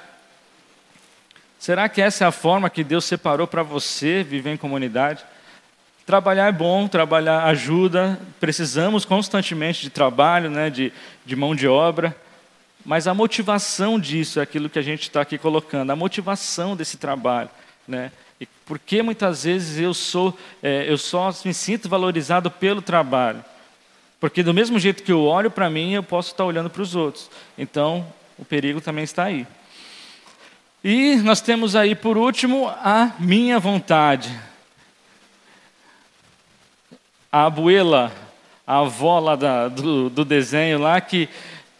Será 1.58 1.88
que 1.88 2.02
essa 2.02 2.25
é 2.25 2.26
a 2.26 2.32
forma 2.32 2.71
que 2.71 2.84
Deus 2.84 3.04
separou 3.04 3.47
para 3.47 3.62
você 3.62 4.23
viver 4.23 4.52
em 4.52 4.56
comunidade? 4.56 5.25
Trabalhar 6.04 6.47
é 6.47 6.52
bom, 6.52 6.86
trabalhar 6.86 7.45
ajuda, 7.45 8.21
precisamos 8.38 9.04
constantemente 9.04 9.82
de 9.82 9.90
trabalho, 9.90 10.49
né, 10.49 10.71
de, 10.71 10.92
de 11.25 11.34
mão 11.34 11.54
de 11.54 11.66
obra. 11.66 12.16
Mas 12.86 13.08
a 13.08 13.12
motivação 13.12 13.99
disso 13.99 14.38
é 14.38 14.42
aquilo 14.44 14.70
que 14.70 14.78
a 14.78 14.82
gente 14.82 15.02
está 15.02 15.20
aqui 15.20 15.36
colocando, 15.36 15.90
a 15.90 15.96
motivação 15.96 16.76
desse 16.76 16.96
trabalho. 16.96 17.50
Né? 17.86 18.12
E 18.40 18.46
por 18.46 18.78
que 18.78 19.02
muitas 19.02 19.42
vezes 19.42 19.76
eu, 19.80 19.92
sou, 19.92 20.38
é, 20.62 20.88
eu 20.88 20.96
só 20.96 21.34
me 21.44 21.52
sinto 21.52 21.88
valorizado 21.88 22.49
pelo 22.49 22.80
trabalho? 22.80 23.44
Porque 24.20 24.40
do 24.40 24.54
mesmo 24.54 24.78
jeito 24.78 25.02
que 25.02 25.10
eu 25.10 25.25
olho 25.25 25.50
para 25.50 25.68
mim, 25.68 25.94
eu 25.94 26.02
posso 26.02 26.30
estar 26.30 26.44
olhando 26.44 26.70
para 26.70 26.80
os 26.80 26.94
outros. 26.94 27.28
Então, 27.58 28.06
o 28.38 28.44
perigo 28.44 28.80
também 28.80 29.02
está 29.02 29.25
aí. 29.25 29.44
E 30.84 31.16
nós 31.16 31.40
temos 31.40 31.75
aí, 31.75 31.96
por 31.96 32.16
último, 32.16 32.68
a 32.68 33.16
minha 33.18 33.58
vontade. 33.58 34.32
A 37.32 37.46
abuela, 37.46 38.12
a 38.64 38.78
avó 38.78 39.18
lá 39.18 39.34
da, 39.34 39.66
do, 39.66 40.08
do 40.08 40.25
desenho 40.25 40.78
lá, 40.78 41.00
que 41.00 41.28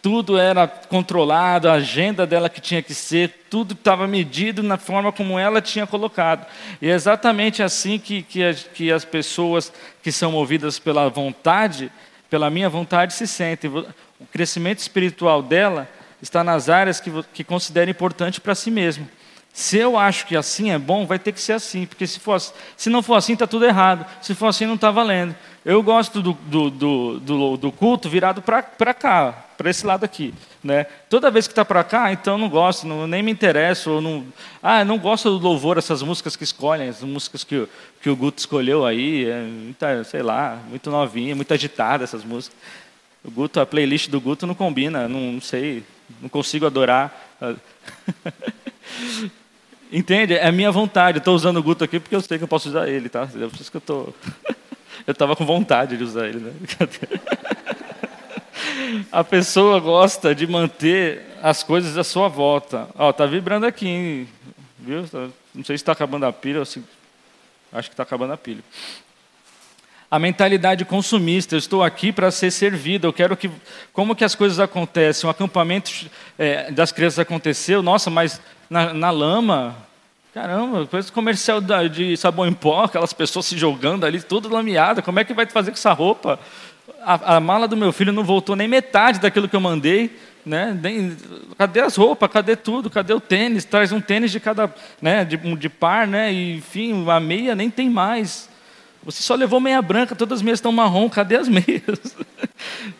tudo 0.01 0.37
era 0.37 0.67
controlado, 0.67 1.67
a 1.67 1.73
agenda 1.73 2.25
dela 2.25 2.49
que 2.49 2.61
tinha 2.61 2.81
que 2.81 2.93
ser, 2.93 3.45
tudo 3.49 3.73
estava 3.73 4.07
medido 4.07 4.61
na 4.61 4.77
forma 4.77 5.11
como 5.11 5.39
ela 5.39 5.61
tinha 5.61 5.87
colocado. 5.87 6.45
E 6.81 6.89
é 6.89 6.93
exatamente 6.93 7.63
assim 7.63 7.97
que, 7.97 8.21
que, 8.21 8.43
as, 8.43 8.63
que 8.63 8.91
as 8.91 9.03
pessoas 9.03 9.71
que 10.01 10.11
são 10.11 10.31
movidas 10.31 10.79
pela 10.79 11.09
vontade, 11.09 11.91
pela 12.29 12.49
minha 12.49 12.69
vontade, 12.69 13.13
se 13.13 13.27
sentem. 13.27 13.69
O 13.69 14.25
crescimento 14.31 14.79
espiritual 14.79 15.41
dela 15.41 15.89
está 16.21 16.43
nas 16.43 16.69
áreas 16.69 16.99
que, 16.99 17.11
que 17.33 17.43
considera 17.43 17.89
importante 17.89 18.39
para 18.39 18.55
si 18.55 18.71
mesmo. 18.71 19.07
Se 19.53 19.77
eu 19.77 19.97
acho 19.97 20.27
que 20.27 20.37
assim 20.37 20.69
é 20.71 20.77
bom, 20.77 21.07
vai 21.07 21.17
ter 21.17 21.31
que 21.31 21.41
ser 21.41 21.53
assim, 21.53 21.87
porque 21.87 22.05
se, 22.05 22.19
for, 22.19 22.39
se 22.39 22.89
não 22.91 23.01
for 23.01 23.15
assim, 23.15 23.33
está 23.33 23.47
tudo 23.47 23.65
errado. 23.65 24.05
Se 24.21 24.35
for 24.35 24.47
assim, 24.47 24.67
não 24.67 24.75
está 24.75 24.91
valendo. 24.91 25.35
Eu 25.65 25.81
gosto 25.81 26.21
do, 26.21 26.33
do, 26.33 26.69
do, 26.69 27.19
do, 27.19 27.57
do 27.57 27.71
culto 27.71 28.07
virado 28.07 28.41
para 28.41 28.93
cá, 28.93 29.46
para 29.57 29.69
esse 29.69 29.85
lado 29.85 30.03
aqui. 30.03 30.33
Né? 30.63 30.85
Toda 31.09 31.31
vez 31.31 31.47
que 31.47 31.51
está 31.51 31.65
para 31.65 31.83
cá, 31.83 32.11
então 32.11 32.37
não 32.37 32.47
gosto, 32.49 32.85
não, 32.85 33.07
nem 33.07 33.23
me 33.23 33.31
interesso. 33.31 33.99
Não, 33.99 34.25
ah, 34.61 34.85
não 34.85 34.97
gosto 34.97 35.37
do 35.37 35.43
louvor, 35.43 35.77
essas 35.77 36.01
músicas 36.03 36.35
que 36.35 36.43
escolhem, 36.43 36.89
as 36.89 37.01
músicas 37.01 37.43
que, 37.43 37.57
o, 37.57 37.69
que 38.01 38.09
o 38.09 38.15
Guto 38.15 38.39
escolheu 38.39 38.85
aí, 38.85 39.25
é 39.25 39.41
muita, 39.41 40.03
sei 40.03 40.21
lá, 40.21 40.61
muito 40.69 40.91
novinha, 40.91 41.35
muito 41.35 41.53
agitada 41.53 42.03
essas 42.03 42.23
músicas. 42.23 42.57
O 43.25 43.31
Guto, 43.31 43.59
a 43.59 43.65
playlist 43.65 44.09
do 44.09 44.21
Guto 44.21 44.45
não 44.45 44.53
combina, 44.55 45.07
não, 45.07 45.33
não 45.33 45.41
sei, 45.41 45.83
não 46.21 46.29
consigo 46.29 46.65
adorar. 46.65 47.35
Entende? 49.91 50.33
É 50.33 50.47
a 50.47 50.51
minha 50.51 50.71
vontade. 50.71 51.17
Estou 51.17 51.35
usando 51.35 51.57
o 51.57 51.63
Guto 51.63 51.83
aqui 51.83 51.99
porque 51.99 52.15
eu 52.15 52.21
sei 52.21 52.37
que 52.37 52.43
eu 52.43 52.47
posso 52.47 52.69
usar 52.69 52.87
ele, 52.87 53.09
tá? 53.09 53.23
É 53.23 53.47
por 53.47 53.59
isso 53.59 53.71
que 53.71 53.77
eu. 53.77 53.81
Tô... 53.81 54.13
Eu 55.05 55.13
estava 55.13 55.37
com 55.37 55.45
vontade 55.45 55.95
de 55.95 56.03
usar 56.03 56.27
ele, 56.27 56.39
né? 56.39 56.51
A 59.11 59.23
pessoa 59.23 59.79
gosta 59.79 60.33
de 60.33 60.47
manter 60.47 61.21
as 61.41 61.63
coisas 61.63 61.97
à 61.97 62.03
sua 62.03 62.27
volta. 62.27 62.87
Ó, 62.95 63.11
tá 63.11 63.25
vibrando 63.25 63.65
aqui, 63.65 63.87
hein? 63.87 64.27
viu? 64.79 65.05
Não 65.53 65.63
sei 65.63 65.77
se 65.77 65.81
está 65.81 65.91
acabando 65.91 66.25
a 66.25 66.33
pilha 66.33 66.63
se... 66.63 66.83
Acho 67.71 67.89
que 67.89 67.93
está 67.93 68.03
acabando 68.03 68.33
a 68.33 68.37
pilha. 68.37 68.63
A 70.09 70.17
mentalidade 70.17 70.85
consumista, 70.85 71.55
eu 71.55 71.59
estou 71.59 71.83
aqui 71.83 72.13
para 72.13 72.31
ser 72.31 72.49
servido, 72.49 73.07
eu 73.07 73.13
quero 73.13 73.35
que... 73.35 73.51
Como 73.91 74.15
que 74.15 74.23
as 74.23 74.35
coisas 74.35 74.59
acontecem? 74.59 75.27
O 75.27 75.31
acampamento 75.31 75.91
é, 76.39 76.71
das 76.71 76.93
crianças 76.93 77.19
aconteceu, 77.19 77.83
nossa, 77.83 78.09
mas 78.09 78.39
na, 78.69 78.93
na 78.93 79.11
lama, 79.11 79.75
Caramba, 80.37 80.81
depois 80.81 81.09
comercial 81.09 81.59
de 81.59 82.15
sabão 82.15 82.45
em 82.45 82.53
pó, 82.53 82.83
aquelas 82.83 83.11
pessoas 83.11 83.47
se 83.47 83.57
jogando 83.57 84.05
ali, 84.05 84.21
tudo 84.21 84.47
lameada, 84.47 85.01
como 85.01 85.19
é 85.19 85.23
que 85.23 85.33
vai 85.33 85.47
fazer 85.47 85.71
com 85.71 85.77
essa 85.77 85.91
roupa? 85.93 86.39
A, 87.01 87.35
a, 87.35 87.39
mala 87.39 87.67
do 87.67 87.77
meu 87.77 87.91
filho 87.91 88.13
não 88.13 88.23
voltou 88.23 88.55
nem 88.55 88.67
metade 88.67 89.19
daquilo 89.19 89.47
que 89.47 89.55
eu 89.55 89.61
mandei, 89.61 90.17
né? 90.45 90.77
Nem, 90.81 91.15
cadê 91.57 91.81
as 91.81 91.95
roupas? 91.95 92.31
Cadê 92.31 92.55
tudo? 92.55 92.89
Cadê 92.89 93.13
o 93.13 93.19
tênis? 93.19 93.65
Traz 93.65 93.91
um 93.91 94.01
tênis 94.01 94.31
de 94.31 94.39
cada, 94.39 94.73
né? 95.01 95.25
De, 95.25 95.37
de 95.37 95.69
par, 95.69 96.07
né? 96.07 96.31
E, 96.31 96.57
enfim, 96.57 97.09
a 97.09 97.19
meia 97.19 97.55
nem 97.55 97.69
tem 97.69 97.89
mais. 97.89 98.49
Você 99.03 99.21
só 99.23 99.35
levou 99.35 99.59
meia 99.59 99.81
branca, 99.81 100.15
todas 100.15 100.39
as 100.39 100.41
meias 100.41 100.59
estão 100.59 100.71
marrom, 100.71 101.09
cadê 101.09 101.37
as 101.37 101.47
meias? 101.47 102.15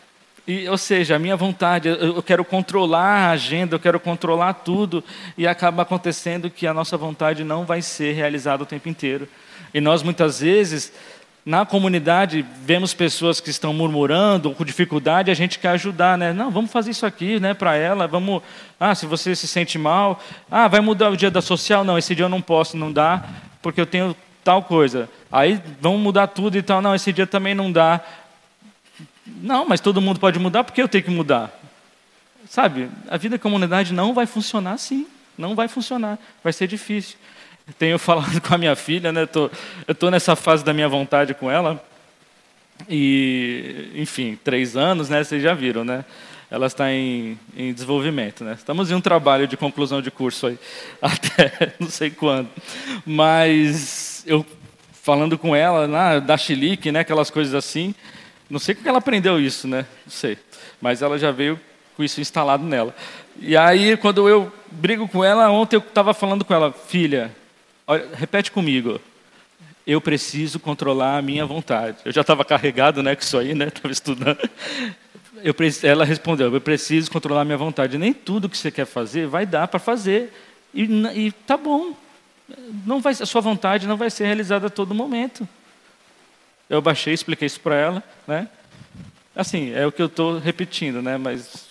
E, 0.47 0.65
ou 0.69 0.77
seja, 0.77 1.17
a 1.17 1.19
minha 1.19 1.35
vontade, 1.35 1.89
eu 1.89 2.23
quero 2.23 2.45
controlar 2.45 3.27
a 3.27 3.31
agenda, 3.31 3.75
eu 3.75 3.79
quero 3.79 3.99
controlar 3.99 4.53
tudo, 4.53 5.03
e 5.37 5.45
acaba 5.45 5.81
acontecendo 5.81 6.49
que 6.49 6.65
a 6.65 6.73
nossa 6.73 6.95
vontade 6.95 7.43
não 7.43 7.65
vai 7.65 7.81
ser 7.81 8.13
realizada 8.13 8.63
o 8.63 8.65
tempo 8.65 8.87
inteiro. 8.87 9.27
E 9.73 9.81
nós, 9.81 10.01
muitas 10.01 10.39
vezes, 10.39 10.93
na 11.47 11.65
comunidade, 11.65 12.45
vemos 12.65 12.93
pessoas 12.93 13.39
que 13.39 13.49
estão 13.49 13.73
murmurando, 13.73 14.51
com 14.51 14.65
dificuldade, 14.65 15.31
a 15.31 15.33
gente 15.33 15.57
quer 15.59 15.69
ajudar, 15.69 16.17
né? 16.17 16.33
Não, 16.33 16.51
vamos 16.51 16.69
fazer 16.69 16.91
isso 16.91 17.05
aqui, 17.05 17.39
né, 17.39 17.53
para 17.53 17.73
ela, 17.73 18.05
vamos... 18.05 18.43
Ah, 18.77 18.93
se 18.93 19.05
você 19.05 19.33
se 19.33 19.47
sente 19.47 19.77
mal, 19.77 20.21
ah, 20.51 20.67
vai 20.67 20.81
mudar 20.81 21.09
o 21.09 21.15
dia 21.15 21.31
da 21.31 21.41
social? 21.41 21.85
Não, 21.85 21.97
esse 21.97 22.13
dia 22.13 22.25
eu 22.25 22.29
não 22.29 22.41
posso, 22.41 22.75
não 22.75 22.91
dá, 22.91 23.23
porque 23.61 23.79
eu 23.79 23.85
tenho 23.85 24.13
tal 24.43 24.61
coisa. 24.61 25.09
Aí 25.31 25.57
vamos 25.79 26.01
mudar 26.01 26.27
tudo 26.27 26.57
e 26.57 26.61
tal, 26.61 26.81
não, 26.81 26.93
esse 26.93 27.13
dia 27.13 27.25
também 27.25 27.55
não 27.55 27.71
dá 27.71 28.01
Não, 29.25 29.65
mas 29.65 29.79
todo 29.79 30.01
mundo 30.01 30.19
pode 30.19 30.37
mudar, 30.37 30.65
por 30.65 30.73
que 30.73 30.81
eu 30.81 30.89
tenho 30.89 31.05
que 31.05 31.11
mudar? 31.11 31.57
Sabe, 32.49 32.89
a 33.09 33.15
vida 33.15 33.37
em 33.37 33.39
comunidade 33.39 33.93
não 33.93 34.13
vai 34.13 34.25
funcionar 34.25 34.73
assim. 34.73 35.07
Não 35.37 35.55
vai 35.55 35.69
funcionar, 35.69 36.19
vai 36.43 36.51
ser 36.51 36.67
difícil. 36.67 37.17
Tenho 37.77 37.97
falado 37.99 38.39
com 38.41 38.53
a 38.53 38.57
minha 38.57 38.75
filha, 38.75 39.11
né? 39.11 39.25
Tô, 39.25 39.49
eu 39.87 39.91
estou 39.91 40.09
nessa 40.11 40.35
fase 40.35 40.63
da 40.63 40.73
minha 40.73 40.87
vontade 40.87 41.33
com 41.33 41.49
ela. 41.49 41.83
E, 42.89 43.91
enfim, 43.95 44.37
três 44.43 44.77
anos, 44.77 45.09
né? 45.09 45.23
Vocês 45.23 45.41
já 45.41 45.53
viram, 45.53 45.83
né? 45.83 46.05
Ela 46.49 46.67
está 46.67 46.91
em, 46.91 47.37
em 47.57 47.73
desenvolvimento, 47.73 48.43
né? 48.43 48.53
Estamos 48.53 48.89
em 48.89 48.93
um 48.93 49.01
trabalho 49.01 49.47
de 49.47 49.57
conclusão 49.57 50.01
de 50.01 50.09
curso 50.09 50.47
aí, 50.47 50.57
até 51.01 51.73
não 51.79 51.89
sei 51.89 52.09
quando. 52.09 52.49
Mas 53.05 54.23
eu 54.25 54.45
falando 55.07 55.37
com 55.37 55.55
ela, 55.55 55.87
na, 55.87 56.19
da 56.19 56.37
chilique, 56.37 56.91
né? 56.91 57.01
Aquelas 57.01 57.29
coisas 57.29 57.53
assim. 57.53 57.93
Não 58.49 58.59
sei 58.59 58.75
como 58.75 58.87
ela 58.87 58.99
aprendeu 58.99 59.39
isso, 59.39 59.67
né? 59.67 59.85
Não 60.05 60.11
sei. 60.11 60.37
Mas 60.79 61.01
ela 61.01 61.17
já 61.17 61.31
veio 61.31 61.59
com 61.97 62.03
isso 62.03 62.21
instalado 62.21 62.63
nela. 62.63 62.95
E 63.39 63.57
aí, 63.57 63.97
quando 63.97 64.29
eu 64.29 64.51
brigo 64.71 65.07
com 65.07 65.23
ela, 65.23 65.49
ontem 65.49 65.75
eu 65.75 65.79
estava 65.79 66.13
falando 66.13 66.45
com 66.45 66.53
ela, 66.53 66.71
filha, 66.71 67.31
olha, 67.87 68.07
repete 68.13 68.51
comigo. 68.51 68.99
Eu 69.85 70.01
preciso 70.01 70.59
controlar 70.59 71.17
a 71.17 71.21
minha 71.21 71.45
vontade. 71.45 71.97
Eu 72.03 72.11
já 72.11 72.21
estava 72.21 72.43
carregado, 72.43 73.01
né, 73.01 73.15
com 73.15 73.21
isso 73.21 73.37
aí, 73.37 73.55
né? 73.55 73.67
Estava 73.73 73.91
estudando. 73.91 74.49
Eu, 75.41 75.55
ela 75.83 76.03
respondeu: 76.03 76.53
Eu 76.53 76.59
preciso 76.59 77.09
controlar 77.09 77.41
a 77.41 77.45
minha 77.45 77.57
vontade. 77.57 77.97
Nem 77.97 78.13
tudo 78.13 78.49
que 78.49 78.57
você 78.57 78.69
quer 78.69 78.85
fazer 78.85 79.27
vai 79.27 79.45
dar 79.45 79.67
para 79.67 79.79
fazer. 79.79 80.33
E, 80.73 80.83
e 81.15 81.31
tá 81.31 81.55
bom. 81.55 81.95
Não 82.85 82.99
vai, 82.99 83.13
a 83.13 83.25
sua 83.25 83.41
vontade 83.41 83.87
não 83.87 83.97
vai 83.97 84.09
ser 84.09 84.25
realizada 84.25 84.67
a 84.67 84.69
todo 84.69 84.93
momento. 84.93 85.47
Eu 86.69 86.81
baixei, 86.81 87.13
expliquei 87.13 87.45
isso 87.45 87.61
para 87.61 87.75
ela, 87.75 88.03
né? 88.27 88.49
Assim, 89.35 89.71
é 89.71 89.85
o 89.85 89.91
que 89.91 90.01
eu 90.01 90.07
estou 90.07 90.37
repetindo, 90.39 91.01
né? 91.01 91.17
Mas 91.17 91.66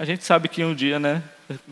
a 0.00 0.04
gente 0.06 0.24
sabe 0.24 0.48
que 0.48 0.64
um 0.64 0.74
dia, 0.74 0.98
né, 0.98 1.22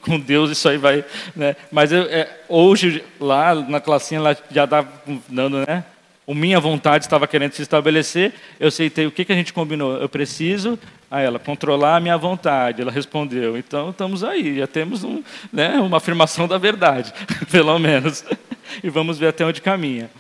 com 0.03 0.21
Deus 0.21 0.51
isso 0.51 0.69
aí 0.69 0.77
vai, 0.77 1.03
né? 1.35 1.57
Mas 1.73 1.91
eu, 1.91 2.03
é, 2.03 2.29
hoje 2.47 3.03
lá 3.19 3.55
na 3.55 3.81
classinha 3.81 4.21
ela 4.21 4.37
já 4.51 4.65
estava 4.65 4.87
dando, 5.27 5.67
né? 5.67 5.83
O 6.27 6.35
minha 6.35 6.61
vontade 6.61 7.07
estava 7.07 7.27
querendo 7.27 7.53
se 7.53 7.63
estabelecer. 7.63 8.35
Eu 8.61 8.69
aceitei 8.69 9.07
o 9.07 9.11
que 9.11 9.25
que 9.25 9.33
a 9.33 9.35
gente 9.35 9.51
combinou. 9.51 9.97
Eu 9.97 10.11
preciso, 10.11 10.79
a 11.11 11.23
ela 11.23 11.39
controlar 11.39 11.97
a 11.97 12.01
minha 12.01 12.19
vontade. 12.19 12.83
Ela 12.83 12.93
respondeu. 12.93 13.57
Então 13.57 13.89
estamos 13.89 14.23
aí, 14.23 14.59
já 14.59 14.67
temos 14.67 15.05
um, 15.05 15.23
né, 15.51 15.81
uma 15.81 15.97
afirmação 15.97 16.47
da 16.47 16.59
verdade, 16.59 17.15
pelo 17.51 17.79
menos. 17.79 18.25
E 18.85 18.91
vamos 18.91 19.19
ver 19.19 19.29
até 19.29 19.47
onde 19.47 19.63
caminha. 19.63 20.11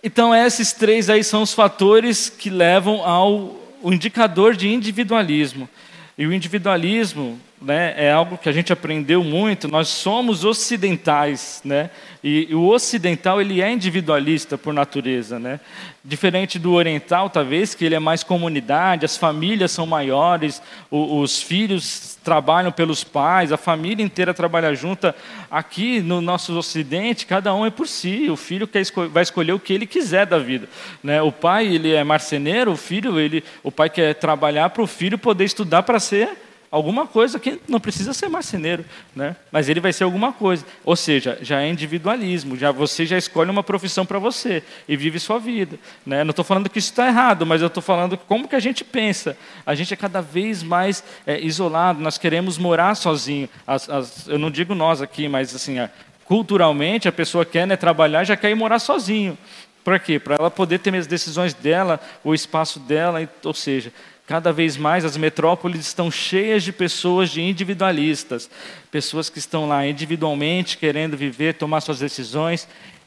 Então 0.00 0.32
esses 0.32 0.72
três 0.72 1.10
aí 1.10 1.24
são 1.24 1.42
os 1.42 1.52
fatores 1.52 2.30
que 2.30 2.48
levam 2.48 3.02
ao 3.04 3.56
o 3.82 3.92
indicador 3.92 4.54
de 4.54 4.72
individualismo. 4.72 5.68
E 6.16 6.26
o 6.26 6.32
individualismo 6.32 7.38
né, 7.60 7.94
é 7.96 8.12
algo 8.12 8.36
que 8.36 8.48
a 8.48 8.52
gente 8.52 8.72
aprendeu 8.72 9.24
muito. 9.24 9.68
Nós 9.68 9.88
somos 9.88 10.44
ocidentais, 10.44 11.62
né? 11.64 11.90
E, 12.22 12.48
e, 12.50 12.54
o 12.54 12.66
ocidental 12.68 13.40
ele 13.40 13.60
é 13.60 13.70
individualista 13.70 14.58
por 14.58 14.72
natureza, 14.72 15.38
né? 15.38 15.60
Diferente 16.04 16.58
do 16.58 16.72
oriental, 16.72 17.30
talvez, 17.30 17.74
que 17.74 17.84
ele 17.84 17.94
é 17.94 17.98
mais 17.98 18.22
comunidade, 18.22 19.04
as 19.04 19.16
famílias 19.16 19.70
são 19.70 19.86
maiores, 19.86 20.60
o, 20.90 21.20
os 21.20 21.40
filhos 21.40 22.18
trabalham 22.22 22.72
pelos 22.72 23.04
pais, 23.04 23.52
a 23.52 23.56
família 23.56 24.04
inteira 24.04 24.34
trabalha 24.34 24.74
junta. 24.74 25.14
Aqui 25.50 26.00
no 26.00 26.20
nosso 26.20 26.56
ocidente, 26.58 27.26
cada 27.26 27.54
um 27.54 27.64
é 27.64 27.70
por 27.70 27.86
si. 27.86 28.28
O 28.30 28.36
filho 28.36 28.66
quer 28.66 28.80
esco 28.80 29.08
vai 29.08 29.22
escolher 29.22 29.52
o 29.52 29.60
que 29.60 29.72
ele 29.72 29.86
quiser 29.86 30.26
da 30.26 30.38
vida, 30.38 30.68
né? 31.02 31.22
O 31.22 31.32
pai 31.32 31.66
ele 31.66 31.92
é 31.92 32.04
marceneiro, 32.04 32.72
o 32.72 32.76
filho 32.76 33.18
ele, 33.18 33.44
o 33.62 33.70
pai 33.70 33.88
quer 33.88 34.14
trabalhar 34.14 34.70
para 34.70 34.82
o 34.82 34.86
filho 34.86 35.16
poder 35.16 35.44
estudar 35.44 35.82
para 35.82 36.00
ser 36.00 36.43
alguma 36.74 37.06
coisa 37.06 37.38
que 37.38 37.60
não 37.68 37.78
precisa 37.78 38.12
ser 38.12 38.28
marceneiro, 38.28 38.84
né? 39.14 39.36
mas 39.52 39.68
ele 39.68 39.78
vai 39.78 39.92
ser 39.92 40.02
alguma 40.02 40.32
coisa. 40.32 40.66
Ou 40.84 40.96
seja, 40.96 41.38
já 41.40 41.62
é 41.62 41.68
individualismo, 41.68 42.56
já 42.56 42.72
você 42.72 43.06
já 43.06 43.16
escolhe 43.16 43.48
uma 43.48 43.62
profissão 43.62 44.04
para 44.04 44.18
você 44.18 44.60
e 44.88 44.96
vive 44.96 45.20
sua 45.20 45.38
vida. 45.38 45.78
Né? 46.04 46.24
Não 46.24 46.30
estou 46.30 46.44
falando 46.44 46.68
que 46.68 46.80
isso 46.80 46.90
está 46.90 47.06
errado, 47.06 47.46
mas 47.46 47.60
eu 47.60 47.68
estou 47.68 47.80
falando 47.80 48.18
como 48.18 48.48
que 48.48 48.56
a 48.56 48.60
gente 48.60 48.82
pensa. 48.82 49.36
A 49.64 49.72
gente 49.76 49.94
é 49.94 49.96
cada 49.96 50.20
vez 50.20 50.64
mais 50.64 51.04
é, 51.24 51.38
isolado, 51.40 52.00
nós 52.00 52.18
queremos 52.18 52.58
morar 52.58 52.96
sozinho. 52.96 53.48
As, 53.64 53.88
as, 53.88 54.26
eu 54.26 54.38
não 54.38 54.50
digo 54.50 54.74
nós 54.74 55.00
aqui, 55.00 55.28
mas 55.28 55.54
assim, 55.54 55.76
culturalmente 56.24 57.06
a 57.06 57.12
pessoa 57.12 57.44
quer 57.44 57.68
né, 57.68 57.76
trabalhar, 57.76 58.24
já 58.24 58.36
quer 58.36 58.50
ir 58.50 58.56
morar 58.56 58.80
sozinho. 58.80 59.38
Para 59.84 60.00
quê? 60.00 60.18
Para 60.18 60.36
ela 60.40 60.50
poder 60.50 60.80
ter 60.80 60.92
as 60.96 61.06
decisões 61.06 61.54
dela, 61.54 62.00
o 62.24 62.34
espaço 62.34 62.80
dela, 62.80 63.28
ou 63.44 63.54
seja, 63.54 63.92
Cada 64.26 64.52
vez 64.52 64.76
mais 64.76 65.04
as 65.04 65.16
metrópoles 65.18 65.80
estão 65.80 66.10
cheias 66.10 66.62
de 66.62 66.72
pessoas 66.72 67.30
de 67.30 67.42
individualistas, 67.42 68.48
pessoas 68.90 69.28
que 69.28 69.38
estão 69.38 69.68
lá 69.68 69.86
individualmente 69.86 70.78
querendo 70.78 71.16
viver, 71.16 71.54
tomar 71.54 71.82
suas 71.82 71.98
decisões 71.98 72.66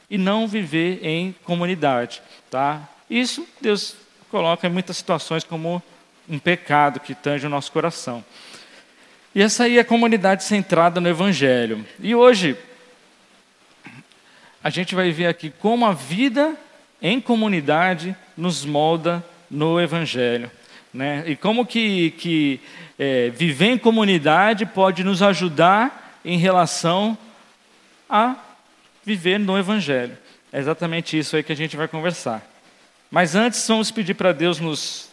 e 0.10 0.18
não 0.18 0.48
viver 0.48 1.00
em 1.04 1.36
comunidade, 1.44 2.22
tá? 2.52 2.88
Isso 3.10 3.48
Deus 3.60 3.96
coloca 4.30 4.68
em 4.68 4.70
muitas 4.70 4.98
situações 4.98 5.44
como 5.44 5.82
um 6.30 6.38
pecado 6.38 7.00
que 7.00 7.16
tange 7.16 7.48
o 7.48 7.50
nosso 7.50 7.72
coração. 7.72 8.24
E 9.34 9.42
essa 9.42 9.64
aí 9.64 9.78
é 9.78 9.82
a 9.82 9.86
comunidade 9.86 10.44
centrada 10.44 11.02
no 11.02 11.10
evangelho. 11.10 11.86
E 12.00 12.14
hoje 12.14 12.56
a 14.64 14.70
gente 14.70 14.94
vai 14.94 15.12
ver 15.12 15.28
aqui 15.28 15.50
como 15.50 15.86
a 15.86 15.94
vida 15.94 16.56
em 17.02 17.20
comunidade 17.22 18.16
nos 18.36 18.66
molda 18.66 19.24
no 19.50 19.80
evangelho. 19.80 20.52
Né? 20.98 21.24
E 21.28 21.36
como 21.36 21.64
que, 21.64 22.10
que 22.18 22.60
é, 22.98 23.30
viver 23.30 23.68
em 23.68 23.78
comunidade 23.78 24.66
pode 24.66 25.04
nos 25.04 25.22
ajudar 25.22 26.20
em 26.26 26.40
relação 26.40 27.16
a 28.10 28.36
viver 29.06 29.38
no 29.38 29.56
Evangelho. 29.60 30.18
É 30.52 30.58
exatamente 30.58 31.16
isso 31.16 31.36
aí 31.36 31.44
que 31.44 31.52
a 31.52 31.56
gente 31.56 31.78
vai 31.78 31.88
conversar. 31.88 32.44
Mas 33.12 33.36
antes, 33.36 33.66
vamos 33.68 33.92
pedir 33.92 34.16
para 34.16 34.32
Deus 34.32 34.60
nos, 34.60 35.12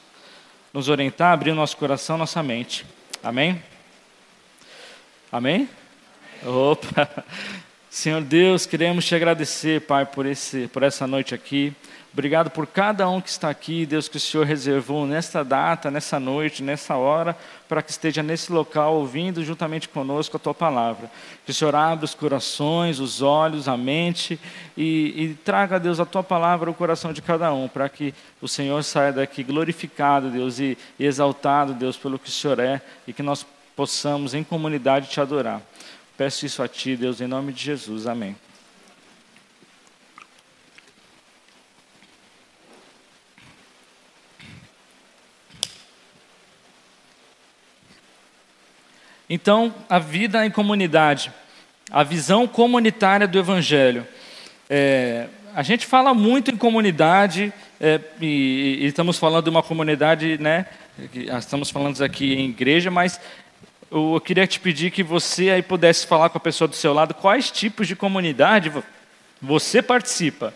nos 0.73 0.89
orientar, 0.89 1.35
abrir 1.35 1.53
nosso 1.53 1.77
coração, 1.77 2.17
nossa 2.17 2.43
mente. 2.43 2.87
Amém? 3.23 3.63
Amém? 5.31 5.69
Opa! 6.43 7.11
Senhor 7.91 8.23
Deus, 8.23 8.65
queremos 8.65 9.05
te 9.05 9.15
agradecer, 9.15 9.83
Pai, 9.83 10.07
por, 10.07 10.25
esse, 10.25 10.67
por 10.69 10.83
essa 10.83 11.07
noite 11.07 11.35
aqui. 11.35 11.75
Obrigado 12.15 12.49
por 12.49 12.65
cada 12.65 13.09
um 13.09 13.21
que 13.21 13.29
está 13.29 13.51
aqui, 13.51 13.85
Deus, 13.85 14.07
que 14.07 14.19
o 14.19 14.21
Senhor 14.21 14.47
reservou 14.47 15.05
nesta 15.05 15.45
data, 15.45 15.91
nessa 15.91 16.21
noite, 16.21 16.63
nessa 16.63 16.95
hora, 16.95 17.37
para 17.69 17.83
que 17.83 17.91
esteja 17.91 18.23
nesse 18.23 18.53
local 18.53 18.95
ouvindo 18.95 19.43
juntamente 19.43 19.89
conosco 19.89 20.37
a 20.37 20.39
tua 20.39 20.55
palavra. 20.55 21.11
Que 21.45 21.51
o 21.51 21.55
Senhor 21.55 21.75
abra 21.75 22.05
os 22.05 22.15
corações, 22.15 23.01
os 23.01 23.21
olhos, 23.21 23.67
a 23.67 23.77
mente 23.77 24.39
e, 24.77 25.25
e 25.25 25.35
traga, 25.45 25.81
Deus, 25.81 25.99
a 25.99 26.07
tua 26.07 26.23
palavra 26.23 26.71
ao 26.71 26.75
coração 26.75 27.13
de 27.13 27.21
cada 27.21 27.53
um, 27.53 27.67
para 27.67 27.89
que 27.89 28.15
o 28.41 28.47
Senhor 28.47 28.81
saia 28.85 29.13
daqui 29.13 29.43
glorificado, 29.43 30.31
Deus, 30.31 30.61
e, 30.61 30.79
e 30.97 31.05
exaltado, 31.05 31.75
Deus, 31.75 31.97
pelo 31.97 32.17
que 32.17 32.29
o 32.29 32.33
Senhor 32.33 32.61
é 32.61 32.81
e 33.09 33.13
que 33.13 33.25
nós 33.25 33.45
possamos 33.75 34.35
em 34.35 34.45
comunidade 34.45 35.09
te 35.09 35.21
adorar. 35.21 35.61
Peço 36.17 36.47
isso 36.47 36.63
a 36.63 36.69
ti, 36.69 36.95
Deus, 36.95 37.21
em 37.21 37.27
nome 37.27 37.53
de 37.53 37.65
Jesus. 37.65 38.07
Amém. 38.07 38.37
Então, 49.29 49.75
a 49.89 49.99
vida 49.99 50.45
em 50.45 50.51
comunidade, 50.51 51.33
a 51.91 52.03
visão 52.03 52.47
comunitária 52.47 53.27
do 53.27 53.39
Evangelho. 53.39 54.07
É, 54.69 55.29
a 55.55 55.63
gente 55.63 55.87
fala 55.87 56.13
muito 56.13 56.51
em 56.51 56.57
comunidade, 56.57 57.53
é, 57.81 58.01
e, 58.21 58.79
e, 58.83 58.87
estamos 58.87 59.19
falando 59.19 59.45
de 59.45 59.51
uma 59.51 59.63
comunidade, 59.63 60.37
né? 60.39 60.67
Estamos 61.39 61.71
falando 61.71 62.03
aqui 62.03 62.35
em 62.35 62.51
igreja, 62.51 62.91
mas 62.91 63.19
eu 63.91 64.21
queria 64.25 64.47
te 64.47 64.61
pedir 64.61 64.91
que 64.91 65.03
você 65.03 65.51
aí 65.51 65.63
pudesse 65.63 66.07
falar 66.07 66.29
com 66.29 66.39
a 66.39 66.41
pessoa 66.41 66.69
do 66.69 66.77
seu 66.77 66.93
lado 66.93 67.15
quais 67.15 67.51
tipos 67.51 67.89
de 67.89 67.97
comunidade 67.97 68.73
você 69.41 69.81
participa, 69.81 70.53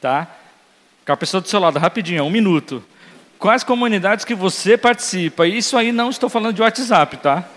tá? 0.00 0.28
Com 1.04 1.12
a 1.12 1.16
pessoa 1.16 1.40
do 1.40 1.48
seu 1.48 1.58
lado, 1.58 1.78
rapidinho, 1.78 2.24
um 2.24 2.30
minuto. 2.30 2.84
Quais 3.38 3.64
comunidades 3.64 4.24
que 4.24 4.34
você 4.34 4.78
participa? 4.78 5.46
Isso 5.46 5.76
aí 5.76 5.90
não 5.92 6.08
estou 6.08 6.28
falando 6.28 6.54
de 6.54 6.62
WhatsApp, 6.62 7.16
tá? 7.18 7.48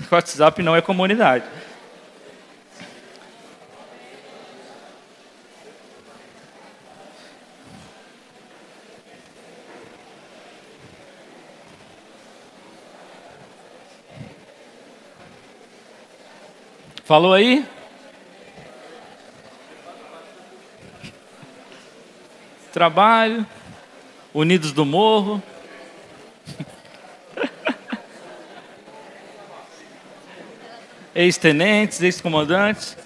WhatsApp 0.10 0.62
não 0.62 0.74
é 0.74 0.80
comunidade. 0.80 1.44
Falou 17.04 17.34
aí? 17.34 17.64
Trabalho, 22.72 23.46
Unidos 24.32 24.72
do 24.72 24.84
Morro, 24.84 25.40
ex-tenentes, 31.14 32.02
ex-comandantes. 32.02 32.96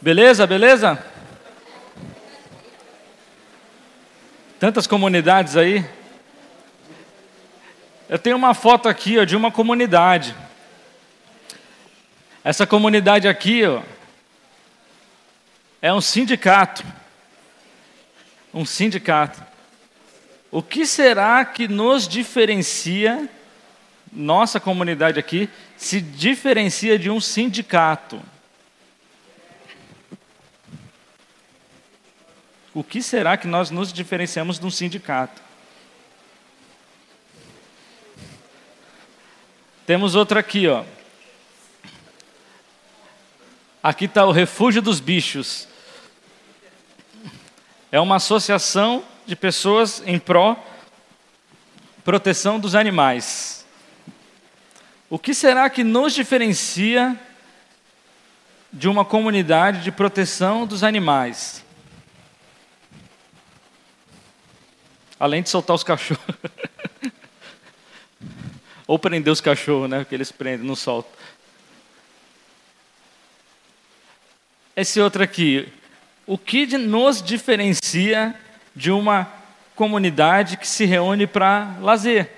Beleza, 0.00 0.46
beleza? 0.46 1.04
Tantas 4.60 4.86
comunidades 4.86 5.56
aí. 5.56 5.84
Eu 8.08 8.18
tenho 8.18 8.36
uma 8.36 8.54
foto 8.54 8.88
aqui 8.88 9.18
ó, 9.18 9.24
de 9.24 9.34
uma 9.34 9.50
comunidade. 9.50 10.36
Essa 12.44 12.66
comunidade 12.66 13.26
aqui 13.26 13.64
ó, 13.64 13.82
é 15.80 15.92
um 15.92 16.00
sindicato. 16.00 16.84
Um 18.54 18.64
sindicato. 18.64 19.42
O 20.50 20.62
que 20.62 20.86
será 20.86 21.44
que 21.44 21.66
nos 21.66 22.06
diferencia, 22.06 23.28
nossa 24.12 24.60
comunidade 24.60 25.18
aqui, 25.18 25.48
se 25.76 26.00
diferencia 26.00 26.98
de 26.98 27.08
um 27.08 27.20
sindicato? 27.20 28.22
O 32.74 32.84
que 32.84 33.02
será 33.02 33.36
que 33.36 33.46
nós 33.46 33.70
nos 33.70 33.92
diferenciamos 33.92 34.58
de 34.58 34.66
um 34.66 34.70
sindicato? 34.70 35.42
Temos 39.86 40.14
outra 40.14 40.40
aqui, 40.40 40.68
ó. 40.68 40.84
Aqui 43.82 44.04
está 44.04 44.24
o 44.24 44.32
Refúgio 44.32 44.80
dos 44.80 45.00
Bichos. 45.00 45.66
É 47.90 48.00
uma 48.00 48.16
associação 48.16 49.04
de 49.26 49.34
pessoas 49.34 50.02
em 50.06 50.18
pró 50.18 50.56
proteção 52.04 52.58
dos 52.58 52.74
animais. 52.74 53.61
O 55.12 55.18
que 55.18 55.34
será 55.34 55.68
que 55.68 55.84
nos 55.84 56.14
diferencia 56.14 57.20
de 58.72 58.88
uma 58.88 59.04
comunidade 59.04 59.82
de 59.82 59.92
proteção 59.92 60.66
dos 60.66 60.82
animais? 60.82 61.62
Além 65.20 65.42
de 65.42 65.50
soltar 65.50 65.76
os 65.76 65.84
cachorros. 65.84 66.24
Ou 68.88 68.98
prender 68.98 69.30
os 69.30 69.42
cachorros, 69.42 69.90
né? 69.90 70.02
Que 70.06 70.14
eles 70.14 70.32
prendem, 70.32 70.66
não 70.66 70.74
soltam. 70.74 71.12
Esse 74.74 74.98
outro 74.98 75.22
aqui. 75.22 75.70
O 76.26 76.38
que 76.38 76.66
nos 76.78 77.22
diferencia 77.22 78.34
de 78.74 78.90
uma 78.90 79.30
comunidade 79.76 80.56
que 80.56 80.66
se 80.66 80.86
reúne 80.86 81.26
para 81.26 81.76
lazer? 81.82 82.30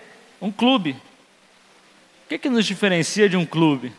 Um 0.43 0.51
clube. 0.51 1.01
O 2.25 2.29
que, 2.29 2.39
que 2.39 2.49
nos 2.49 2.65
diferencia 2.65 3.29
de 3.29 3.37
um 3.37 3.45
clube? 3.45 3.93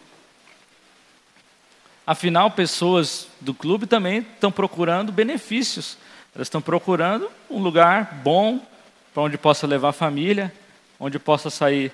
Afinal, 2.07 2.49
pessoas 2.49 3.27
do 3.39 3.53
clube 3.53 3.85
também 3.85 4.19
estão 4.19 4.51
procurando 4.51 5.11
benefícios. 5.11 5.95
Elas 6.33 6.47
estão 6.47 6.59
procurando 6.59 7.31
um 7.49 7.59
lugar 7.59 8.21
bom 8.23 8.65
para 9.13 9.21
onde 9.23 9.37
possa 9.37 9.67
levar 9.67 9.89
a 9.89 9.93
família, 9.93 10.51
onde 10.99 11.19
possa 11.19 11.51
sair 11.51 11.91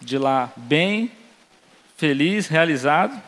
de 0.00 0.18
lá 0.18 0.52
bem, 0.54 1.10
feliz, 1.96 2.46
realizado. 2.46 3.20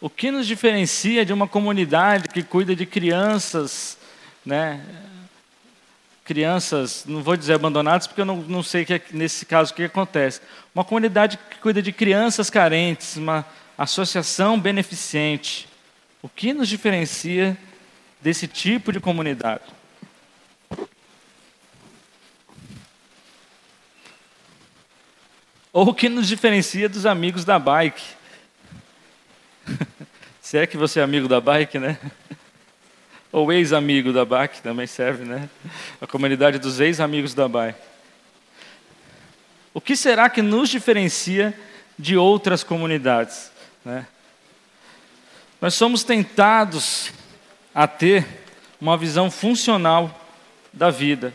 O 0.00 0.08
que 0.08 0.30
nos 0.30 0.46
diferencia 0.46 1.26
de 1.26 1.32
uma 1.32 1.46
comunidade 1.46 2.28
que 2.28 2.42
cuida 2.42 2.74
de 2.74 2.86
crianças, 2.86 3.98
né? 4.46 5.07
Crianças, 6.28 7.06
não 7.06 7.22
vou 7.22 7.38
dizer 7.38 7.54
abandonadas, 7.54 8.06
porque 8.06 8.20
eu 8.20 8.24
não, 8.26 8.36
não 8.36 8.62
sei 8.62 8.84
que, 8.84 9.00
nesse 9.12 9.46
caso 9.46 9.72
o 9.72 9.74
que 9.74 9.84
acontece. 9.84 10.42
Uma 10.74 10.84
comunidade 10.84 11.38
que 11.38 11.56
cuida 11.56 11.80
de 11.80 11.90
crianças 11.90 12.50
carentes, 12.50 13.16
uma 13.16 13.46
associação 13.78 14.60
beneficente. 14.60 15.66
O 16.20 16.28
que 16.28 16.52
nos 16.52 16.68
diferencia 16.68 17.56
desse 18.20 18.46
tipo 18.46 18.92
de 18.92 19.00
comunidade? 19.00 19.62
Ou 25.72 25.88
o 25.88 25.94
que 25.94 26.10
nos 26.10 26.28
diferencia 26.28 26.90
dos 26.90 27.06
amigos 27.06 27.42
da 27.42 27.58
bike? 27.58 28.04
Se 30.42 30.58
é 30.58 30.66
que 30.66 30.76
você 30.76 31.00
é 31.00 31.02
amigo 31.02 31.26
da 31.26 31.40
bike, 31.40 31.78
né? 31.78 31.98
Ou 33.30 33.52
ex-amigo 33.52 34.12
da 34.12 34.24
bike 34.24 34.62
também 34.62 34.86
serve, 34.86 35.24
né? 35.24 35.48
A 36.00 36.06
comunidade 36.06 36.58
dos 36.58 36.80
ex-amigos 36.80 37.34
da 37.34 37.46
bike. 37.46 37.78
O 39.74 39.80
que 39.80 39.94
será 39.94 40.30
que 40.30 40.42
nos 40.42 40.68
diferencia 40.68 41.54
de 41.98 42.16
outras 42.16 42.64
comunidades? 42.64 43.52
Né? 43.84 44.06
Nós 45.60 45.74
somos 45.74 46.02
tentados 46.02 47.12
a 47.74 47.86
ter 47.86 48.26
uma 48.80 48.96
visão 48.96 49.30
funcional 49.30 50.12
da 50.72 50.90
vida. 50.90 51.34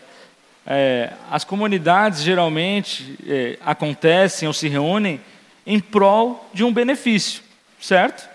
É, 0.66 1.14
as 1.30 1.44
comunidades 1.44 2.22
geralmente 2.22 3.18
é, 3.28 3.58
acontecem 3.62 4.48
ou 4.48 4.54
se 4.54 4.68
reúnem 4.68 5.22
em 5.66 5.80
prol 5.80 6.50
de 6.54 6.64
um 6.64 6.74
benefício, 6.74 7.44
certo? 7.80 8.30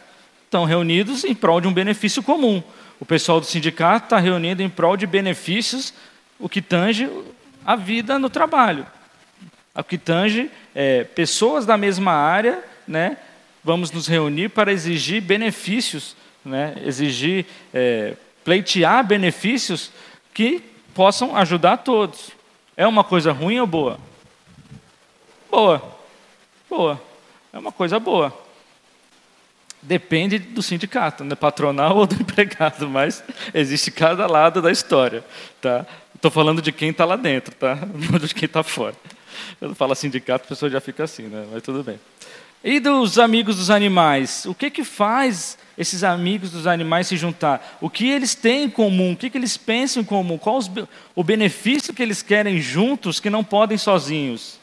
Estão 0.44 0.64
reunidos 0.64 1.24
em 1.24 1.34
prol 1.34 1.60
de 1.60 1.68
um 1.68 1.72
benefício 1.72 2.22
comum. 2.22 2.62
O 3.00 3.06
pessoal 3.06 3.40
do 3.40 3.46
sindicato 3.46 4.06
está 4.06 4.18
reunido 4.18 4.62
em 4.62 4.68
prol 4.68 4.96
de 4.96 5.06
benefícios, 5.06 5.94
o 6.38 6.48
que 6.48 6.60
tange 6.60 7.08
a 7.64 7.76
vida 7.76 8.18
no 8.18 8.28
trabalho, 8.28 8.86
o 9.74 9.84
que 9.84 9.98
tange 9.98 10.50
é, 10.74 11.04
pessoas 11.04 11.64
da 11.64 11.76
mesma 11.76 12.12
área, 12.12 12.62
né? 12.86 13.16
Vamos 13.62 13.90
nos 13.90 14.06
reunir 14.06 14.48
para 14.48 14.72
exigir 14.72 15.20
benefícios, 15.20 16.16
né? 16.44 16.74
Exigir, 16.84 17.46
é, 17.72 18.14
pleitear 18.44 19.06
benefícios 19.06 19.92
que 20.32 20.62
possam 20.94 21.36
ajudar 21.36 21.78
todos. 21.78 22.30
É 22.76 22.86
uma 22.86 23.04
coisa 23.04 23.32
ruim 23.32 23.58
ou 23.60 23.66
boa? 23.66 23.98
Boa. 25.50 25.98
Boa. 26.68 27.02
É 27.52 27.58
uma 27.58 27.72
coisa 27.72 27.98
boa. 27.98 28.47
Depende 29.82 30.38
do 30.38 30.62
sindicato, 30.62 31.24
né? 31.24 31.34
patronal 31.34 31.96
ou 31.98 32.06
do 32.06 32.14
empregado, 32.14 32.88
mas 32.88 33.22
existe 33.54 33.90
cada 33.90 34.26
lado 34.26 34.60
da 34.60 34.70
história. 34.70 35.24
Tá? 35.60 35.86
Estou 36.14 36.30
falando 36.30 36.60
de 36.60 36.72
quem 36.72 36.90
está 36.90 37.04
lá 37.04 37.16
dentro, 37.16 37.54
tá? 37.54 37.76
não 38.10 38.18
de 38.18 38.34
quem 38.34 38.46
está 38.46 38.62
fora. 38.62 38.94
Eu 39.60 39.74
falo 39.74 39.94
sindicato, 39.94 40.46
a 40.46 40.48
pessoa 40.48 40.70
já 40.70 40.80
fica 40.80 41.04
assim, 41.04 41.22
né? 41.22 41.46
mas 41.52 41.62
tudo 41.62 41.82
bem. 41.82 41.98
E 42.62 42.80
dos 42.80 43.20
amigos 43.20 43.56
dos 43.56 43.70
animais? 43.70 44.44
O 44.44 44.54
que, 44.54 44.68
que 44.68 44.82
faz 44.82 45.56
esses 45.76 46.02
amigos 46.02 46.50
dos 46.50 46.66
animais 46.66 47.06
se 47.06 47.16
juntar? 47.16 47.78
O 47.80 47.88
que 47.88 48.08
eles 48.08 48.34
têm 48.34 48.64
em 48.64 48.70
comum? 48.70 49.12
O 49.12 49.16
que, 49.16 49.30
que 49.30 49.38
eles 49.38 49.56
pensam 49.56 50.02
em 50.02 50.04
comum? 50.04 50.36
Qual 50.36 50.56
os, 50.56 50.68
o 51.14 51.22
benefício 51.22 51.94
que 51.94 52.02
eles 52.02 52.20
querem 52.20 52.60
juntos 52.60 53.20
que 53.20 53.30
não 53.30 53.44
podem 53.44 53.78
sozinhos? 53.78 54.57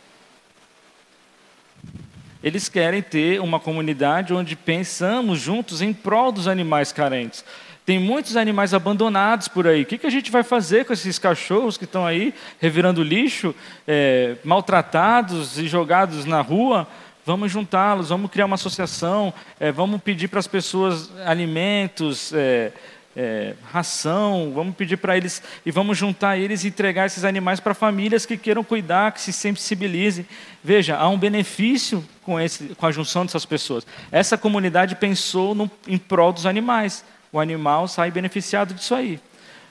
Eles 2.45 2.69
querem 2.69 3.01
ter 3.01 3.41
uma 3.41 3.59
comunidade 3.59 4.31
onde 4.31 4.55
pensamos 4.55 5.39
juntos 5.39 5.81
em 5.81 5.91
prol 5.91 6.31
dos 6.31 6.47
animais 6.47 6.91
carentes. 6.91 7.43
Tem 7.83 7.97
muitos 7.97 8.37
animais 8.37 8.71
abandonados 8.71 9.47
por 9.47 9.65
aí. 9.65 9.81
O 9.81 9.85
que, 9.87 10.05
a 10.05 10.11
gente 10.11 10.29
vai 10.29 10.43
fazer 10.43 10.85
com 10.85 10.93
esses 10.93 11.17
cachorros 11.17 11.75
que 11.75 11.85
estão 11.85 12.05
aí 12.05 12.35
revirando 12.61 13.01
lixo, 13.01 13.55
é, 13.87 14.35
maltratados 14.43 15.57
e 15.57 15.67
jogados 15.67 16.23
na 16.25 16.39
rua? 16.39 16.87
Vamos 17.25 17.51
juntá-los, 17.51 18.09
vamos 18.09 18.29
criar 18.29 18.45
uma 18.45 18.53
associação, 18.53 19.33
é, 19.59 19.71
vamos 19.71 19.99
pedir 20.03 20.27
para 20.27 20.37
as 20.37 20.45
pessoas 20.45 21.09
alimentos, 21.25 22.31
é, 22.31 22.71
é, 23.15 23.53
ração, 23.71 24.51
vamos 24.53 24.75
pedir 24.75 24.97
para 24.97 25.15
eles 25.15 25.41
e 25.65 25.71
vamos 25.71 25.97
juntar 25.97 26.37
eles 26.37 26.63
e 26.63 26.67
entregar 26.67 27.05
esses 27.05 27.23
animais 27.23 27.59
para 27.59 27.73
famílias 27.73 28.25
que 28.25 28.37
queiram 28.37 28.63
cuidar, 28.63 29.11
que 29.11 29.21
se 29.21 29.31
sensibilizem. 29.31 30.25
Veja, 30.63 30.97
há 30.97 31.07
um 31.07 31.17
benefício 31.17 32.03
com, 32.23 32.39
esse, 32.39 32.75
com 32.75 32.85
a 32.85 32.91
junção 32.91 33.25
dessas 33.25 33.45
pessoas. 33.45 33.85
Essa 34.11 34.37
comunidade 34.37 34.95
pensou 34.95 35.55
no, 35.55 35.69
em 35.87 35.97
prol 35.97 36.33
dos 36.33 36.45
animais. 36.45 37.05
O 37.31 37.39
animal 37.39 37.87
sai 37.87 38.11
beneficiado 38.11 38.73
disso 38.73 38.93
aí. 38.95 39.19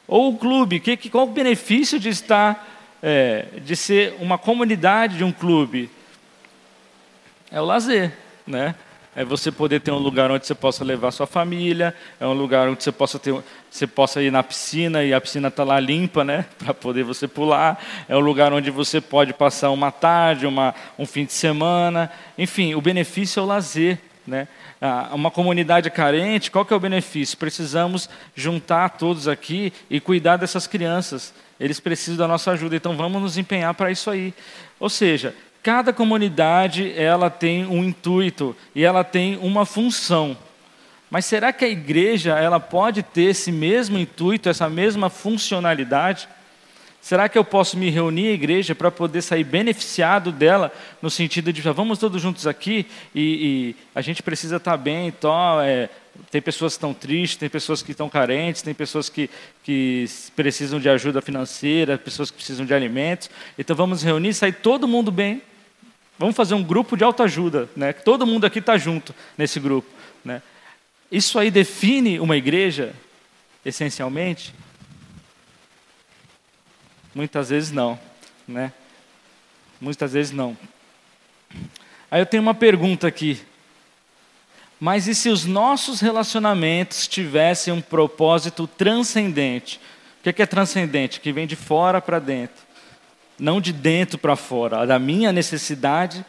Ou 0.07 0.33
o 0.33 0.39
clube, 0.39 0.81
que, 0.81 0.97
que, 0.97 1.11
qual 1.11 1.27
o 1.27 1.33
benefício 1.33 1.99
de 1.99 2.09
estar, 2.09 2.67
é, 3.03 3.47
de 3.65 3.75
ser 3.75 4.17
uma 4.21 4.39
comunidade 4.39 5.17
de 5.17 5.25
um 5.25 5.33
clube? 5.33 5.91
é 7.55 7.61
o 7.61 7.65
lazer, 7.65 8.13
né? 8.45 8.75
É 9.17 9.25
você 9.25 9.53
poder 9.53 9.81
ter 9.81 9.93
um 9.93 9.99
lugar 9.99 10.31
onde 10.31 10.47
você 10.47 10.55
possa 10.55 10.83
levar 10.85 11.13
sua 11.13 11.27
família, 11.27 11.95
é 12.19 12.27
um 12.27 12.33
lugar 12.33 12.69
onde 12.69 12.83
você 12.83 12.91
possa 12.91 13.19
ter, 13.19 13.35
você 13.71 13.87
possa 13.87 14.23
ir 14.23 14.33
na 14.33 14.43
piscina 14.43 15.05
e 15.05 15.15
a 15.15 15.21
piscina 15.21 15.49
está 15.49 15.63
lá 15.63 15.79
limpa, 15.79 16.25
né, 16.25 16.47
para 16.59 16.75
poder 16.75 17.05
você 17.05 17.29
pular. 17.29 17.83
É 18.09 18.17
um 18.17 18.21
lugar 18.21 18.53
onde 18.53 18.71
você 18.71 19.01
pode 19.01 19.33
passar 19.33 19.71
uma 19.71 19.93
tarde, 19.93 20.47
uma, 20.47 20.75
um 20.99 21.07
fim 21.07 21.25
de 21.25 21.33
semana. 21.33 22.11
Enfim, 22.37 22.75
o 22.75 22.81
benefício 22.81 23.39
é 23.39 23.43
o 23.43 23.47
lazer, 23.47 24.01
né? 24.27 24.49
Uma 25.13 25.31
comunidade 25.31 25.91
carente, 25.91 26.51
qual 26.51 26.65
que 26.65 26.73
é 26.73 26.77
o 26.77 26.81
benefício? 26.81 27.39
Precisamos 27.39 28.09
juntar 28.35 28.91
todos 28.91 29.29
aqui 29.29 29.73
e 29.89 29.99
cuidar 30.01 30.37
dessas 30.37 30.67
crianças 30.67 31.33
Eles 31.59 31.81
precisam 31.81 32.19
da 32.19 32.29
nossa 32.29 32.51
ajuda, 32.51 32.77
então 32.77 32.97
vamos 32.97 33.23
nos 33.23 33.39
empenhar 33.39 33.73
para 33.75 33.91
isso 33.91 34.11
aí. 34.11 34.35
Ou 34.79 34.91
seja, 34.91 35.35
cada 35.65 35.95
comunidade 35.95 36.93
ela 36.95 37.31
tem 37.31 37.65
um 37.65 37.83
intuito 37.83 38.55
e 38.75 38.85
ela 38.85 39.03
tem 39.03 39.39
uma 39.39 39.65
função. 39.65 40.37
Mas 41.11 41.25
será 41.25 41.55
que 41.55 41.65
a 41.65 41.69
igreja 41.69 42.39
ela 42.39 42.61
pode 42.61 43.03
ter 43.03 43.31
esse 43.31 43.51
mesmo 43.51 43.99
intuito, 43.99 44.51
essa 44.51 44.69
mesma 44.69 45.09
funcionalidade? 45.09 46.29
Será 47.01 47.31
que 47.31 47.39
eu 47.39 47.45
posso 47.45 47.79
me 47.79 47.89
reunir 47.89 48.29
à 48.29 48.33
igreja 48.33 48.75
para 48.75 48.91
poder 48.91 49.23
sair 49.23 49.43
beneficiado 49.43 50.31
dela, 50.31 50.71
no 51.01 51.09
sentido 51.09 51.51
de 51.51 51.63
vamos 51.63 51.99
todos 51.99 52.21
juntos 52.21 52.47
aqui 52.47 52.87
e, 53.15 53.23
e 53.23 53.77
a 53.95 54.03
gente 54.03 54.23
precisa 54.23 54.57
estar 54.57 54.77
bem, 54.77 55.09
então, 55.09 55.63
é, 55.63 55.89
tem 56.31 56.43
pessoas 56.43 56.75
que 56.75 56.77
estão 56.77 56.93
tristes, 56.93 57.39
tem 57.39 57.49
pessoas 57.49 57.83
que 57.83 57.93
estão 57.93 58.11
carentes, 58.11 58.61
tem 58.61 58.75
pessoas 58.75 59.09
que, 59.09 59.31
que 59.63 60.05
precisam 60.37 60.79
de 60.79 60.91
ajuda 60.91 61.23
financeira, 61.23 61.97
pessoas 61.97 62.31
que 62.31 62.37
precisam 62.37 62.67
de 62.67 62.75
alimentos. 62.75 63.31
Então 63.59 63.75
vamos 63.75 64.03
reunir, 64.03 64.35
sair 64.35 64.53
todo 64.53 64.87
mundo 64.87 65.11
bem. 65.11 65.41
Vamos 66.19 66.37
fazer 66.37 66.55
um 66.55 66.63
grupo 66.63 66.97
de 66.97 67.05
autoajuda, 67.05 67.69
né? 67.77 67.93
Todo 67.93 68.27
mundo 68.27 68.45
aqui 68.45 68.61
está 68.61 68.79
junto 68.79 69.15
nesse 69.37 69.59
grupo, 69.59 69.89
né? 70.25 70.43
Isso 71.11 71.39
aí 71.39 71.51
define 71.51 72.21
uma 72.21 72.37
igreja, 72.37 72.95
essencialmente? 73.65 74.55
Muitas 77.15 77.51
vezes 77.51 77.71
não, 77.71 77.99
né? 78.47 78.73
Muitas 79.81 80.13
vezes 80.13 80.33
não. 80.33 80.57
Aí 82.11 82.21
eu 82.21 82.27
tenho 82.27 82.43
uma 82.43 82.55
pergunta 82.55 83.07
aqui. 83.07 83.41
Mas 84.79 85.07
e 85.07 85.15
se 85.15 85.29
os 85.29 85.45
nossos 85.45 86.01
relacionamentos 86.01 87.07
tivessem 87.09 87.73
um 87.73 87.81
propósito 87.81 88.67
transcendente? 88.67 89.81
O 90.21 90.33
que 90.33 90.43
é 90.43 90.47
transcendente? 90.47 91.21
Que 91.21 91.33
vem 91.33 91.47
de 91.47 91.57
fora 91.57 92.01
para 92.01 92.19
dentro. 92.19 92.65
Não 93.39 93.61
de 93.61 93.73
dentro 93.73 94.19
para 94.19 94.37
fora. 94.37 94.87
Da 94.87 94.99
minha 94.99 95.33
necessidade 95.33 96.25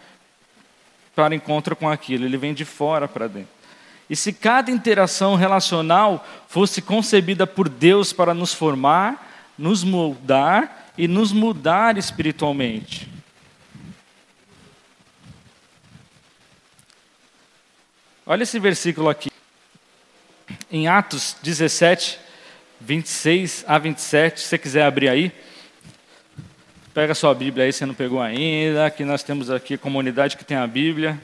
para 1.16 1.36
encontro 1.36 1.76
com 1.76 1.90
aquilo. 1.90 2.26
Ele 2.26 2.38
vem 2.38 2.54
de 2.54 2.66
fora 2.66 3.08
para 3.08 3.28
dentro. 3.28 3.56
E 4.10 4.16
se 4.16 4.32
cada 4.32 4.70
interação 4.70 5.36
relacional 5.36 6.26
fosse 6.48 6.82
concebida 6.82 7.48
por 7.48 7.68
Deus 7.68 8.14
para 8.14 8.34
nos 8.34 8.54
formar, 8.54 9.54
nos 9.58 9.84
moldar 9.84 10.92
e 10.98 11.08
nos 11.08 11.32
mudar 11.32 11.98
espiritualmente. 11.98 13.10
Olha 18.26 18.44
esse 18.44 18.60
versículo 18.60 19.10
aqui. 19.10 19.30
Em 20.72 20.88
Atos 20.88 21.36
17, 21.42 22.20
26 22.82 23.64
a 23.68 23.78
27, 23.78 24.40
se 24.40 24.48
você 24.48 24.58
quiser 24.58 24.84
abrir 24.84 25.10
aí. 25.10 25.32
Pega 26.96 27.14
sua 27.14 27.36
Bíblia 27.36 27.66
aí, 27.66 27.74
se 27.74 27.86
não 27.86 27.94
pegou 27.94 28.22
ainda. 28.22 28.86
Aqui 28.86 29.04
nós 29.04 29.22
temos 29.22 29.52
aqui 29.52 29.78
comunidade 29.78 30.38
que 30.38 30.46
tem 30.46 30.56
a 30.56 30.66
Bíblia. 30.66 31.22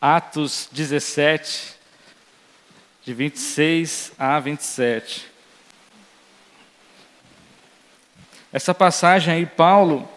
Atos 0.00 0.68
17, 0.70 1.74
de 3.04 3.12
26 3.12 4.12
a 4.16 4.38
27. 4.38 5.26
Essa 8.52 8.72
passagem 8.72 9.34
aí, 9.34 9.44
Paulo, 9.44 10.08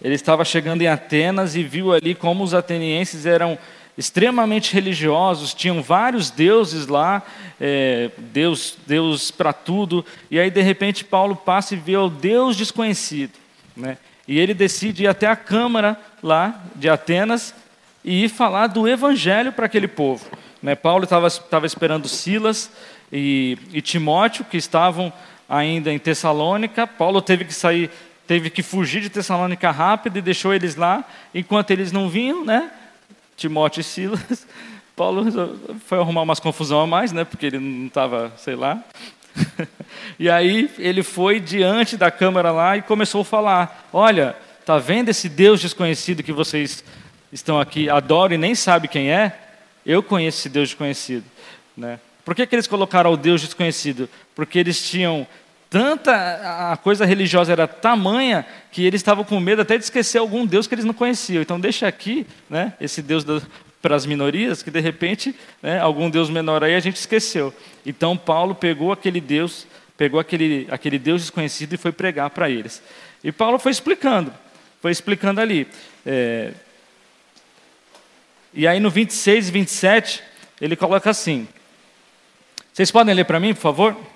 ele 0.00 0.14
estava 0.14 0.44
chegando 0.44 0.82
em 0.82 0.86
Atenas 0.86 1.56
e 1.56 1.64
viu 1.64 1.92
ali 1.92 2.14
como 2.14 2.44
os 2.44 2.54
atenienses 2.54 3.26
eram 3.26 3.58
extremamente 3.96 4.72
religiosos, 4.74 5.54
tinham 5.54 5.82
vários 5.82 6.30
deuses 6.30 6.86
lá, 6.86 7.22
é, 7.60 8.10
Deus, 8.18 8.76
Deus 8.86 9.30
para 9.30 9.52
tudo, 9.52 10.04
e 10.30 10.38
aí 10.38 10.50
de 10.50 10.62
repente 10.62 11.04
Paulo 11.04 11.36
passa 11.36 11.74
e 11.74 11.78
vê 11.78 11.96
o 11.96 12.08
Deus 12.08 12.56
desconhecido, 12.56 13.32
né? 13.76 13.96
E 14.26 14.38
ele 14.38 14.54
decide 14.54 15.04
ir 15.04 15.06
até 15.06 15.26
a 15.26 15.36
câmara 15.36 16.00
lá 16.22 16.62
de 16.74 16.88
Atenas 16.88 17.54
e 18.02 18.24
ir 18.24 18.28
falar 18.28 18.68
do 18.68 18.88
evangelho 18.88 19.52
para 19.52 19.66
aquele 19.66 19.86
povo. 19.86 20.24
Né? 20.62 20.74
Paulo 20.74 21.04
estava 21.04 21.66
esperando 21.66 22.08
Silas 22.08 22.70
e, 23.12 23.58
e 23.70 23.82
Timóteo, 23.82 24.44
que 24.44 24.56
estavam 24.56 25.12
ainda 25.46 25.92
em 25.92 25.98
Tessalônica. 25.98 26.86
Paulo 26.86 27.20
teve 27.20 27.44
que 27.44 27.52
sair, 27.52 27.90
teve 28.26 28.48
que 28.48 28.62
fugir 28.62 29.02
de 29.02 29.10
Tessalônica 29.10 29.70
rápido 29.70 30.18
e 30.18 30.22
deixou 30.22 30.54
eles 30.54 30.74
lá, 30.74 31.04
enquanto 31.34 31.70
eles 31.70 31.92
não 31.92 32.08
vinham, 32.08 32.44
né? 32.44 32.70
Timóteo 33.36 33.80
e 33.80 33.84
Silas. 33.84 34.46
Paulo 34.96 35.24
foi 35.86 35.98
arrumar 35.98 36.22
umas 36.22 36.38
confusão 36.38 36.80
a 36.80 36.86
mais, 36.86 37.10
né? 37.10 37.24
Porque 37.24 37.46
ele 37.46 37.58
não 37.58 37.86
estava, 37.86 38.32
sei 38.36 38.54
lá. 38.54 38.82
e 40.18 40.30
aí 40.30 40.70
ele 40.78 41.02
foi 41.02 41.40
diante 41.40 41.96
da 41.96 42.10
câmara 42.10 42.52
lá 42.52 42.76
e 42.76 42.82
começou 42.82 43.22
a 43.22 43.24
falar: 43.24 43.88
Olha, 43.92 44.36
tá 44.64 44.78
vendo 44.78 45.08
esse 45.08 45.28
Deus 45.28 45.60
desconhecido 45.60 46.22
que 46.22 46.32
vocês 46.32 46.84
estão 47.32 47.60
aqui, 47.60 47.90
adoram 47.90 48.36
e 48.36 48.38
nem 48.38 48.54
sabem 48.54 48.88
quem 48.88 49.10
é? 49.10 49.36
Eu 49.84 50.02
conheço 50.02 50.38
esse 50.38 50.48
Deus 50.48 50.68
desconhecido. 50.68 51.24
Né? 51.76 51.98
Por 52.24 52.34
que, 52.34 52.46
que 52.46 52.54
eles 52.54 52.66
colocaram 52.66 53.12
o 53.12 53.16
Deus 53.16 53.40
desconhecido? 53.40 54.08
Porque 54.34 54.58
eles 54.58 54.88
tinham 54.88 55.26
tanta. 55.74 56.70
A 56.70 56.76
coisa 56.76 57.04
religiosa 57.04 57.50
era 57.50 57.66
tamanha 57.66 58.46
que 58.70 58.86
eles 58.86 59.00
estavam 59.00 59.24
com 59.24 59.40
medo 59.40 59.62
até 59.62 59.76
de 59.76 59.82
esquecer 59.82 60.18
algum 60.18 60.46
Deus 60.46 60.68
que 60.68 60.74
eles 60.76 60.84
não 60.84 60.94
conheciam. 60.94 61.42
Então, 61.42 61.58
deixa 61.58 61.88
aqui 61.88 62.24
né, 62.48 62.74
esse 62.80 63.02
Deus 63.02 63.24
para 63.82 63.96
as 63.96 64.06
minorias, 64.06 64.62
que 64.62 64.70
de 64.70 64.78
repente 64.78 65.34
né, 65.60 65.80
algum 65.80 66.08
Deus 66.08 66.30
menor 66.30 66.62
aí 66.62 66.76
a 66.76 66.80
gente 66.80 66.94
esqueceu. 66.94 67.52
Então, 67.84 68.16
Paulo 68.16 68.54
pegou 68.54 68.92
aquele 68.92 69.20
Deus, 69.20 69.66
pegou 69.96 70.20
aquele, 70.20 70.68
aquele 70.70 70.96
Deus 70.96 71.22
desconhecido 71.22 71.72
e 71.72 71.76
foi 71.76 71.90
pregar 71.90 72.30
para 72.30 72.48
eles. 72.48 72.80
E 73.24 73.32
Paulo 73.32 73.58
foi 73.58 73.72
explicando, 73.72 74.32
foi 74.80 74.92
explicando 74.92 75.40
ali. 75.40 75.66
É, 76.06 76.52
e 78.52 78.64
aí 78.68 78.78
no 78.78 78.90
26 78.90 79.48
e 79.48 79.50
27, 79.50 80.22
ele 80.60 80.76
coloca 80.76 81.10
assim. 81.10 81.48
Vocês 82.72 82.92
podem 82.92 83.12
ler 83.12 83.24
para 83.24 83.40
mim, 83.40 83.52
por 83.54 83.60
favor? 83.60 84.13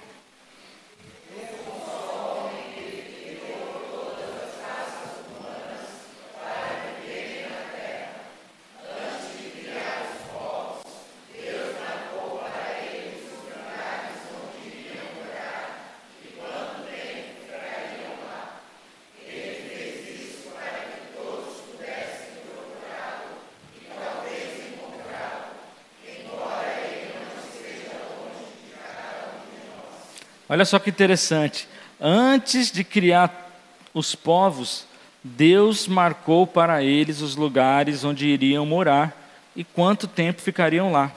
Olha 30.58 30.64
só 30.64 30.80
que 30.80 30.90
interessante. 30.90 31.68
Antes 32.00 32.72
de 32.72 32.82
criar 32.82 33.48
os 33.94 34.16
povos, 34.16 34.86
Deus 35.22 35.86
marcou 35.86 36.48
para 36.48 36.82
eles 36.82 37.20
os 37.20 37.36
lugares 37.36 38.02
onde 38.02 38.26
iriam 38.26 38.66
morar 38.66 39.16
e 39.54 39.62
quanto 39.62 40.08
tempo 40.08 40.42
ficariam 40.42 40.90
lá. 40.90 41.12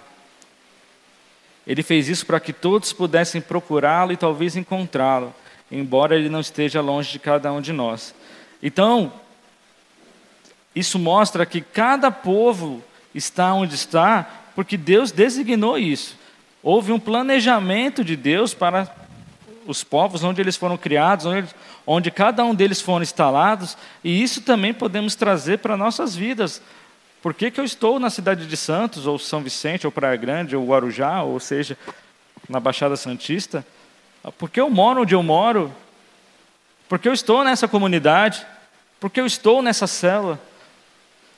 Ele 1.66 1.82
fez 1.82 2.08
isso 2.08 2.24
para 2.24 2.40
que 2.40 2.54
todos 2.54 2.94
pudessem 2.94 3.42
procurá-lo 3.42 4.12
e 4.12 4.16
talvez 4.16 4.56
encontrá-lo, 4.56 5.34
embora 5.72 6.16
ele 6.16 6.30
não 6.30 6.40
esteja 6.40 6.80
longe 6.80 7.12
de 7.12 7.18
cada 7.18 7.52
um 7.52 7.62
de 7.62 7.74
nós. 7.74 8.14
Então, 8.62 9.12
isso 10.76 11.00
mostra 11.00 11.48
que 11.48 11.62
cada 11.62 12.12
povo 12.12 12.84
está 13.12 13.52
onde 13.56 13.74
está 13.74 14.22
porque 14.54 14.78
Deus 14.78 15.12
designou 15.12 15.80
isso. 15.80 16.16
Houve 16.62 16.92
um 16.92 17.00
planejamento 17.00 18.04
de 18.04 18.16
Deus 18.16 18.54
para 18.54 19.01
os 19.66 19.84
povos 19.84 20.24
onde 20.24 20.42
eles 20.42 20.56
foram 20.56 20.78
criados, 20.78 21.26
onde, 21.26 21.50
onde 21.86 22.12
cada 22.12 22.44
um 22.44 22.54
deles 22.56 22.82
foram 22.82 23.04
instalados, 23.04 23.78
e 24.04 24.22
isso 24.22 24.42
também 24.42 24.74
podemos 24.74 25.16
trazer 25.16 25.60
para 25.60 25.78
nossas 25.78 26.16
vidas. 26.16 26.62
Por 27.22 27.34
que, 27.34 27.52
que 27.52 27.60
eu 27.60 27.66
estou 27.66 28.00
na 28.00 28.10
cidade 28.10 28.48
de 28.48 28.58
Santos, 28.58 29.06
ou 29.06 29.20
São 29.20 29.44
Vicente, 29.44 29.86
ou 29.86 29.92
Praia 29.92 30.16
Grande, 30.16 30.56
ou 30.56 30.66
Guarujá, 30.66 31.22
ou 31.22 31.40
seja, 31.40 31.78
na 32.50 32.60
Baixada 32.60 32.96
Santista? 32.96 33.66
Porque 34.38 34.60
eu 34.60 34.70
moro 34.70 35.02
onde 35.02 35.14
eu 35.14 35.22
moro? 35.22 35.74
Porque 36.90 37.08
eu 37.08 37.14
estou 37.14 37.44
nessa 37.44 37.68
comunidade? 37.68 38.46
Porque 39.00 39.22
eu 39.22 39.26
estou 39.26 39.62
nessa 39.62 39.88
cela? 39.88 40.40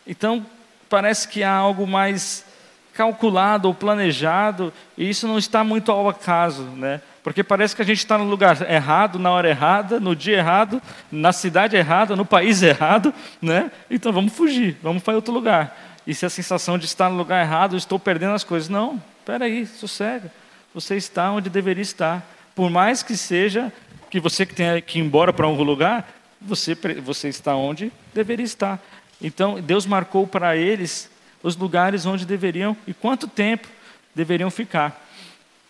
Então, 0.07 0.45
parece 0.89 1.27
que 1.27 1.43
há 1.43 1.53
algo 1.53 1.85
mais 1.85 2.45
calculado 2.93 3.67
ou 3.67 3.73
planejado, 3.73 4.71
e 4.97 5.09
isso 5.09 5.27
não 5.27 5.37
está 5.37 5.63
muito 5.63 5.91
ao 5.91 6.07
acaso, 6.07 6.63
né? 6.63 7.01
Porque 7.23 7.43
parece 7.43 7.73
que 7.73 7.81
a 7.81 7.85
gente 7.85 7.99
está 7.99 8.17
no 8.17 8.25
lugar 8.25 8.69
errado, 8.69 9.17
na 9.17 9.31
hora 9.31 9.49
errada, 9.49 9.99
no 9.99 10.13
dia 10.13 10.37
errado, 10.37 10.81
na 11.09 11.31
cidade 11.31 11.75
errada, 11.75 12.15
no 12.15 12.25
país 12.25 12.61
errado, 12.63 13.13
né? 13.41 13.71
Então 13.89 14.11
vamos 14.11 14.33
fugir, 14.33 14.77
vamos 14.83 15.01
para 15.01 15.15
outro 15.15 15.33
lugar. 15.33 15.75
E 16.05 16.13
se 16.13 16.25
a 16.25 16.29
sensação 16.29 16.77
de 16.77 16.85
estar 16.85 17.09
no 17.09 17.15
lugar 17.15 17.41
errado, 17.41 17.77
estou 17.77 17.97
perdendo 17.97 18.33
as 18.33 18.43
coisas. 18.43 18.67
Não, 18.67 19.01
espera 19.19 19.45
aí, 19.45 19.65
sossega. 19.65 20.29
Você 20.73 20.97
está 20.97 21.31
onde 21.31 21.49
deveria 21.49 21.81
estar. 21.81 22.21
por 22.53 22.69
mais 22.69 23.01
que 23.01 23.15
seja 23.15 23.71
que 24.09 24.19
você 24.19 24.45
que 24.45 24.53
tenha 24.53 24.79
que 24.81 24.99
ir 24.99 25.01
embora 25.01 25.31
para 25.31 25.47
um 25.47 25.55
lugar, 25.63 26.07
você, 26.39 26.75
você 27.01 27.29
está 27.29 27.55
onde 27.55 27.91
deveria 28.13 28.43
estar. 28.43 28.79
Então, 29.21 29.61
Deus 29.61 29.85
marcou 29.85 30.27
para 30.27 30.57
eles 30.57 31.09
os 31.41 31.55
lugares 31.55 32.05
onde 32.05 32.25
deveriam 32.25 32.75
e 32.85 32.93
quanto 32.93 33.27
tempo 33.27 33.67
deveriam 34.13 34.51
ficar. 34.51 35.02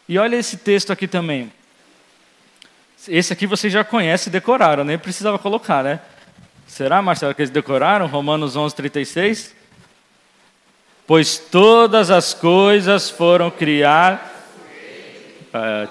E 0.08 0.18
olha 0.18 0.36
esse 0.36 0.58
texto 0.58 0.91
aqui 0.91 1.08
também. 1.08 1.51
Esse 3.08 3.34
aqui 3.34 3.45
vocês 3.45 3.72
já 3.72 3.84
conhecem 3.84 4.30
e 4.30 4.34
decoraram, 4.34 4.84
nem 4.84 4.97
precisava 4.97 5.38
colocar, 5.38 5.84
né? 5.84 5.99
Será, 6.68 7.01
Marcelo, 7.01 7.36
que 7.36 7.41
eles 7.41 7.51
decoraram? 7.51 8.08
Romanos 8.08 8.56
11, 8.56 8.76
36? 8.76 9.56
Pois 11.06 11.38
todas 11.38 12.10
as 12.10 12.34
coisas 12.34 13.10
foram 13.10 13.51
criadas. 13.51 14.20
Ah, 15.54 15.88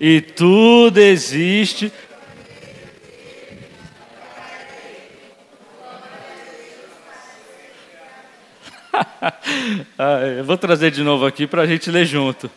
e 0.00 0.20
tudo 0.20 0.98
existe. 0.98 1.92
eu 10.38 10.44
vou 10.44 10.56
trazer 10.56 10.90
de 10.90 11.02
novo 11.02 11.26
aqui 11.26 11.46
para 11.46 11.62
a 11.62 11.66
gente 11.66 11.90
ler 11.90 12.06
junto. 12.06 12.50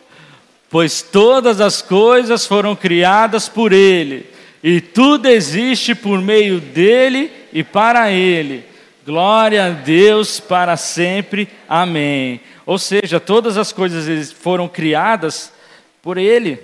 Pois 0.70 1.02
todas 1.02 1.62
as 1.62 1.82
coisas 1.82 2.46
foram 2.46 2.76
criadas 2.76 3.48
por 3.48 3.72
Ele, 3.72 4.26
e 4.64 4.82
tudo 4.82 5.28
existe 5.28 5.96
por 5.96 6.22
meio 6.22 6.60
dele 6.60 7.32
e 7.54 7.64
para 7.64 8.12
Ele. 8.12 8.66
Glória 9.06 9.68
a 9.68 9.70
Deus 9.70 10.40
para 10.40 10.76
sempre. 10.76 11.48
Amém. 11.70 12.42
Ou 12.66 12.78
seja, 12.78 13.20
todas 13.20 13.58
as 13.58 13.72
coisas 13.72 14.32
foram 14.34 14.68
criadas 14.68 15.54
por 16.02 16.18
Ele. 16.18 16.60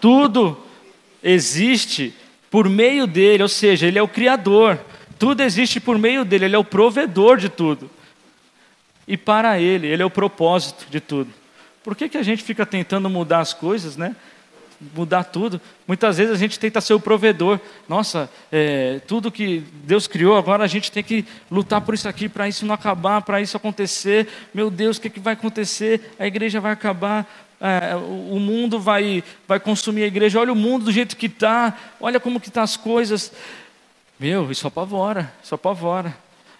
Tudo 0.00 0.56
existe 1.22 2.14
por 2.50 2.68
meio 2.68 3.06
dele, 3.06 3.42
ou 3.42 3.48
seja, 3.48 3.86
ele 3.86 3.98
é 3.98 4.02
o 4.02 4.08
criador. 4.08 4.78
Tudo 5.18 5.42
existe 5.42 5.80
por 5.80 5.98
meio 5.98 6.24
dele, 6.24 6.46
ele 6.46 6.56
é 6.56 6.58
o 6.58 6.64
provedor 6.64 7.36
de 7.36 7.48
tudo. 7.48 7.90
E 9.08 9.16
para 9.16 9.58
ele, 9.58 9.86
ele 9.86 10.02
é 10.02 10.06
o 10.06 10.10
propósito 10.10 10.86
de 10.90 11.00
tudo. 11.00 11.32
Por 11.82 11.96
que, 11.96 12.08
que 12.08 12.18
a 12.18 12.22
gente 12.22 12.42
fica 12.44 12.66
tentando 12.66 13.08
mudar 13.08 13.40
as 13.40 13.54
coisas, 13.54 13.96
né? 13.96 14.14
Mudar 14.94 15.24
tudo. 15.24 15.60
Muitas 15.86 16.18
vezes 16.18 16.32
a 16.32 16.36
gente 16.36 16.60
tenta 16.60 16.80
ser 16.80 16.94
o 16.94 17.00
provedor. 17.00 17.58
Nossa, 17.88 18.30
é, 18.52 19.00
tudo 19.08 19.32
que 19.32 19.64
Deus 19.82 20.06
criou, 20.06 20.36
agora 20.36 20.62
a 20.62 20.68
gente 20.68 20.92
tem 20.92 21.02
que 21.02 21.24
lutar 21.50 21.80
por 21.80 21.94
isso 21.94 22.08
aqui, 22.08 22.28
para 22.28 22.46
isso 22.46 22.66
não 22.66 22.74
acabar, 22.74 23.22
para 23.22 23.40
isso 23.40 23.56
acontecer. 23.56 24.28
Meu 24.52 24.70
Deus, 24.70 24.98
o 24.98 25.00
que, 25.00 25.10
que 25.10 25.18
vai 25.18 25.32
acontecer? 25.32 26.14
A 26.18 26.26
igreja 26.26 26.60
vai 26.60 26.72
acabar 26.72 27.26
é, 27.60 27.96
o 27.96 28.38
mundo 28.38 28.78
vai, 28.78 29.24
vai 29.46 29.58
consumir 29.58 30.04
a 30.04 30.06
igreja, 30.06 30.38
olha 30.38 30.52
o 30.52 30.56
mundo 30.56 30.84
do 30.84 30.92
jeito 30.92 31.16
que 31.16 31.26
está, 31.26 31.76
olha 32.00 32.20
como 32.20 32.38
que 32.38 32.48
estão 32.48 32.60
tá 32.60 32.64
as 32.64 32.76
coisas. 32.76 33.32
Meu, 34.18 34.50
isso 34.50 34.66
apavora, 34.66 35.32
isso 35.42 35.54
apavora. 35.54 36.16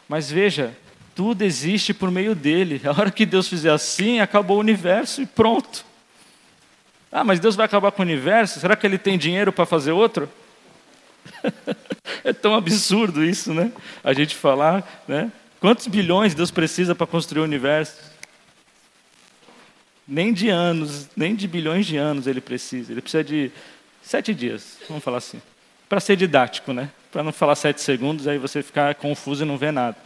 Mas 0.08 0.30
veja, 0.30 0.76
tudo 1.18 1.42
existe 1.42 1.92
por 1.92 2.12
meio 2.12 2.32
dele. 2.32 2.80
A 2.86 2.90
hora 2.90 3.10
que 3.10 3.26
Deus 3.26 3.48
fizer 3.48 3.72
assim, 3.72 4.20
acabou 4.20 4.58
o 4.58 4.60
universo 4.60 5.20
e 5.20 5.26
pronto. 5.26 5.84
Ah, 7.10 7.24
mas 7.24 7.40
Deus 7.40 7.56
vai 7.56 7.66
acabar 7.66 7.90
com 7.90 8.02
o 8.02 8.04
universo? 8.04 8.60
Será 8.60 8.76
que 8.76 8.86
ele 8.86 8.96
tem 8.96 9.18
dinheiro 9.18 9.52
para 9.52 9.66
fazer 9.66 9.90
outro? 9.90 10.30
é 12.22 12.32
tão 12.32 12.54
absurdo 12.54 13.24
isso, 13.24 13.52
né? 13.52 13.72
A 14.04 14.12
gente 14.12 14.36
falar, 14.36 15.02
né? 15.08 15.32
Quantos 15.58 15.88
bilhões 15.88 16.36
Deus 16.36 16.52
precisa 16.52 16.94
para 16.94 17.04
construir 17.04 17.40
o 17.40 17.44
universo? 17.44 17.96
nem 20.08 20.32
de 20.32 20.48
anos, 20.48 21.08
nem 21.16 21.34
de 21.34 21.48
bilhões 21.48 21.84
de 21.84 21.96
anos 21.96 22.28
ele 22.28 22.40
precisa. 22.40 22.92
Ele 22.92 23.02
precisa 23.02 23.24
de 23.24 23.50
sete 24.00 24.32
dias, 24.32 24.78
vamos 24.88 25.02
falar 25.02 25.18
assim. 25.18 25.42
Para 25.88 25.98
ser 25.98 26.14
didático, 26.14 26.72
né? 26.72 26.90
Para 27.10 27.24
não 27.24 27.32
falar 27.32 27.56
sete 27.56 27.80
segundos, 27.82 28.28
aí 28.28 28.38
você 28.38 28.62
ficar 28.62 28.94
confuso 28.94 29.42
e 29.42 29.46
não 29.46 29.58
ver 29.58 29.72
nada. 29.72 29.96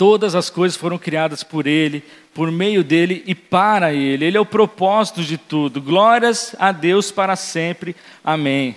Todas 0.00 0.34
as 0.34 0.48
coisas 0.48 0.78
foram 0.78 0.96
criadas 0.96 1.42
por 1.42 1.66
Ele, 1.66 2.02
por 2.32 2.50
meio 2.50 2.82
dele 2.82 3.22
e 3.26 3.34
para 3.34 3.92
Ele. 3.92 4.24
Ele 4.24 4.38
é 4.38 4.40
o 4.40 4.46
propósito 4.46 5.22
de 5.22 5.36
tudo. 5.36 5.78
Glórias 5.78 6.56
a 6.58 6.72
Deus 6.72 7.12
para 7.12 7.36
sempre. 7.36 7.94
Amém. 8.24 8.74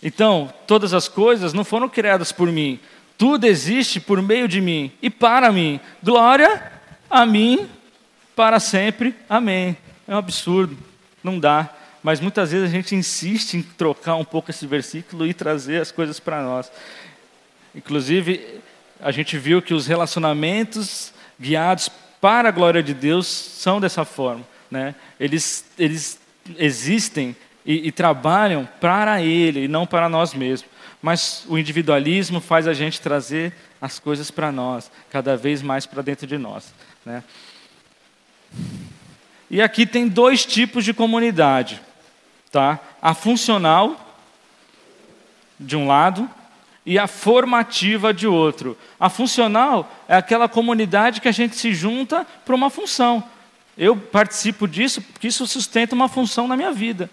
Então, 0.00 0.48
todas 0.68 0.94
as 0.94 1.08
coisas 1.08 1.52
não 1.52 1.64
foram 1.64 1.88
criadas 1.88 2.30
por 2.30 2.52
mim. 2.52 2.78
Tudo 3.18 3.46
existe 3.46 3.98
por 3.98 4.22
meio 4.22 4.46
de 4.46 4.60
mim 4.60 4.92
e 5.02 5.10
para 5.10 5.50
mim. 5.50 5.80
Glória 6.00 6.70
a 7.10 7.26
mim 7.26 7.68
para 8.36 8.60
sempre, 8.60 9.12
amém. 9.28 9.76
É 10.06 10.14
um 10.14 10.18
absurdo, 10.18 10.78
não 11.20 11.36
dá. 11.40 11.68
Mas 12.00 12.20
muitas 12.20 12.52
vezes 12.52 12.68
a 12.68 12.72
gente 12.72 12.94
insiste 12.94 13.54
em 13.54 13.62
trocar 13.62 14.14
um 14.14 14.24
pouco 14.24 14.52
esse 14.52 14.68
versículo 14.68 15.26
e 15.26 15.34
trazer 15.34 15.80
as 15.80 15.90
coisas 15.90 16.20
para 16.20 16.40
nós. 16.44 16.70
Inclusive, 17.74 18.60
a 19.02 19.10
gente 19.10 19.38
viu 19.38 19.62
que 19.62 19.74
os 19.74 19.86
relacionamentos 19.86 21.12
guiados 21.40 21.90
para 22.20 22.48
a 22.48 22.52
glória 22.52 22.82
de 22.82 22.92
Deus 22.92 23.26
são 23.26 23.80
dessa 23.80 24.04
forma. 24.04 24.44
Né? 24.70 24.94
Eles, 25.18 25.64
eles 25.78 26.20
existem 26.58 27.34
e, 27.64 27.88
e 27.88 27.92
trabalham 27.92 28.68
para 28.80 29.22
Ele 29.22 29.64
e 29.64 29.68
não 29.68 29.86
para 29.86 30.08
nós 30.08 30.34
mesmos. 30.34 30.70
Mas 31.02 31.44
o 31.48 31.58
individualismo 31.58 32.40
faz 32.40 32.66
a 32.66 32.74
gente 32.74 33.00
trazer 33.00 33.54
as 33.80 33.98
coisas 33.98 34.30
para 34.30 34.52
nós, 34.52 34.90
cada 35.08 35.36
vez 35.36 35.62
mais 35.62 35.86
para 35.86 36.02
dentro 36.02 36.26
de 36.26 36.36
nós. 36.36 36.74
Né? 37.04 37.24
E 39.50 39.62
aqui 39.62 39.86
tem 39.86 40.06
dois 40.06 40.44
tipos 40.44 40.84
de 40.84 40.92
comunidade, 40.92 41.80
tá? 42.52 42.78
A 43.00 43.14
funcional 43.14 44.18
de 45.58 45.76
um 45.76 45.86
lado 45.86 46.28
e 46.84 46.98
a 46.98 47.06
formativa 47.06 48.12
de 48.12 48.26
outro. 48.26 48.76
A 48.98 49.08
funcional 49.08 49.90
é 50.08 50.16
aquela 50.16 50.48
comunidade 50.48 51.20
que 51.20 51.28
a 51.28 51.32
gente 51.32 51.56
se 51.56 51.72
junta 51.72 52.26
para 52.44 52.54
uma 52.54 52.70
função. 52.70 53.22
Eu 53.76 53.96
participo 53.96 54.66
disso 54.66 55.00
porque 55.00 55.28
isso 55.28 55.46
sustenta 55.46 55.94
uma 55.94 56.08
função 56.08 56.48
na 56.48 56.56
minha 56.56 56.72
vida. 56.72 57.10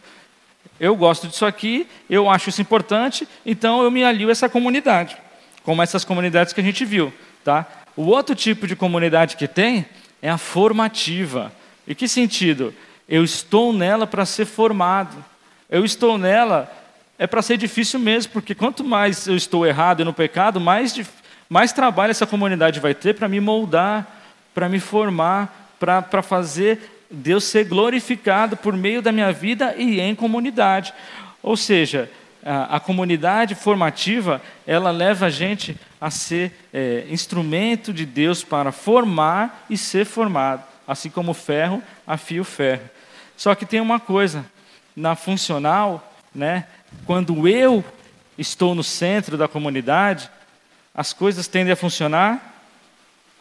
Eu 0.79 0.95
gosto 0.95 1.27
disso 1.27 1.45
aqui, 1.45 1.87
eu 2.09 2.29
acho 2.29 2.49
isso 2.49 2.61
importante, 2.61 3.27
então 3.45 3.81
eu 3.81 3.89
me 3.89 4.03
alio 4.03 4.29
a 4.29 4.31
essa 4.31 4.47
comunidade, 4.47 5.17
como 5.63 5.81
essas 5.81 6.03
comunidades 6.05 6.53
que 6.53 6.61
a 6.61 6.63
gente 6.63 6.85
viu, 6.85 7.11
tá? 7.43 7.65
O 7.95 8.03
outro 8.03 8.35
tipo 8.35 8.67
de 8.67 8.75
comunidade 8.75 9.37
que 9.37 9.47
tem 9.47 9.85
é 10.21 10.29
a 10.29 10.37
formativa. 10.37 11.51
Em 11.87 11.95
que 11.95 12.07
sentido? 12.07 12.73
Eu 13.07 13.23
estou 13.23 13.73
nela 13.73 14.05
para 14.05 14.25
ser 14.25 14.45
formado. 14.45 15.23
Eu 15.69 15.83
estou 15.83 16.17
nela 16.17 16.71
é 17.19 17.25
para 17.25 17.41
ser 17.41 17.57
difícil 17.57 17.99
mesmo, 17.99 18.31
porque 18.31 18.53
quanto 18.53 18.83
mais 18.83 19.27
eu 19.27 19.35
estou 19.35 19.65
errado 19.65 20.01
e 20.01 20.05
no 20.05 20.13
pecado, 20.13 20.59
mais, 20.59 20.99
mais 21.49 21.73
trabalho 21.73 22.11
essa 22.11 22.27
comunidade 22.27 22.79
vai 22.79 22.93
ter 22.93 23.15
para 23.15 23.27
me 23.27 23.39
moldar, 23.39 24.05
para 24.53 24.69
me 24.69 24.79
formar, 24.79 25.73
para 25.79 26.21
fazer 26.21 26.79
Deus 27.09 27.45
ser 27.45 27.65
glorificado 27.65 28.57
por 28.57 28.75
meio 28.75 29.01
da 29.01 29.11
minha 29.11 29.31
vida 29.31 29.73
e 29.77 29.99
em 29.99 30.13
comunidade. 30.13 30.93
Ou 31.41 31.55
seja, 31.55 32.09
a, 32.43 32.75
a 32.75 32.79
comunidade 32.79 33.55
formativa, 33.55 34.41
ela 34.65 34.91
leva 34.91 35.27
a 35.27 35.29
gente 35.29 35.77
a 35.99 36.09
ser 36.09 36.51
é, 36.73 37.05
instrumento 37.09 37.93
de 37.93 38.05
Deus 38.05 38.43
para 38.43 38.71
formar 38.71 39.65
e 39.69 39.77
ser 39.77 40.05
formado, 40.05 40.63
assim 40.87 41.09
como 41.09 41.31
o 41.31 41.35
ferro 41.35 41.81
afia 42.05 42.41
o 42.41 42.45
ferro. 42.45 42.89
Só 43.35 43.53
que 43.55 43.65
tem 43.65 43.79
uma 43.79 43.99
coisa, 43.99 44.45
na 44.95 45.15
funcional, 45.15 46.13
né, 46.33 46.65
quando 47.05 47.47
eu 47.47 47.83
estou 48.37 48.75
no 48.75 48.83
centro 48.83 49.37
da 49.37 49.47
comunidade, 49.47 50.29
as 50.93 51.13
coisas 51.13 51.47
tendem 51.47 51.73
a 51.73 51.75
funcionar 51.75 52.55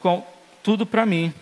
com 0.01 0.25
tudo 0.63 0.85
para 0.85 1.07
mim. 1.07 1.33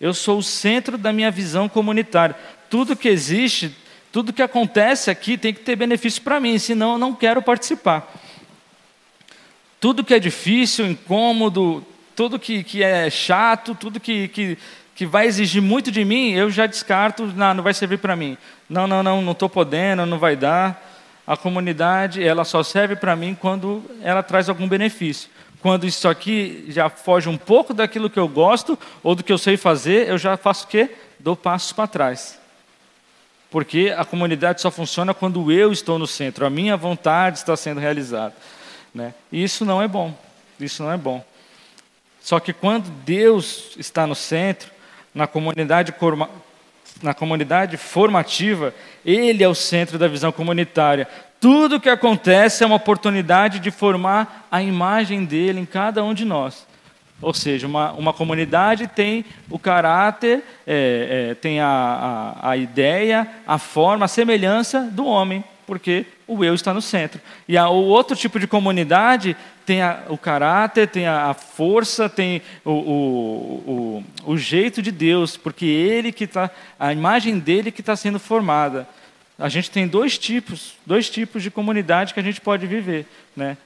Eu 0.00 0.12
sou 0.12 0.38
o 0.38 0.42
centro 0.42 0.98
da 0.98 1.12
minha 1.12 1.30
visão 1.30 1.68
comunitária. 1.68 2.36
Tudo 2.68 2.96
que 2.96 3.08
existe, 3.08 3.74
tudo 4.12 4.32
que 4.32 4.42
acontece 4.42 5.10
aqui 5.10 5.38
tem 5.38 5.52
que 5.52 5.60
ter 5.60 5.76
benefício 5.76 6.22
para 6.22 6.40
mim, 6.40 6.58
senão 6.58 6.92
eu 6.92 6.98
não 6.98 7.14
quero 7.14 7.40
participar. 7.42 8.12
Tudo 9.80 10.04
que 10.04 10.14
é 10.14 10.18
difícil, 10.18 10.86
incômodo, 10.86 11.84
tudo 12.14 12.38
que, 12.38 12.62
que 12.62 12.82
é 12.82 13.10
chato, 13.10 13.74
tudo 13.74 14.00
que, 14.00 14.28
que, 14.28 14.58
que 14.94 15.06
vai 15.06 15.26
exigir 15.26 15.60
muito 15.60 15.90
de 15.90 16.04
mim, 16.04 16.32
eu 16.32 16.50
já 16.50 16.66
descarto, 16.66 17.26
não, 17.26 17.54
não 17.54 17.62
vai 17.64 17.74
servir 17.74 17.98
para 17.98 18.14
mim. 18.14 18.38
Não, 18.68 18.86
não, 18.86 19.02
não, 19.02 19.20
não 19.20 19.32
estou 19.32 19.48
podendo, 19.48 20.06
não 20.06 20.18
vai 20.18 20.36
dar. 20.36 20.83
A 21.26 21.36
comunidade, 21.36 22.22
ela 22.22 22.44
só 22.44 22.62
serve 22.62 22.96
para 22.96 23.16
mim 23.16 23.34
quando 23.34 23.82
ela 24.02 24.22
traz 24.22 24.48
algum 24.48 24.68
benefício. 24.68 25.30
Quando 25.60 25.86
isso 25.86 26.06
aqui 26.06 26.66
já 26.68 26.90
foge 26.90 27.28
um 27.28 27.38
pouco 27.38 27.72
daquilo 27.72 28.10
que 28.10 28.18
eu 28.18 28.28
gosto 28.28 28.78
ou 29.02 29.14
do 29.14 29.24
que 29.24 29.32
eu 29.32 29.38
sei 29.38 29.56
fazer, 29.56 30.08
eu 30.08 30.18
já 30.18 30.36
faço 30.36 30.66
o 30.66 30.68
quê? 30.68 30.90
Dou 31.18 31.34
passos 31.34 31.72
para 31.72 31.86
trás. 31.86 32.38
Porque 33.50 33.94
a 33.96 34.04
comunidade 34.04 34.60
só 34.60 34.70
funciona 34.70 35.14
quando 35.14 35.50
eu 35.50 35.72
estou 35.72 35.98
no 35.98 36.06
centro, 36.06 36.44
a 36.44 36.50
minha 36.50 36.76
vontade 36.76 37.38
está 37.38 37.56
sendo 37.56 37.80
realizada. 37.80 38.34
Né? 38.94 39.14
E 39.32 39.42
isso 39.42 39.64
não 39.64 39.80
é 39.80 39.88
bom. 39.88 40.14
Isso 40.60 40.82
não 40.82 40.92
é 40.92 40.96
bom. 40.96 41.24
Só 42.20 42.38
que 42.40 42.52
quando 42.52 42.90
Deus 43.04 43.74
está 43.78 44.06
no 44.06 44.14
centro, 44.14 44.70
na 45.14 45.26
comunidade, 45.26 45.92
na 47.02 47.14
comunidade 47.14 47.76
formativa, 47.76 48.74
Ele 49.04 49.42
é 49.42 49.48
o 49.48 49.54
centro 49.54 49.98
da 49.98 50.08
visão 50.08 50.32
comunitária. 50.32 51.08
Tudo 51.40 51.80
que 51.80 51.90
acontece 51.90 52.62
é 52.62 52.66
uma 52.66 52.76
oportunidade 52.76 53.58
de 53.58 53.70
formar 53.70 54.46
a 54.50 54.62
imagem 54.62 55.24
dele 55.24 55.60
em 55.60 55.66
cada 55.66 56.02
um 56.02 56.14
de 56.14 56.24
nós. 56.24 56.66
Ou 57.20 57.32
seja, 57.32 57.66
uma, 57.66 57.92
uma 57.92 58.12
comunidade 58.12 58.86
tem 58.86 59.24
o 59.50 59.58
caráter, 59.58 60.42
é, 60.66 61.30
é, 61.30 61.34
tem 61.34 61.60
a, 61.60 61.66
a, 62.40 62.50
a, 62.50 62.56
ideia, 62.56 63.26
a 63.46 63.58
forma, 63.58 64.04
a 64.04 64.08
semelhança 64.08 64.88
do 64.90 65.06
homem, 65.06 65.44
porque 65.66 66.06
o 66.26 66.44
eu 66.44 66.54
está 66.54 66.72
no 66.72 66.82
centro. 66.82 67.20
E 67.48 67.56
o 67.58 67.72
outro 67.72 68.16
tipo 68.16 68.38
de 68.38 68.46
comunidade 68.46 69.36
tem 69.64 69.82
a, 69.82 70.04
o 70.08 70.18
caráter, 70.18 70.88
tem 70.88 71.06
a, 71.06 71.30
a 71.30 71.34
força, 71.34 72.08
tem 72.08 72.42
o, 72.64 72.70
o, 72.70 74.04
o, 74.24 74.32
o, 74.32 74.36
jeito 74.36 74.82
de 74.82 74.92
Deus, 74.92 75.36
porque 75.36 75.64
ele 75.64 76.12
que 76.12 76.24
está, 76.24 76.50
a 76.78 76.92
imagem 76.92 77.38
dele 77.38 77.70
que 77.70 77.80
está 77.80 77.96
sendo 77.96 78.18
formada. 78.18 78.86
A 79.38 79.48
gente 79.48 79.70
tem 79.70 79.88
dois 79.88 80.16
tipos, 80.18 80.74
dois 80.86 81.10
tipos 81.10 81.42
de 81.42 81.50
comunidade 81.50 82.14
que 82.14 82.20
a 82.20 82.22
gente 82.22 82.40
pode 82.40 82.66
viver, 82.66 83.06
né? 83.36 83.56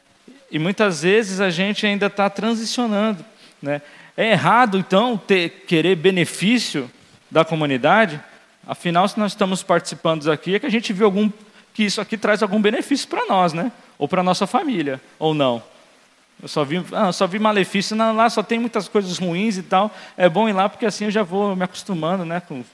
E 0.51 0.59
muitas 0.59 1.03
vezes 1.03 1.41
a 1.41 1.51
gente 1.51 1.87
ainda 1.87 2.07
está 2.07 2.31
transicionando. 2.31 3.25
Né? 3.61 3.83
É 4.17 4.31
errado, 4.31 4.79
então, 4.79 5.17
ter, 5.17 5.65
querer 5.67 5.95
benefício 5.97 6.91
da 7.31 7.45
comunidade? 7.45 8.21
Afinal, 8.67 9.07
se 9.09 9.19
nós 9.19 9.33
estamos 9.33 9.63
participando 9.63 10.31
aqui, 10.31 10.55
é 10.55 10.59
que 10.59 10.67
a 10.67 10.71
gente 10.71 10.93
viu 10.93 11.07
algum, 11.07 11.31
que 11.79 11.85
isso 11.85 12.01
aqui 12.01 12.19
traz 12.19 12.43
algum 12.43 12.61
benefício 12.61 13.07
para 13.07 13.25
nós, 13.27 13.53
né? 13.53 13.71
ou 13.97 14.09
para 14.09 14.21
a 14.21 14.25
nossa 14.25 14.49
família, 14.49 15.01
ou 15.17 15.33
não. 15.33 15.63
Eu 16.43 16.49
só 16.49 16.65
vi, 16.65 16.85
ah, 16.91 17.13
só 17.13 17.25
vi 17.25 17.39
malefício, 17.39 17.95
não, 17.95 18.17
lá 18.17 18.29
só 18.29 18.43
tem 18.43 18.59
muitas 18.59 18.89
coisas 18.89 19.17
ruins 19.17 19.57
e 19.59 19.63
tal. 19.63 19.89
É 20.17 20.29
bom 20.29 20.49
ir 20.49 20.53
lá 20.53 20.69
porque 20.69 20.85
assim 20.85 21.05
eu 21.05 21.11
já 21.13 21.23
vou 21.23 21.55
me 21.55 21.63
acostumando 21.63 22.25
né, 22.25 22.41
com, 22.41 22.65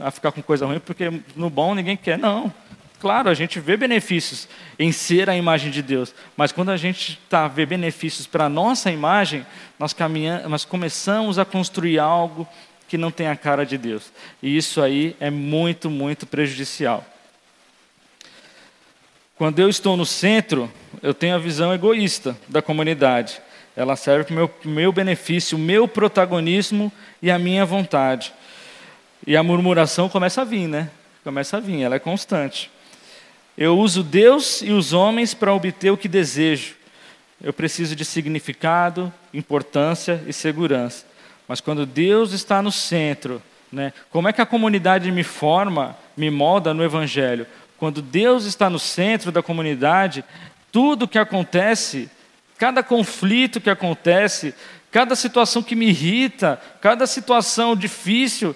a 0.00 0.10
ficar 0.10 0.32
com 0.32 0.42
coisa 0.42 0.66
ruim, 0.66 0.80
porque 0.80 1.12
no 1.36 1.48
bom 1.48 1.76
ninguém 1.76 1.96
quer. 1.96 2.18
Não, 2.18 2.52
Claro, 2.98 3.30
a 3.30 3.34
gente 3.34 3.60
vê 3.60 3.76
benefícios 3.76 4.48
em 4.78 4.90
ser 4.90 5.30
a 5.30 5.36
imagem 5.36 5.70
de 5.70 5.80
Deus, 5.80 6.12
mas 6.36 6.50
quando 6.50 6.70
a 6.70 6.76
gente 6.76 7.20
tá, 7.30 7.46
vê 7.46 7.64
benefícios 7.64 8.26
para 8.26 8.46
a 8.46 8.48
nossa 8.48 8.90
imagem, 8.90 9.46
nós, 9.78 9.92
caminhamos, 9.92 10.50
nós 10.50 10.64
começamos 10.64 11.38
a 11.38 11.44
construir 11.44 12.00
algo 12.00 12.46
que 12.88 12.98
não 12.98 13.12
tem 13.12 13.28
a 13.28 13.36
cara 13.36 13.64
de 13.64 13.78
Deus. 13.78 14.12
E 14.42 14.56
isso 14.56 14.82
aí 14.82 15.16
é 15.20 15.30
muito, 15.30 15.88
muito 15.88 16.26
prejudicial. 16.26 17.06
Quando 19.40 19.58
eu 19.58 19.70
estou 19.70 19.96
no 19.96 20.04
centro, 20.04 20.70
eu 21.00 21.14
tenho 21.14 21.34
a 21.34 21.38
visão 21.38 21.72
egoísta 21.72 22.36
da 22.46 22.60
comunidade. 22.60 23.40
Ela 23.74 23.96
serve 23.96 24.24
para 24.24 24.32
o 24.34 24.36
meu, 24.36 24.50
meu 24.66 24.92
benefício, 24.92 25.56
o 25.56 25.58
meu 25.58 25.88
protagonismo 25.88 26.92
e 27.22 27.30
a 27.30 27.38
minha 27.38 27.64
vontade. 27.64 28.34
E 29.26 29.34
a 29.38 29.42
murmuração 29.42 30.10
começa 30.10 30.42
a 30.42 30.44
vir, 30.44 30.68
né? 30.68 30.90
Começa 31.24 31.56
a 31.56 31.60
vir, 31.60 31.80
ela 31.80 31.94
é 31.94 31.98
constante. 31.98 32.70
Eu 33.56 33.78
uso 33.78 34.02
Deus 34.02 34.60
e 34.60 34.72
os 34.72 34.92
homens 34.92 35.32
para 35.32 35.54
obter 35.54 35.90
o 35.90 35.96
que 35.96 36.06
desejo. 36.06 36.74
Eu 37.42 37.54
preciso 37.54 37.96
de 37.96 38.04
significado, 38.04 39.10
importância 39.32 40.22
e 40.26 40.34
segurança. 40.34 41.06
Mas 41.48 41.62
quando 41.62 41.86
Deus 41.86 42.32
está 42.32 42.60
no 42.60 42.70
centro, 42.70 43.42
né, 43.72 43.94
como 44.10 44.28
é 44.28 44.34
que 44.34 44.42
a 44.42 44.46
comunidade 44.46 45.10
me 45.10 45.22
forma, 45.24 45.96
me 46.14 46.30
molda 46.30 46.74
no 46.74 46.84
Evangelho? 46.84 47.46
Quando 47.80 48.02
Deus 48.02 48.44
está 48.44 48.68
no 48.68 48.78
centro 48.78 49.32
da 49.32 49.42
comunidade, 49.42 50.22
tudo 50.70 51.08
que 51.08 51.18
acontece, 51.18 52.10
cada 52.58 52.82
conflito 52.82 53.58
que 53.58 53.70
acontece, 53.70 54.54
cada 54.90 55.16
situação 55.16 55.62
que 55.62 55.74
me 55.74 55.88
irrita, 55.88 56.60
cada 56.82 57.06
situação 57.06 57.74
difícil, 57.74 58.54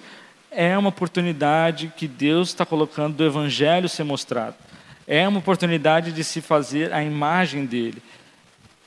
é 0.51 0.77
uma 0.77 0.89
oportunidade 0.89 1.91
que 1.97 2.07
Deus 2.07 2.49
está 2.49 2.67
colocando 2.67 3.15
do 3.15 3.25
Evangelho 3.25 3.89
ser 3.89 4.03
mostrado. 4.03 4.55
É 5.07 5.27
uma 5.27 5.39
oportunidade 5.39 6.11
de 6.11 6.23
se 6.23 6.39
fazer 6.39 6.93
a 6.93 7.03
imagem 7.03 7.65
dele. 7.65 8.03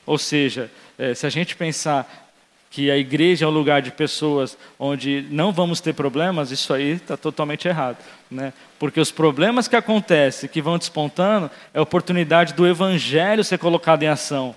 Ou 0.05 0.17
seja, 0.17 0.71
é, 0.97 1.13
se 1.13 1.25
a 1.25 1.29
gente 1.29 1.53
pensar 1.53 2.29
que 2.71 2.89
a 2.89 2.95
igreja 2.95 3.43
é 3.43 3.47
um 3.47 3.51
lugar 3.51 3.81
de 3.81 3.91
pessoas 3.91 4.57
onde 4.79 5.27
não 5.29 5.51
vamos 5.51 5.81
ter 5.81 5.93
problemas, 5.93 6.49
isso 6.49 6.73
aí 6.73 6.91
está 6.91 7.17
totalmente 7.17 7.67
errado. 7.67 7.97
Né? 8.29 8.53
Porque 8.77 8.99
os 8.99 9.11
problemas 9.11 9.67
que 9.67 9.75
acontecem, 9.75 10.49
que 10.49 10.61
vão 10.61 10.77
despontando, 10.77 11.49
é 11.73 11.79
a 11.79 11.81
oportunidade 11.81 12.53
do 12.53 12.67
evangelho 12.67 13.43
ser 13.43 13.57
colocado 13.57 14.03
em 14.03 14.07
ação. 14.07 14.55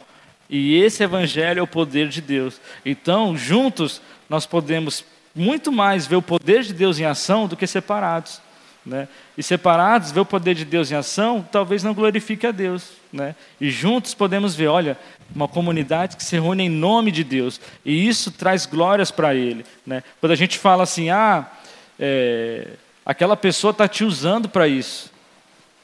E 0.49 0.77
esse 0.77 1.03
evangelho 1.03 1.61
é 1.61 1.63
o 1.63 1.67
poder 1.67 2.09
de 2.09 2.21
Deus. 2.21 2.61
Então, 2.85 3.37
juntos, 3.37 4.03
nós 4.29 4.45
podemos 4.45 5.05
muito 5.35 5.73
mais 5.73 6.07
ver 6.07 6.17
o 6.17 6.23
poder 6.23 6.63
de 6.63 6.75
Deus 6.75 6.99
em 6.99 7.07
ação 7.07 7.47
do 7.47 7.57
que 7.57 7.67
separados. 7.67 8.41
Né? 8.85 9.09
E 9.39 9.43
separados, 9.43 10.11
ver 10.11 10.21
o 10.21 10.27
poder 10.27 10.55
de 10.55 10.65
Deus 10.65 10.91
em 10.91 10.95
ação, 10.95 11.47
talvez 11.51 11.83
não 11.83 11.95
glorifique 11.95 12.47
a 12.47 12.51
Deus. 12.51 12.91
Né? 13.13 13.35
E 13.61 13.71
juntos 13.71 14.13
podemos 14.13 14.55
ver, 14.55 14.67
olha, 14.67 14.99
uma 15.35 15.49
comunidade 15.49 16.17
que 16.17 16.25
se 16.25 16.35
reúne 16.35 16.65
em 16.65 16.69
nome 16.69 17.11
de 17.11 17.25
Deus. 17.25 17.61
E 17.85 18.07
isso 18.07 18.31
traz 18.31 18.67
glórias 18.67 19.11
para 19.11 19.35
Ele. 19.35 19.65
Né? 19.87 20.03
Quando 20.21 20.33
a 20.33 20.37
gente 20.37 20.59
fala 20.59 20.83
assim, 20.83 21.09
ah, 21.09 21.47
é, 21.99 22.69
aquela 23.05 23.37
pessoa 23.37 23.71
está 23.71 23.87
te 23.89 24.05
usando 24.05 24.49
para 24.49 24.67
isso. 24.69 25.11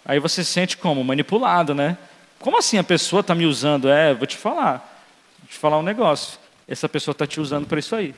Aí 0.05 0.19
você 0.19 0.43
se 0.43 0.51
sente 0.51 0.77
como? 0.77 1.05
Manipulado, 1.05 1.75
né? 1.75 1.99
Como 2.39 2.59
assim 2.59 2.79
a 2.79 2.85
pessoa 2.85 3.21
está 3.21 3.35
me 3.35 3.47
usando? 3.47 3.89
É, 3.89 4.15
vou 4.15 4.27
te 4.27 4.37
falar. 4.37 5.05
Vou 5.41 5.49
te 5.49 5.57
falar 5.57 5.79
um 5.79 5.83
negócio. 5.83 6.39
Essa 6.67 6.89
pessoa 6.89 7.13
está 7.13 7.27
te 7.27 7.41
usando 7.41 7.67
para 7.67 7.79
isso 7.79 7.95
aí. 7.95 8.15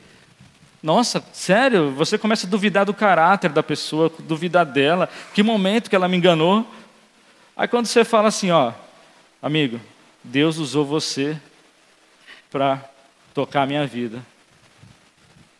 Nossa, 0.81 1.23
sério? 1.31 1.91
Você 1.91 2.17
começa 2.17 2.47
a 2.47 2.49
duvidar 2.49 2.85
do 2.85 2.93
caráter 2.93 3.51
da 3.51 3.61
pessoa, 3.61 4.11
duvidar 4.19 4.65
dela, 4.65 5.09
que 5.33 5.43
momento 5.43 5.89
que 5.89 5.95
ela 5.95 6.07
me 6.07 6.17
enganou. 6.17 6.65
Aí 7.55 7.67
quando 7.67 7.85
você 7.85 8.03
fala 8.03 8.29
assim, 8.29 8.49
ó, 8.51 8.73
amigo, 9.41 9.79
Deus 10.23 10.57
usou 10.57 10.85
você 10.85 11.39
para 12.49 12.83
tocar 13.33 13.63
a 13.63 13.65
minha 13.65 13.85
vida. 13.85 14.25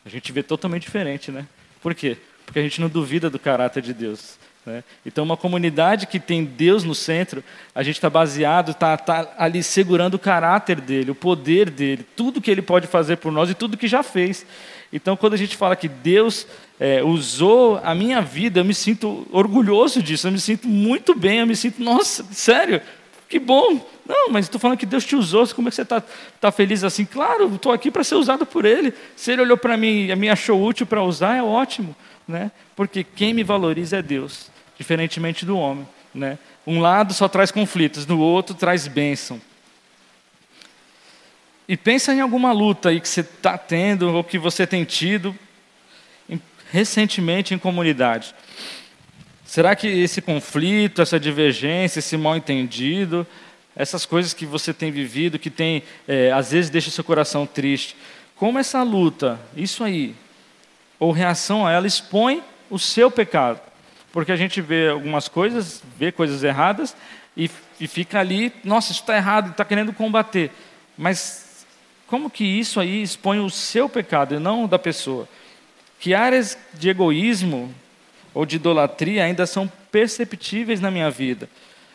A 0.06 0.10
gente 0.10 0.32
vê 0.32 0.42
totalmente 0.42 0.84
diferente, 0.84 1.32
né? 1.32 1.46
Por 1.82 1.94
quê? 1.94 2.18
Porque 2.52 2.60
a 2.60 2.64
gente 2.64 2.82
não 2.82 2.90
duvida 2.90 3.30
do 3.30 3.40
caráter 3.40 3.82
de 3.82 3.94
Deus. 3.94 4.38
Né? 4.66 4.84
Então, 5.06 5.24
uma 5.24 5.38
comunidade 5.38 6.06
que 6.06 6.20
tem 6.20 6.44
Deus 6.44 6.84
no 6.84 6.94
centro, 6.94 7.42
a 7.74 7.82
gente 7.82 7.96
está 7.96 8.10
baseado, 8.10 8.72
está 8.72 8.98
tá 8.98 9.34
ali 9.38 9.64
segurando 9.64 10.16
o 10.16 10.20
caráter 10.20 10.82
dele, 10.82 11.12
o 11.12 11.16
poder 11.16 11.70
dele, 11.70 12.06
tudo 12.14 12.42
que 12.42 12.52
ele 12.52 12.62
pode 12.62 12.88
fazer 12.88 13.16
por 13.16 13.32
nós 13.32 13.50
e 13.50 13.54
tudo 13.54 13.78
que 13.78 13.88
já 13.88 14.04
fez. 14.04 14.46
Então, 14.92 15.16
quando 15.16 15.36
a 15.36 15.38
gente 15.38 15.56
fala 15.56 15.78
que 15.78 15.88
Deus 15.88 16.46
é, 16.78 17.02
usou 17.02 17.80
a 17.86 17.96
minha 17.96 18.20
vida, 18.20 18.60
eu 18.60 18.66
me 18.66 18.74
sinto 18.74 19.26
orgulhoso 19.32 20.04
disso, 20.04 20.28
eu 20.28 20.32
me 20.34 20.40
sinto 20.40 20.68
muito 20.68 21.16
bem, 21.16 21.40
eu 21.40 21.48
me 21.48 21.56
sinto, 21.56 21.82
nossa, 21.82 22.26
sério, 22.34 22.82
que 23.30 23.40
bom. 23.40 23.90
Não, 24.06 24.30
mas 24.30 24.46
estou 24.46 24.60
falando 24.60 24.78
que 24.78 24.86
Deus 24.86 25.06
te 25.06 25.16
usou, 25.16 25.48
como 25.56 25.70
é 25.70 25.72
que 25.72 25.76
você 25.76 25.84
está 25.84 26.04
tá 26.42 26.52
feliz 26.52 26.84
assim? 26.84 27.06
Claro, 27.06 27.56
estou 27.56 27.72
aqui 27.72 27.90
para 27.90 28.04
ser 28.04 28.16
usado 28.16 28.46
por 28.46 28.66
Ele. 28.66 28.94
Se 29.16 29.32
Ele 29.32 29.44
olhou 29.44 29.56
para 29.56 29.78
mim 29.78 30.10
e 30.10 30.16
me 30.18 30.30
achou 30.30 30.62
útil 30.62 30.86
para 30.86 31.02
usar, 31.02 31.38
é 31.38 31.42
ótimo. 31.42 31.96
Né? 32.32 32.50
Porque 32.78 33.04
quem 33.04 33.34
me 33.34 33.44
valoriza 33.44 33.98
é 33.98 34.02
Deus, 34.02 34.50
diferentemente 34.80 35.46
do 35.46 35.58
homem. 35.58 35.86
Né? 36.16 36.40
Um 36.66 36.80
lado 36.80 37.14
só 37.14 37.28
traz 37.28 37.52
conflitos, 37.52 38.06
no 38.06 38.20
outro 38.20 38.56
traz 38.56 38.88
bênção. 38.88 39.42
E 41.68 41.76
pensa 41.76 42.14
em 42.14 42.22
alguma 42.22 42.54
luta 42.54 42.90
aí 42.90 43.02
que 43.02 43.08
você 43.08 43.20
está 43.20 43.58
tendo 43.58 44.14
ou 44.14 44.24
que 44.24 44.40
você 44.40 44.66
tem 44.66 44.86
tido 44.86 45.36
recentemente 46.72 47.54
em 47.54 47.58
comunidade. 47.58 48.34
Será 49.46 49.76
que 49.76 49.88
esse 49.88 50.22
conflito, 50.22 51.02
essa 51.02 51.20
divergência, 51.20 52.00
esse 52.00 52.16
mal 52.16 52.38
entendido, 52.38 53.28
essas 53.76 54.06
coisas 54.06 54.34
que 54.34 54.46
você 54.46 54.74
tem 54.74 54.90
vivido, 54.90 55.38
que 55.38 55.50
tem 55.50 55.84
é, 56.08 56.32
às 56.32 56.52
vezes 56.52 56.70
deixa 56.70 56.90
seu 56.90 57.04
coração 57.04 57.46
triste, 57.46 57.98
como 58.38 58.58
essa 58.58 58.82
luta, 58.84 59.38
isso 59.54 59.84
aí, 59.84 60.16
ou 61.02 61.12
reação 61.12 61.66
a 61.66 61.72
ela 61.72 61.88
expõe 61.88 62.44
o 62.70 62.78
seu 62.78 63.10
pecado? 63.10 63.60
Porque 64.12 64.32
a 64.32 64.36
gente 64.36 64.62
vê 64.62 64.90
algumas 64.90 65.28
coisas, 65.28 65.82
vê 65.98 66.12
coisas 66.12 66.44
erradas 66.44 66.96
e, 67.36 67.50
e 67.80 67.88
fica 67.88 68.20
ali, 68.20 68.54
nossa, 68.64 68.92
isso 68.92 69.02
está 69.02 69.18
errado, 69.18 69.50
está 69.50 69.66
querendo 69.66 69.92
combater. 69.94 70.52
Mas 70.96 71.66
como 72.06 72.30
que 72.30 72.44
isso 72.44 72.80
aí 72.80 73.02
expõe 73.02 73.40
o 73.40 73.50
seu 73.50 73.90
pecado 73.90 74.36
e 74.36 74.40
não 74.40 74.66
o 74.66 74.68
da 74.68 74.78
pessoa? 74.78 75.28
Que 76.00 76.14
áreas 76.14 76.56
de 76.76 76.90
egoísmo 76.90 77.74
ou 78.32 78.46
de 78.46 78.58
idolatria 78.58 79.24
ainda 79.24 79.48
são 79.48 79.72
perceptíveis 79.92 80.80
na 80.80 80.92
minha 80.92 81.10
vida? 81.10 81.50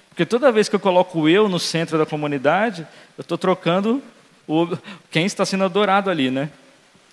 Porque 0.09 0.27
toda 0.27 0.51
vez 0.51 0.69
que 0.69 0.75
eu 0.75 0.81
coloco 0.81 1.21
o 1.21 1.29
eu 1.29 1.49
no 1.49 1.61
centro 1.61 1.97
da 1.97 2.07
comunidade, 2.07 2.85
eu 3.17 3.23
estou 3.23 3.39
trocando 3.39 4.03
o, 4.49 4.77
quem 5.13 5.27
está 5.27 5.47
sendo 5.47 5.63
adorado 5.63 6.11
ali, 6.11 6.29
né? 6.29 6.51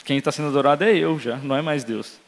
Quem 0.04 0.18
está 0.18 0.32
sendo 0.32 0.50
adorado 0.50 0.84
é 0.84 0.92
eu 0.96 1.20
já, 1.20 1.38
não 1.38 1.56
é 1.56 1.62
mais 1.62 1.84
Deus. 1.84 2.20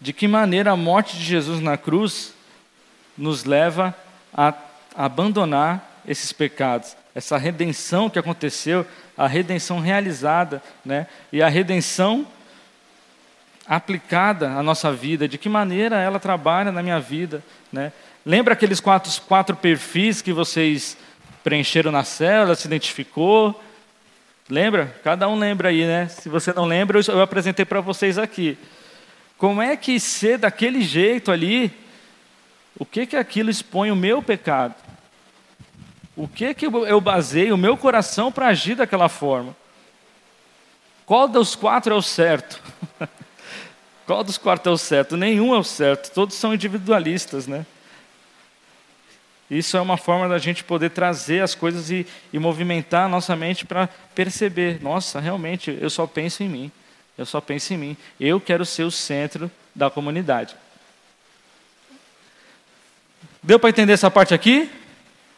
De 0.00 0.12
que 0.12 0.26
maneira 0.26 0.72
a 0.72 0.76
morte 0.76 1.16
de 1.16 1.22
Jesus 1.22 1.60
na 1.60 1.76
cruz 1.76 2.32
nos 3.16 3.44
leva 3.44 3.94
a 4.32 4.54
abandonar 4.96 6.02
esses 6.06 6.32
pecados, 6.32 6.96
essa 7.14 7.36
redenção 7.36 8.08
que 8.08 8.18
aconteceu 8.18 8.86
a 9.20 9.26
redenção 9.26 9.80
realizada, 9.80 10.62
né? 10.82 11.06
E 11.30 11.42
a 11.42 11.48
redenção 11.48 12.26
aplicada 13.66 14.50
à 14.50 14.62
nossa 14.62 14.90
vida, 14.90 15.28
de 15.28 15.36
que 15.36 15.48
maneira 15.48 16.00
ela 16.00 16.18
trabalha 16.18 16.72
na 16.72 16.82
minha 16.82 16.98
vida, 16.98 17.44
né? 17.70 17.92
Lembra 18.24 18.54
aqueles 18.54 18.80
quatro, 18.80 19.12
quatro 19.22 19.54
perfis 19.54 20.22
que 20.22 20.32
vocês 20.32 20.96
preencheram 21.44 21.92
na 21.92 22.02
célula, 22.02 22.54
se 22.54 22.66
identificou? 22.66 23.62
Lembra? 24.50 24.92
Cada 25.04 25.28
um 25.28 25.38
lembra 25.38 25.68
aí, 25.68 25.86
né? 25.86 26.08
Se 26.08 26.28
você 26.28 26.52
não 26.52 26.64
lembra, 26.64 26.98
eu 27.06 27.22
apresentei 27.22 27.64
para 27.64 27.80
vocês 27.80 28.18
aqui. 28.18 28.58
Como 29.38 29.62
é 29.62 29.76
que 29.76 30.00
ser 30.00 30.38
daquele 30.38 30.82
jeito 30.82 31.30
ali, 31.30 31.72
o 32.76 32.84
que 32.84 33.06
que 33.06 33.16
aquilo 33.16 33.48
expõe 33.48 33.90
o 33.92 33.96
meu 33.96 34.20
pecado? 34.20 34.74
O 36.16 36.26
que 36.26 36.52
que 36.52 36.66
eu 36.66 37.00
baseio 37.00 37.54
o 37.54 37.58
meu 37.58 37.76
coração 37.76 38.32
para 38.32 38.48
agir 38.48 38.74
daquela 38.74 39.08
forma? 39.08 39.56
Qual 41.06 41.28
dos 41.28 41.54
quatro 41.54 41.94
é 41.94 41.96
o 41.96 42.02
certo? 42.02 42.60
Qual 44.04 44.24
dos 44.24 44.36
quatro 44.36 44.70
é 44.70 44.74
o 44.74 44.78
certo? 44.78 45.16
Nenhum 45.16 45.54
é 45.54 45.58
o 45.58 45.64
certo, 45.64 46.12
todos 46.12 46.34
são 46.34 46.52
individualistas, 46.52 47.46
né? 47.46 47.64
Isso 49.50 49.76
é 49.76 49.80
uma 49.80 49.96
forma 49.96 50.28
da 50.28 50.38
gente 50.38 50.62
poder 50.62 50.90
trazer 50.90 51.42
as 51.42 51.54
coisas 51.54 51.90
e, 51.90 52.06
e 52.32 52.38
movimentar 52.38 53.06
a 53.06 53.08
nossa 53.08 53.34
mente 53.34 53.66
para 53.66 53.88
perceber: 54.14 54.80
nossa, 54.80 55.18
realmente, 55.18 55.76
eu 55.80 55.90
só 55.90 56.06
penso 56.06 56.42
em 56.44 56.48
mim. 56.48 56.72
Eu 57.18 57.26
só 57.26 57.40
penso 57.40 57.74
em 57.74 57.76
mim. 57.76 57.96
Eu 58.18 58.40
quero 58.40 58.64
ser 58.64 58.84
o 58.84 58.90
centro 58.90 59.50
da 59.74 59.90
comunidade. 59.90 60.54
Deu 63.42 63.58
para 63.58 63.70
entender 63.70 63.92
essa 63.92 64.10
parte 64.10 64.32
aqui? 64.32 64.70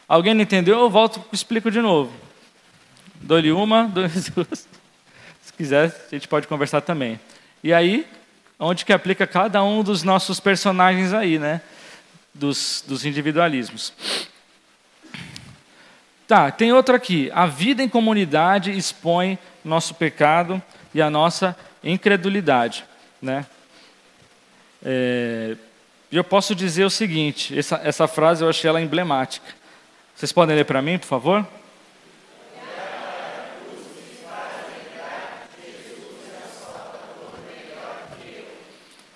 Alguém 0.07 0.35
não 0.35 0.43
entendeu? 0.43 0.79
Eu 0.79 0.91
volto 0.91 1.25
e 1.33 1.35
explico 1.35 1.71
de 1.71 1.81
novo. 1.81 2.13
Dou-lhe 3.15 3.51
uma, 3.51 3.85
dou-lhe 3.93 4.11
duas. 4.35 4.69
Se 5.43 5.53
quiser, 5.55 5.87
a 6.07 6.15
gente 6.15 6.29
pode 6.29 6.47
conversar 6.47 6.83
também. 6.83 7.19
E 7.65 7.73
aí, 7.73 8.07
onde 8.59 8.85
que 8.85 8.93
aplica 8.93 9.27
cada 9.27 9.63
um 9.65 9.83
dos 9.83 10.03
nossos 10.03 10.39
personagens 10.39 11.13
aí, 11.15 11.39
né? 11.39 11.63
Dos, 12.35 12.85
dos 12.87 13.05
individualismos. 13.05 13.93
Tá, 16.27 16.51
tem 16.51 16.73
outro 16.73 16.95
aqui. 16.95 17.31
A 17.35 17.47
vida 17.47 17.83
em 17.83 17.89
comunidade 17.89 18.71
expõe 18.71 19.39
nosso 19.65 19.95
pecado 19.95 20.63
e 20.95 21.03
a 21.03 21.11
nossa 21.11 21.57
incredulidade. 21.83 22.85
Né? 23.21 23.45
É, 24.85 25.57
eu 26.11 26.25
posso 26.25 26.55
dizer 26.55 26.85
o 26.85 26.91
seguinte: 26.91 27.59
essa, 27.59 27.81
essa 27.85 28.09
frase 28.09 28.43
eu 28.45 28.49
achei 28.49 28.69
ela 28.69 28.81
emblemática. 28.81 29.47
Vocês 30.15 30.33
podem 30.33 30.57
ler 30.57 30.65
para 30.65 30.83
mim, 30.83 30.99
por 30.99 31.07
favor? 31.07 31.47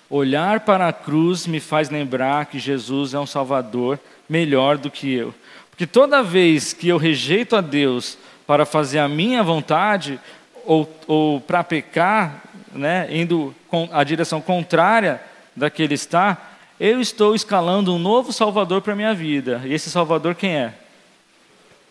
Olhar 0.09 0.61
para 0.61 0.87
a 0.87 0.93
cruz 0.93 1.45
me 1.45 1.59
faz 1.59 1.89
lembrar 1.89 2.45
que 2.45 2.59
Jesus 2.59 3.13
é 3.13 3.19
um 3.19 3.25
Salvador 3.25 3.99
melhor 4.29 4.77
do 4.77 4.89
que 4.89 5.13
eu. 5.13 5.33
Porque 5.69 5.85
toda 5.85 6.23
vez 6.23 6.73
que 6.73 6.87
eu 6.87 6.97
rejeito 6.97 7.55
a 7.55 7.61
Deus 7.61 8.17
para 8.45 8.65
fazer 8.65 8.99
a 8.99 9.07
minha 9.07 9.43
vontade, 9.43 10.19
ou, 10.65 10.89
ou 11.07 11.41
para 11.41 11.63
pecar, 11.63 12.43
né, 12.73 13.07
indo 13.09 13.53
a 13.91 14.03
direção 14.03 14.41
contrária 14.41 15.21
da 15.55 15.69
que 15.69 15.83
Ele 15.83 15.95
está, 15.95 16.51
eu 16.79 17.01
estou 17.01 17.33
escalando 17.33 17.93
um 17.93 17.99
novo 17.99 18.31
Salvador 18.31 18.81
para 18.81 18.93
a 18.93 18.95
minha 18.95 19.13
vida. 19.13 19.61
E 19.65 19.73
esse 19.73 19.89
Salvador 19.89 20.35
quem 20.35 20.55
é? 20.55 20.73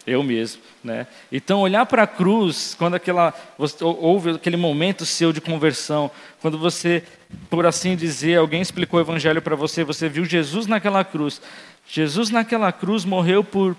Eu 0.07 0.23
mesmo. 0.23 0.63
Né? 0.85 1.07
Então, 1.33 1.61
olhar 1.61 1.85
para 1.87 2.05
a 2.05 2.07
cruz, 2.07 2.77
quando 2.79 2.95
aquela, 2.95 3.35
você, 3.59 3.83
houve 3.83 4.31
aquele 4.31 4.57
momento 4.57 5.05
seu 5.05 5.33
de 5.33 5.41
conversão, 5.41 6.11
quando 6.41 6.57
você, 6.57 7.03
por 7.51 7.67
assim 7.67 7.97
dizer, 7.97 8.37
alguém 8.37 8.61
explicou 8.61 8.99
o 8.99 9.03
Evangelho 9.03 9.43
para 9.43 9.57
você, 9.57 9.85
você 9.85 10.09
viu 10.09 10.25
Jesus 10.25 10.67
naquela 10.67 11.05
cruz. 11.05 11.41
Jesus 11.89 12.31
naquela 12.31 12.73
cruz 12.73 13.05
morreu 13.05 13.43
por 13.45 13.77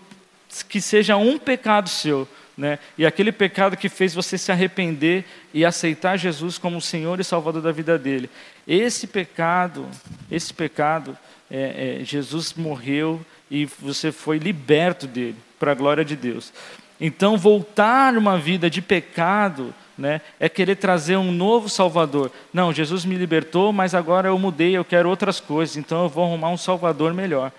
que 0.69 0.79
seja 0.79 1.17
um 1.17 1.37
pecado 1.37 1.89
seu, 1.89 2.27
né? 2.57 2.79
E 2.97 3.05
aquele 3.05 3.31
pecado 3.31 3.77
que 3.77 3.89
fez 3.89 4.13
você 4.13 4.37
se 4.37 4.51
arrepender 4.51 5.25
e 5.53 5.65
aceitar 5.65 6.17
Jesus 6.17 6.57
como 6.57 6.81
Senhor 6.81 7.19
e 7.19 7.23
Salvador 7.23 7.61
da 7.61 7.71
vida 7.71 7.97
dele. 7.97 8.29
Esse 8.67 9.05
pecado, 9.07 9.87
esse 10.31 10.53
pecado, 10.53 11.17
é, 11.51 11.99
é, 12.01 12.03
Jesus 12.03 12.53
morreu 12.53 13.23
e 13.49 13.65
você 13.65 14.11
foi 14.11 14.37
liberto 14.37 15.07
dele 15.07 15.37
para 15.59 15.71
a 15.71 15.75
glória 15.75 16.03
de 16.03 16.15
Deus. 16.15 16.51
Então, 16.99 17.37
voltar 17.37 18.17
uma 18.17 18.37
vida 18.39 18.69
de 18.69 18.81
pecado 18.81 19.73
né, 19.97 20.21
é 20.39 20.47
querer 20.47 20.75
trazer 20.75 21.17
um 21.17 21.31
novo 21.31 21.67
Salvador. 21.67 22.31
Não, 22.53 22.71
Jesus 22.71 23.03
me 23.03 23.15
libertou, 23.15 23.73
mas 23.73 23.95
agora 23.95 24.29
eu 24.29 24.37
mudei, 24.37 24.77
eu 24.77 24.85
quero 24.85 25.09
outras 25.09 25.39
coisas, 25.39 25.75
então 25.77 26.03
eu 26.03 26.09
vou 26.09 26.23
arrumar 26.23 26.49
um 26.49 26.57
Salvador 26.57 27.13
melhor. 27.13 27.51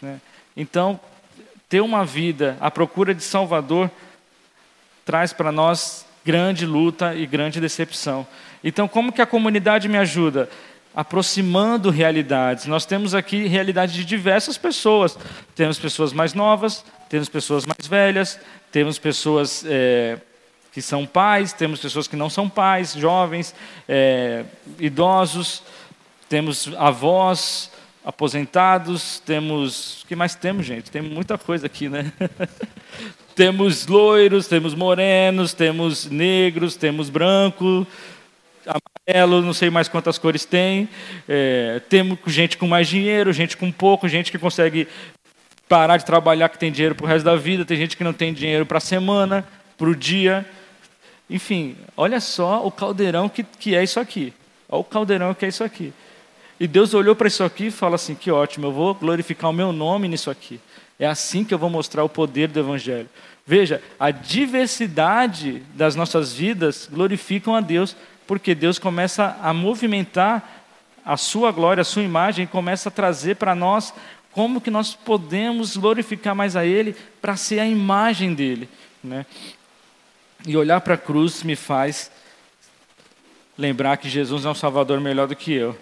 Né? 0.00 0.20
Então, 0.56 1.00
ter 1.68 1.80
uma 1.80 2.04
vida 2.04 2.56
à 2.60 2.70
procura 2.70 3.14
de 3.14 3.22
Salvador 3.22 3.90
traz 5.04 5.32
para 5.32 5.50
nós 5.50 6.06
grande 6.24 6.66
luta 6.66 7.14
e 7.14 7.26
grande 7.26 7.60
decepção. 7.60 8.26
Então, 8.62 8.88
como 8.88 9.12
que 9.12 9.22
a 9.22 9.26
comunidade 9.26 9.88
me 9.88 9.96
ajuda? 9.96 10.48
aproximando 10.96 11.90
realidades. 11.90 12.64
Nós 12.64 12.86
temos 12.86 13.14
aqui 13.14 13.46
realidade 13.46 13.92
de 13.92 14.02
diversas 14.02 14.56
pessoas. 14.56 15.16
Temos 15.54 15.78
pessoas 15.78 16.10
mais 16.10 16.32
novas, 16.32 16.82
temos 17.10 17.28
pessoas 17.28 17.66
mais 17.66 17.86
velhas, 17.86 18.40
temos 18.72 18.98
pessoas 18.98 19.62
é, 19.68 20.18
que 20.76 20.82
são 20.82 21.06
pais, 21.06 21.54
temos 21.54 21.80
pessoas 21.80 22.06
que 22.06 22.16
não 22.16 22.28
são 22.28 22.50
pais, 22.50 22.92
jovens, 22.92 23.54
é, 23.88 24.44
idosos, 24.78 25.62
temos 26.28 26.70
avós, 26.76 27.70
aposentados, 28.04 29.18
temos. 29.24 30.02
O 30.02 30.06
que 30.06 30.14
mais 30.14 30.34
temos, 30.34 30.66
gente? 30.66 30.90
Tem 30.90 31.00
muita 31.00 31.38
coisa 31.38 31.64
aqui, 31.64 31.88
né? 31.88 32.12
temos 33.34 33.86
loiros, 33.86 34.48
temos 34.48 34.74
morenos, 34.74 35.54
temos 35.54 36.10
negros, 36.10 36.76
temos 36.76 37.08
branco, 37.08 37.86
amarelo, 38.66 39.40
não 39.40 39.54
sei 39.54 39.70
mais 39.70 39.88
quantas 39.88 40.18
cores 40.18 40.44
tem. 40.44 40.90
É, 41.26 41.80
temos 41.88 42.18
gente 42.26 42.58
com 42.58 42.68
mais 42.68 42.86
dinheiro, 42.86 43.32
gente 43.32 43.56
com 43.56 43.72
pouco, 43.72 44.06
gente 44.06 44.30
que 44.30 44.38
consegue 44.38 44.86
parar 45.66 45.96
de 45.96 46.04
trabalhar 46.04 46.50
que 46.50 46.58
tem 46.58 46.70
dinheiro 46.70 46.94
para 46.94 47.06
o 47.06 47.08
resto 47.08 47.24
da 47.24 47.34
vida, 47.34 47.64
tem 47.64 47.78
gente 47.78 47.96
que 47.96 48.04
não 48.04 48.12
tem 48.12 48.34
dinheiro 48.34 48.66
para 48.66 48.76
a 48.76 48.80
semana, 48.80 49.42
para 49.78 49.88
o 49.88 49.96
dia. 49.96 50.46
Enfim, 51.28 51.76
olha 51.96 52.20
só 52.20 52.64
o 52.64 52.70
caldeirão 52.70 53.28
que, 53.28 53.42
que 53.42 53.74
é 53.74 53.82
isso 53.82 53.98
aqui. 53.98 54.32
Olha 54.68 54.80
o 54.80 54.84
caldeirão 54.84 55.34
que 55.34 55.44
é 55.44 55.48
isso 55.48 55.64
aqui. 55.64 55.92
E 56.58 56.66
Deus 56.66 56.94
olhou 56.94 57.14
para 57.14 57.28
isso 57.28 57.44
aqui 57.44 57.66
e 57.66 57.70
fala 57.70 57.96
assim: 57.96 58.14
que 58.14 58.30
ótimo, 58.30 58.66
eu 58.66 58.72
vou 58.72 58.94
glorificar 58.94 59.50
o 59.50 59.54
meu 59.54 59.72
nome 59.72 60.08
nisso 60.08 60.30
aqui. 60.30 60.60
É 60.98 61.06
assim 61.06 61.44
que 61.44 61.52
eu 61.52 61.58
vou 61.58 61.68
mostrar 61.68 62.02
o 62.04 62.08
poder 62.08 62.48
do 62.48 62.58
Evangelho. 62.58 63.08
Veja, 63.46 63.82
a 64.00 64.10
diversidade 64.10 65.62
das 65.74 65.94
nossas 65.94 66.32
vidas 66.32 66.88
glorificam 66.90 67.54
a 67.54 67.60
Deus, 67.60 67.94
porque 68.26 68.54
Deus 68.54 68.78
começa 68.78 69.36
a 69.42 69.52
movimentar 69.52 70.64
a 71.04 71.16
sua 71.16 71.52
glória, 71.52 71.82
a 71.82 71.84
sua 71.84 72.02
imagem, 72.02 72.44
e 72.44 72.48
começa 72.48 72.88
a 72.88 72.92
trazer 72.92 73.36
para 73.36 73.54
nós 73.54 73.94
como 74.32 74.60
que 74.60 74.70
nós 74.70 74.94
podemos 74.94 75.76
glorificar 75.76 76.34
mais 76.34 76.56
a 76.56 76.64
Ele 76.64 76.96
para 77.20 77.36
ser 77.36 77.60
a 77.60 77.66
imagem 77.66 78.34
dele. 78.34 78.68
Né? 79.04 79.24
E 80.46 80.56
olhar 80.56 80.80
para 80.80 80.94
a 80.94 80.98
cruz 80.98 81.42
me 81.42 81.54
faz 81.54 82.10
lembrar 83.58 83.98
que 83.98 84.08
Jesus 84.08 84.46
é 84.46 84.48
um 84.48 84.54
Salvador 84.54 84.98
melhor 85.00 85.28
do 85.28 85.36
que 85.36 85.52
eu. 85.52 85.76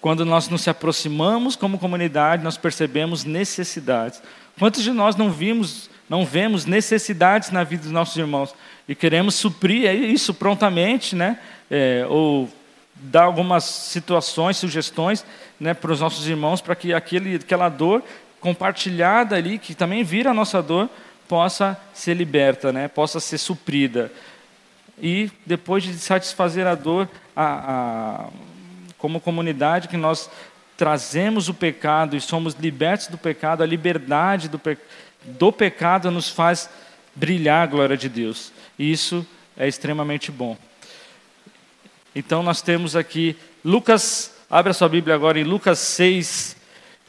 Quando 0.00 0.26
nós 0.26 0.48
nos 0.48 0.66
aproximamos 0.68 1.56
como 1.56 1.78
comunidade, 1.78 2.42
nós 2.42 2.58
percebemos 2.58 3.24
necessidades. 3.24 4.22
Quantos 4.58 4.82
de 4.82 4.90
nós 4.90 5.16
não 5.16 5.30
vimos, 5.30 5.88
não 6.08 6.26
vemos 6.26 6.66
necessidades 6.66 7.50
na 7.50 7.64
vida 7.64 7.84
dos 7.84 7.92
nossos 7.92 8.16
irmãos? 8.16 8.54
e 8.90 8.94
queremos 8.96 9.36
suprir 9.36 9.88
isso 9.88 10.34
prontamente, 10.34 11.14
né? 11.14 11.38
É, 11.70 12.04
ou 12.08 12.50
dar 12.96 13.22
algumas 13.22 13.62
situações, 13.62 14.56
sugestões 14.56 15.24
né, 15.60 15.72
para 15.72 15.92
os 15.92 16.00
nossos 16.00 16.26
irmãos, 16.26 16.60
para 16.60 16.74
que 16.74 16.92
aquele, 16.92 17.36
aquela 17.36 17.68
dor 17.68 18.02
compartilhada 18.40 19.36
ali, 19.36 19.60
que 19.60 19.76
também 19.76 20.02
vira 20.02 20.30
a 20.30 20.34
nossa 20.34 20.60
dor, 20.60 20.90
possa 21.30 21.80
ser 21.94 22.14
liberta, 22.14 22.72
né, 22.72 22.88
possa 22.88 23.20
ser 23.20 23.38
suprida. 23.38 24.10
E 25.00 25.30
depois 25.46 25.84
de 25.84 25.94
satisfazer 25.94 26.66
a 26.66 26.74
dor, 26.74 27.08
a, 27.36 28.24
a, 28.24 28.28
como 28.98 29.20
comunidade 29.20 29.86
que 29.86 29.96
nós 29.96 30.28
trazemos 30.76 31.48
o 31.48 31.54
pecado 31.54 32.16
e 32.16 32.20
somos 32.20 32.54
libertos 32.54 33.06
do 33.06 33.16
pecado, 33.16 33.62
a 33.62 33.66
liberdade 33.66 34.48
do, 34.48 34.58
pe, 34.58 34.76
do 35.22 35.52
pecado 35.52 36.10
nos 36.10 36.28
faz 36.28 36.68
brilhar 37.14 37.62
a 37.62 37.66
glória 37.66 37.96
de 37.96 38.08
Deus. 38.08 38.52
E 38.76 38.90
isso 38.90 39.24
é 39.56 39.68
extremamente 39.68 40.32
bom. 40.32 40.58
Então 42.12 42.42
nós 42.42 42.60
temos 42.60 42.96
aqui 42.96 43.36
Lucas, 43.64 44.34
abre 44.50 44.72
a 44.72 44.74
sua 44.74 44.88
Bíblia 44.88 45.14
agora 45.14 45.38
em 45.38 45.44
Lucas 45.44 45.78
6, 45.78 46.56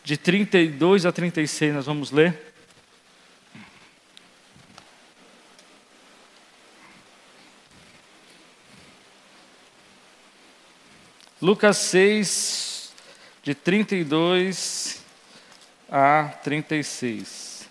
de 0.04 0.16
32 0.16 1.08
a 1.08 1.12
36, 1.12 1.74
nós 1.74 1.88
vamos 1.88 2.12
ler. 2.12 2.51
Lucas 11.42 11.78
6, 11.78 12.94
de 13.42 13.56
32 13.56 15.02
a 15.90 16.26
36. 16.44 17.68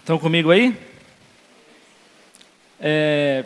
Estão 0.00 0.18
comigo 0.18 0.50
aí? 0.50 0.90
É, 2.82 3.44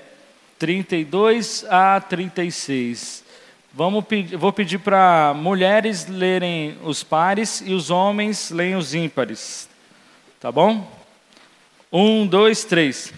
32 0.64 1.66
a 1.68 2.00
36. 2.00 3.22
Vamos 3.70 4.02
pedir, 4.06 4.34
vou 4.34 4.50
pedir 4.50 4.78
para 4.78 5.34
mulheres 5.36 6.06
lerem 6.08 6.78
os 6.82 7.04
pares 7.04 7.62
e 7.66 7.74
os 7.74 7.90
homens 7.90 8.50
leem 8.50 8.74
os 8.74 8.94
ímpares. 8.94 9.68
Tá 10.40 10.50
bom? 10.50 10.90
Um, 11.92 12.26
dois, 12.26 12.64
três. 12.64 13.12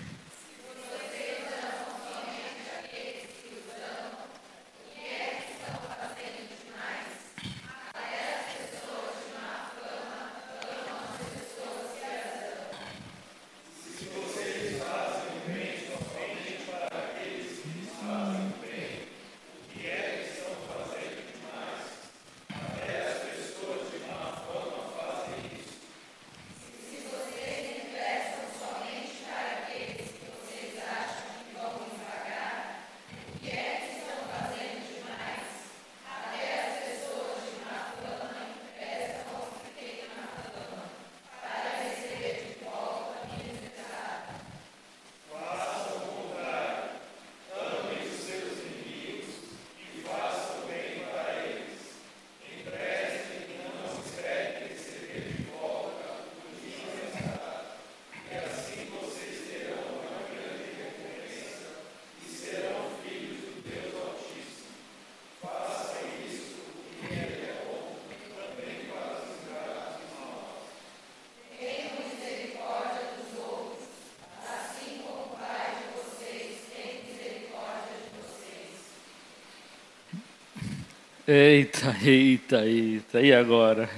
Eita, 81.28 81.96
eita, 82.04 82.64
eita, 82.64 83.20
e 83.20 83.34
agora? 83.34 83.90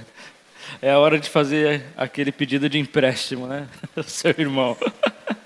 É 0.81 0.89
a 0.89 0.97
hora 0.97 1.19
de 1.19 1.29
fazer 1.29 1.83
aquele 1.95 2.31
pedido 2.31 2.67
de 2.67 2.79
empréstimo, 2.79 3.45
né? 3.45 3.67
Seu 4.07 4.33
irmão. 4.37 4.75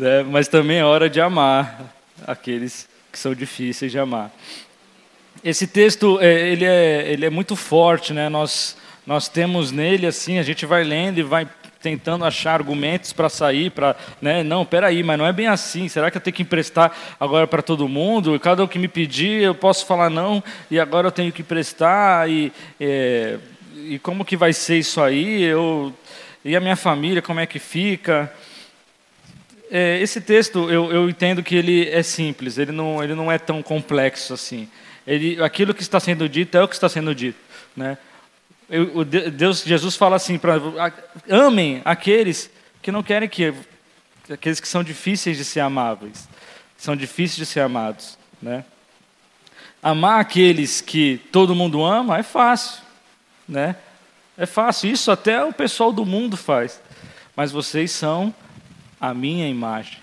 É, 0.00 0.22
mas 0.22 0.46
também 0.46 0.78
é 0.78 0.84
hora 0.84 1.10
de 1.10 1.20
amar 1.20 1.92
aqueles 2.24 2.88
que 3.10 3.18
são 3.18 3.34
difíceis 3.34 3.90
de 3.90 3.98
amar. 3.98 4.30
Esse 5.42 5.66
texto, 5.66 6.20
é, 6.20 6.48
ele 6.48 6.64
é, 6.64 7.10
ele 7.10 7.26
é 7.26 7.30
muito 7.30 7.56
forte, 7.56 8.12
né? 8.12 8.28
Nós, 8.28 8.76
nós 9.04 9.28
temos 9.28 9.72
nele, 9.72 10.06
assim, 10.06 10.38
a 10.38 10.42
gente 10.44 10.64
vai 10.64 10.84
lendo 10.84 11.18
e 11.18 11.22
vai 11.22 11.48
tentando 11.82 12.24
achar 12.24 12.54
argumentos 12.54 13.12
para 13.12 13.28
sair, 13.28 13.70
para, 13.70 13.96
né, 14.20 14.42
não, 14.42 14.64
peraí, 14.64 15.02
mas 15.02 15.18
não 15.18 15.26
é 15.26 15.32
bem 15.32 15.48
assim, 15.48 15.88
será 15.88 16.10
que 16.10 16.16
eu 16.16 16.20
tenho 16.20 16.34
que 16.34 16.42
emprestar 16.42 16.96
agora 17.18 17.46
para 17.46 17.60
todo 17.60 17.88
mundo? 17.88 18.38
Cada 18.38 18.62
um 18.62 18.68
que 18.68 18.78
me 18.78 18.88
pedir, 18.88 19.42
eu 19.42 19.54
posso 19.54 19.84
falar 19.84 20.08
não, 20.08 20.42
e 20.70 20.78
agora 20.78 21.08
eu 21.08 21.12
tenho 21.12 21.32
que 21.32 21.42
emprestar, 21.42 22.30
e, 22.30 22.52
é, 22.80 23.38
e 23.74 23.98
como 23.98 24.24
que 24.24 24.36
vai 24.36 24.52
ser 24.52 24.78
isso 24.78 25.00
aí? 25.00 25.42
Eu, 25.42 25.92
e 26.44 26.54
a 26.54 26.60
minha 26.60 26.76
família, 26.76 27.20
como 27.20 27.40
é 27.40 27.46
que 27.46 27.58
fica? 27.58 28.32
É, 29.70 29.98
esse 30.00 30.20
texto, 30.20 30.70
eu, 30.70 30.92
eu 30.92 31.08
entendo 31.08 31.42
que 31.42 31.56
ele 31.56 31.88
é 31.88 32.02
simples, 32.02 32.58
ele 32.58 32.72
não, 32.72 33.02
ele 33.02 33.14
não 33.14 33.32
é 33.32 33.38
tão 33.38 33.62
complexo 33.62 34.34
assim. 34.34 34.68
Ele, 35.06 35.42
aquilo 35.42 35.74
que 35.74 35.82
está 35.82 35.98
sendo 35.98 36.28
dito 36.28 36.56
é 36.56 36.62
o 36.62 36.68
que 36.68 36.74
está 36.74 36.88
sendo 36.88 37.14
dito, 37.14 37.38
né? 37.76 37.98
Deus, 39.32 39.62
Jesus 39.62 39.96
fala 39.96 40.16
assim 40.16 40.38
para 40.38 40.54
amem 41.28 41.82
aqueles 41.84 42.50
que 42.80 42.90
não 42.90 43.02
querem 43.02 43.28
que 43.28 43.52
aqueles 44.30 44.60
que 44.60 44.68
são 44.68 44.82
difíceis 44.82 45.36
de 45.36 45.44
ser 45.44 45.60
amáveis, 45.60 46.26
são 46.78 46.96
difíceis 46.96 47.36
de 47.36 47.44
ser 47.44 47.60
amados, 47.60 48.16
né? 48.40 48.64
Amar 49.82 50.20
aqueles 50.20 50.80
que 50.80 51.20
todo 51.30 51.54
mundo 51.54 51.84
ama 51.84 52.16
é 52.16 52.22
fácil, 52.22 52.82
né? 53.46 53.76
É 54.38 54.46
fácil, 54.46 54.90
isso 54.90 55.10
até 55.10 55.44
o 55.44 55.52
pessoal 55.52 55.92
do 55.92 56.06
mundo 56.06 56.36
faz. 56.36 56.80
Mas 57.36 57.52
vocês 57.52 57.90
são 57.90 58.34
a 58.98 59.12
minha 59.12 59.48
imagem. 59.48 59.98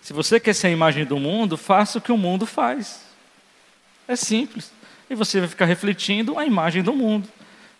Se 0.00 0.14
você 0.14 0.40
quer 0.40 0.54
ser 0.54 0.68
a 0.68 0.70
imagem 0.70 1.04
do 1.04 1.18
mundo, 1.18 1.58
faça 1.58 1.98
o 1.98 2.00
que 2.00 2.12
o 2.12 2.16
mundo 2.16 2.46
faz. 2.46 3.02
É 4.08 4.16
simples 4.16 4.72
e 5.14 5.16
você 5.16 5.40
vai 5.40 5.48
ficar 5.48 5.64
refletindo 5.64 6.38
a 6.38 6.44
imagem 6.44 6.82
do 6.82 6.92
mundo. 6.92 7.28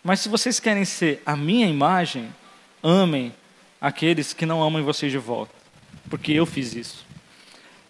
Mas 0.03 0.21
se 0.21 0.29
vocês 0.29 0.59
querem 0.59 0.85
ser 0.85 1.21
a 1.25 1.35
minha 1.35 1.67
imagem, 1.67 2.33
amem 2.81 3.33
aqueles 3.79 4.33
que 4.33 4.45
não 4.45 4.63
amam 4.63 4.83
vocês 4.83 5.11
de 5.11 5.17
volta, 5.17 5.53
porque 6.09 6.31
eu 6.31 6.45
fiz 6.45 6.73
isso. 6.73 7.05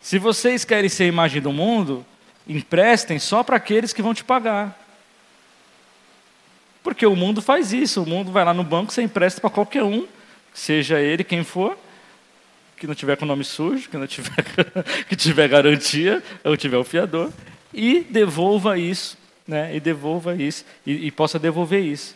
Se 0.02 0.20
vocês 0.20 0.66
querem 0.66 0.90
ser 0.90 1.04
a 1.04 1.08
imagem 1.08 1.42
do 1.42 1.54
mundo, 1.54 2.06
emprestem 2.48 3.20
só 3.20 3.44
para 3.44 3.56
aqueles 3.56 3.94
que 3.94 4.02
vão 4.02 4.14
te 4.14 4.24
pagar. 4.24 4.80
Porque 6.84 7.06
o 7.06 7.16
mundo 7.16 7.42
faz 7.42 7.72
isso, 7.74 8.04
o 8.04 8.06
mundo 8.06 8.32
vai 8.32 8.44
lá 8.46 8.54
no 8.54 8.64
banco, 8.64 8.92
você 8.92 9.02
empresta 9.02 9.42
para 9.42 9.50
qualquer 9.50 9.84
um, 9.84 10.08
seja 10.54 11.00
ele 11.00 11.24
quem 11.24 11.44
for, 11.44 11.78
que 12.78 12.88
não 12.88 12.96
tiver 12.96 13.16
com 13.16 13.26
nome 13.26 13.44
sujo, 13.44 13.90
que 13.90 13.98
não 13.98 14.08
tiver 14.08 14.44
que 15.08 15.16
tiver 15.16 15.48
garantia, 15.48 16.24
ou 16.44 16.56
tiver 16.56 16.78
o 16.78 16.84
fiador, 16.84 17.32
e 17.74 18.02
devolva 18.02 18.78
isso 18.78 19.18
né, 19.48 19.76
e 19.76 19.80
devolva 19.80 20.36
isso, 20.36 20.66
e, 20.86 21.08
e 21.08 21.12
possa 21.12 21.38
devolver 21.38 21.84
isso. 21.84 22.16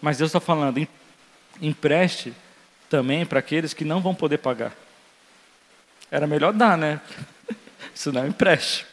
Mas 0.00 0.18
Deus 0.18 0.30
está 0.30 0.40
falando, 0.40 0.86
empreste 1.60 2.32
também 2.88 3.26
para 3.26 3.40
aqueles 3.40 3.74
que 3.74 3.84
não 3.84 4.00
vão 4.00 4.14
poder 4.14 4.38
pagar. 4.38 4.74
Era 6.10 6.26
melhor 6.26 6.52
dar, 6.52 6.78
né? 6.78 7.00
Isso 7.94 8.12
não 8.12 8.24
é 8.24 8.28
empreste. 8.28 8.86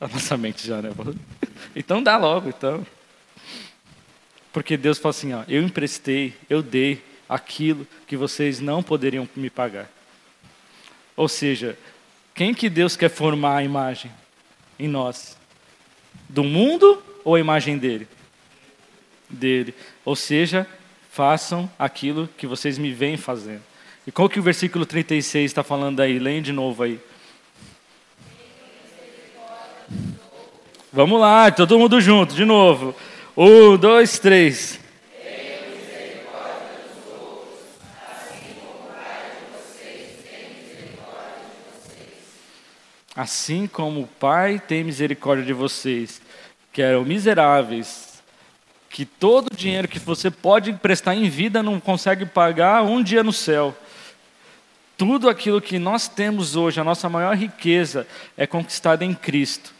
A 0.00 0.08
nossa 0.08 0.36
mente 0.36 0.66
já, 0.66 0.80
né? 0.80 0.90
Então 1.74 2.02
dá 2.02 2.16
logo, 2.16 2.48
então. 2.48 2.86
Porque 4.52 4.76
Deus 4.76 4.98
fala 4.98 5.10
assim, 5.10 5.34
ó, 5.34 5.44
eu 5.46 5.62
emprestei, 5.62 6.34
eu 6.48 6.62
dei 6.62 7.04
aquilo 7.28 7.86
que 8.06 8.16
vocês 8.16 8.60
não 8.60 8.82
poderiam 8.82 9.28
me 9.36 9.50
pagar. 9.50 9.90
Ou 11.14 11.28
seja, 11.28 11.78
quem 12.34 12.54
que 12.54 12.70
Deus 12.70 12.96
quer 12.96 13.10
formar 13.10 13.56
a 13.56 13.64
imagem? 13.64 14.10
Em 14.78 14.88
nós 14.88 15.35
do 16.28 16.44
mundo 16.44 17.02
ou 17.24 17.34
a 17.34 17.40
imagem 17.40 17.78
dele? 17.78 18.06
Dele. 19.28 19.74
Ou 20.04 20.14
seja, 20.14 20.66
façam 21.10 21.70
aquilo 21.78 22.28
que 22.36 22.46
vocês 22.46 22.78
me 22.78 22.92
veem 22.92 23.16
fazendo. 23.16 23.62
E 24.06 24.12
qual 24.12 24.28
que 24.28 24.38
o 24.38 24.42
versículo 24.42 24.86
36 24.86 25.50
está 25.50 25.64
falando 25.64 26.00
aí? 26.00 26.18
Leia 26.18 26.40
de 26.40 26.52
novo 26.52 26.82
aí. 26.82 27.00
Vamos 30.92 31.20
lá, 31.20 31.50
todo 31.50 31.78
mundo 31.78 32.00
junto, 32.00 32.34
de 32.34 32.44
novo. 32.44 32.94
Um, 33.36 33.76
dois, 33.76 34.18
três. 34.18 34.80
Assim 43.16 43.66
como 43.66 44.02
o 44.02 44.06
Pai 44.06 44.60
tem 44.60 44.84
misericórdia 44.84 45.42
de 45.42 45.54
vocês, 45.54 46.20
que 46.70 46.82
eram 46.82 47.02
miseráveis, 47.02 48.22
que 48.90 49.06
todo 49.06 49.46
o 49.50 49.56
dinheiro 49.56 49.88
que 49.88 49.98
você 49.98 50.30
pode 50.30 50.70
emprestar 50.70 51.16
em 51.16 51.26
vida 51.26 51.62
não 51.62 51.80
consegue 51.80 52.26
pagar 52.26 52.82
um 52.82 53.02
dia 53.02 53.24
no 53.24 53.32
céu. 53.32 53.74
Tudo 54.98 55.30
aquilo 55.30 55.62
que 55.62 55.78
nós 55.78 56.08
temos 56.08 56.56
hoje, 56.56 56.78
a 56.78 56.84
nossa 56.84 57.08
maior 57.08 57.34
riqueza, 57.34 58.06
é 58.36 58.46
conquistada 58.46 59.02
em 59.02 59.14
Cristo. 59.14 59.74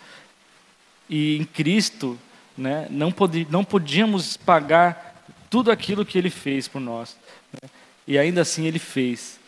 E 1.09 1.37
em 1.37 1.45
Cristo, 1.45 2.18
né, 2.57 2.87
não, 2.91 3.12
não 3.51 3.64
podíamos 3.64 4.39
pagar 4.39 5.24
tudo 5.51 5.70
aquilo 5.70 6.07
que 6.07 6.16
Ele 6.16 6.30
fez 6.30 6.68
por 6.68 6.80
nós. 6.80 7.16
Né? 7.53 7.68
E 8.07 8.18
ainda 8.18 8.41
assim 8.41 8.66
Ele 8.66 8.78
fez. 8.78 9.39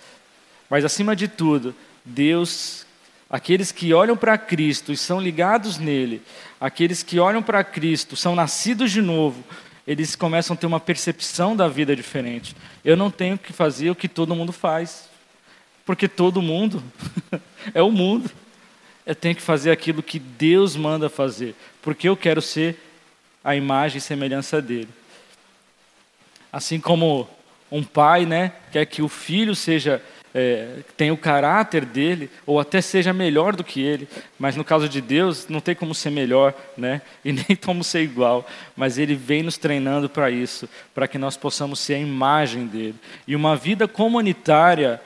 Mas 0.68 0.84
acima 0.84 1.16
de 1.16 1.26
tudo, 1.26 1.74
Deus, 2.04 2.86
aqueles 3.30 3.72
que 3.72 3.92
olham 3.92 4.16
para 4.16 4.38
Cristo 4.38 4.92
e 4.92 4.96
são 4.96 5.20
ligados 5.20 5.78
nele, 5.78 6.22
aqueles 6.60 7.02
que 7.02 7.18
olham 7.18 7.42
para 7.42 7.62
Cristo, 7.62 8.16
são 8.16 8.34
nascidos 8.34 8.90
de 8.90 9.02
novo, 9.02 9.44
eles 9.86 10.14
começam 10.14 10.54
a 10.54 10.56
ter 10.56 10.66
uma 10.66 10.80
percepção 10.80 11.56
da 11.56 11.66
vida 11.66 11.96
diferente. 11.96 12.54
Eu 12.84 12.96
não 12.96 13.10
tenho 13.10 13.38
que 13.38 13.52
fazer 13.52 13.90
o 13.90 13.94
que 13.94 14.06
todo 14.06 14.34
mundo 14.34 14.52
faz. 14.52 15.08
Porque 15.88 16.06
todo 16.06 16.42
mundo 16.42 16.84
é 17.72 17.80
o 17.80 17.90
mundo. 17.90 18.30
Eu 19.06 19.14
tenho 19.14 19.34
que 19.34 19.40
fazer 19.40 19.70
aquilo 19.70 20.02
que 20.02 20.18
Deus 20.18 20.76
manda 20.76 21.08
fazer, 21.08 21.54
porque 21.80 22.06
eu 22.06 22.14
quero 22.14 22.42
ser 22.42 22.78
a 23.42 23.56
imagem 23.56 23.96
e 23.96 24.02
semelhança 24.02 24.60
dele. 24.60 24.90
Assim 26.52 26.78
como 26.78 27.26
um 27.72 27.82
pai, 27.82 28.26
né, 28.26 28.52
quer 28.70 28.84
que 28.84 29.00
o 29.00 29.08
filho 29.08 29.54
seja 29.54 30.02
é, 30.34 30.76
tenha 30.96 31.12
o 31.12 31.16
caráter 31.16 31.84
dele, 31.84 32.30
ou 32.46 32.60
até 32.60 32.80
seja 32.80 33.12
melhor 33.12 33.56
do 33.56 33.64
que 33.64 33.80
ele, 33.80 34.08
mas 34.38 34.56
no 34.56 34.64
caso 34.64 34.88
de 34.88 35.00
Deus, 35.00 35.46
não 35.48 35.60
tem 35.60 35.74
como 35.74 35.94
ser 35.94 36.10
melhor, 36.10 36.54
né? 36.76 37.02
e 37.24 37.32
nem 37.32 37.56
como 37.62 37.82
ser 37.82 38.02
igual, 38.02 38.46
mas 38.76 38.98
ele 38.98 39.14
vem 39.14 39.42
nos 39.42 39.58
treinando 39.58 40.08
para 40.08 40.30
isso, 40.30 40.68
para 40.94 41.08
que 41.08 41.18
nós 41.18 41.36
possamos 41.36 41.80
ser 41.80 41.94
a 41.94 41.98
imagem 41.98 42.66
dele. 42.66 42.96
E 43.26 43.34
uma 43.34 43.56
vida 43.56 43.88
comunitária 43.88 45.00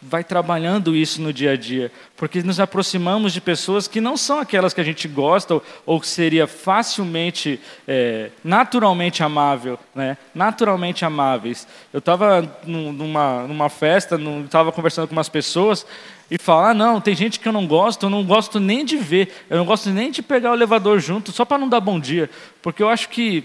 vai 0.00 0.22
trabalhando 0.22 0.94
isso 0.94 1.20
no 1.20 1.32
dia 1.32 1.52
a 1.52 1.56
dia, 1.56 1.90
porque 2.16 2.42
nos 2.42 2.60
aproximamos 2.60 3.32
de 3.32 3.40
pessoas 3.40 3.88
que 3.88 4.00
não 4.00 4.16
são 4.16 4.38
aquelas 4.38 4.72
que 4.72 4.80
a 4.80 4.84
gente 4.84 5.08
gosta 5.08 5.60
ou, 5.84 6.00
que 6.00 6.06
seria 6.06 6.46
facilmente, 6.46 7.60
é, 7.86 8.30
naturalmente 8.44 9.22
amável, 9.22 9.78
né? 9.94 10.16
naturalmente 10.34 11.04
amáveis. 11.04 11.66
Eu 11.92 11.98
estava 11.98 12.48
numa, 12.64 13.46
numa 13.46 13.68
festa, 13.68 14.18
estava 14.44 14.70
conversando 14.70 15.08
com 15.08 15.14
umas 15.14 15.28
pessoas 15.28 15.84
e 16.30 16.38
falar, 16.38 16.70
ah, 16.70 16.74
não, 16.74 17.00
tem 17.00 17.14
gente 17.16 17.40
que 17.40 17.48
eu 17.48 17.52
não 17.52 17.66
gosto, 17.66 18.06
eu 18.06 18.10
não 18.10 18.22
gosto 18.22 18.60
nem 18.60 18.84
de 18.84 18.96
ver, 18.96 19.32
eu 19.50 19.58
não 19.58 19.64
gosto 19.64 19.90
nem 19.90 20.10
de 20.10 20.22
pegar 20.22 20.52
o 20.52 20.54
elevador 20.54 21.00
junto, 21.00 21.32
só 21.32 21.44
para 21.44 21.58
não 21.58 21.68
dar 21.68 21.80
bom 21.80 21.98
dia, 21.98 22.30
porque 22.62 22.82
eu 22.82 22.88
acho 22.88 23.08
que 23.08 23.44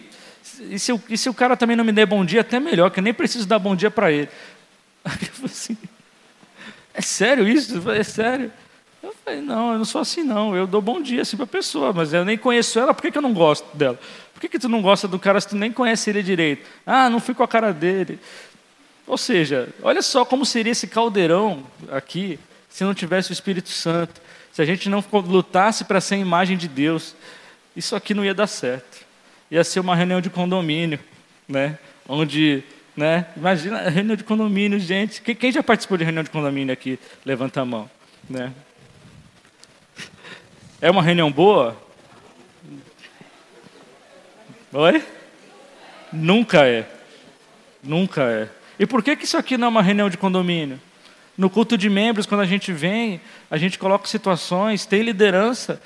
e 0.69 0.77
se, 0.77 0.93
e 1.09 1.17
se 1.17 1.29
o 1.29 1.33
cara 1.33 1.57
também 1.57 1.75
não 1.75 1.85
me 1.85 1.91
der 1.91 2.05
bom 2.05 2.23
dia, 2.23 2.41
até 2.41 2.59
melhor, 2.59 2.91
que 2.91 2.99
eu 2.99 3.03
nem 3.03 3.13
preciso 3.13 3.47
dar 3.47 3.59
bom 3.59 3.75
dia 3.75 3.89
para 3.89 4.11
ele. 4.11 4.29
assim, 5.43 5.77
é 6.93 7.01
sério 7.01 7.47
isso? 7.47 7.89
é 7.91 8.03
sério. 8.03 8.51
Eu 9.01 9.13
falei, 9.23 9.41
não, 9.41 9.73
eu 9.73 9.77
não 9.79 9.85
sou 9.85 9.99
assim 9.99 10.23
não, 10.23 10.55
eu 10.55 10.65
dou 10.65 10.81
bom 10.81 11.01
dia 11.01 11.23
assim 11.23 11.35
para 11.35 11.43
a 11.43 11.47
pessoa, 11.47 11.91
mas 11.91 12.13
eu 12.13 12.23
nem 12.23 12.37
conheço 12.37 12.79
ela, 12.79 12.93
por 12.93 13.01
que, 13.01 13.11
que 13.11 13.17
eu 13.17 13.21
não 13.21 13.33
gosto 13.33 13.65
dela? 13.75 13.99
Por 14.33 14.39
que, 14.39 14.47
que 14.47 14.59
tu 14.59 14.69
não 14.69 14.81
gosta 14.81 15.07
do 15.07 15.19
cara 15.19 15.41
se 15.41 15.49
tu 15.49 15.55
nem 15.57 15.71
conhece 15.71 16.09
ele 16.09 16.23
direito? 16.23 16.65
Ah, 16.85 17.09
não 17.09 17.19
fui 17.19 17.33
com 17.33 17.43
a 17.43 17.47
cara 17.47 17.73
dele. 17.73 18.17
Ou 19.05 19.17
seja, 19.17 19.67
olha 19.81 20.01
só 20.01 20.23
como 20.23 20.45
seria 20.45 20.71
esse 20.71 20.87
caldeirão 20.87 21.65
aqui 21.91 22.39
se 22.69 22.83
não 22.83 22.93
tivesse 22.93 23.31
o 23.31 23.33
Espírito 23.33 23.69
Santo, 23.69 24.21
se 24.51 24.61
a 24.61 24.65
gente 24.65 24.89
não 24.89 25.03
lutasse 25.11 25.83
para 25.83 25.99
ser 25.99 26.15
a 26.15 26.19
imagem 26.19 26.57
de 26.57 26.67
Deus, 26.67 27.15
isso 27.75 27.95
aqui 27.95 28.13
não 28.13 28.23
ia 28.23 28.33
dar 28.33 28.47
certo. 28.47 29.05
Ia 29.51 29.63
ser 29.63 29.79
uma 29.79 29.95
reunião 29.95 30.21
de 30.21 30.29
condomínio, 30.29 30.99
né? 31.47 31.77
onde 32.07 32.63
né? 32.95 33.25
Imagina 33.35 33.89
reunião 33.89 34.15
de 34.15 34.23
condomínio, 34.23 34.79
gente. 34.79 35.21
Quem 35.21 35.51
já 35.51 35.63
participou 35.63 35.97
de 35.97 36.03
reunião 36.03 36.23
de 36.23 36.29
condomínio 36.29 36.71
aqui? 36.71 36.99
Levanta 37.25 37.61
a 37.61 37.65
mão. 37.65 37.89
Né? 38.29 38.51
É 40.79 40.91
uma 40.91 41.01
reunião 41.01 41.31
boa? 41.31 41.81
Oi? 44.71 45.03
Nunca 46.11 46.67
é. 46.67 46.87
Nunca 47.83 48.23
é. 48.23 48.49
E 48.77 48.85
por 48.85 49.03
que, 49.03 49.15
que 49.15 49.25
isso 49.25 49.37
aqui 49.37 49.57
não 49.57 49.67
é 49.67 49.69
uma 49.69 49.81
reunião 49.81 50.09
de 50.09 50.17
condomínio? 50.17 50.79
No 51.37 51.49
culto 51.49 51.77
de 51.77 51.89
membros, 51.89 52.25
quando 52.25 52.41
a 52.41 52.45
gente 52.45 52.71
vem, 52.71 53.19
a 53.49 53.57
gente 53.57 53.79
coloca 53.79 54.07
situações, 54.07 54.85
tem 54.85 55.01
liderança, 55.01 55.81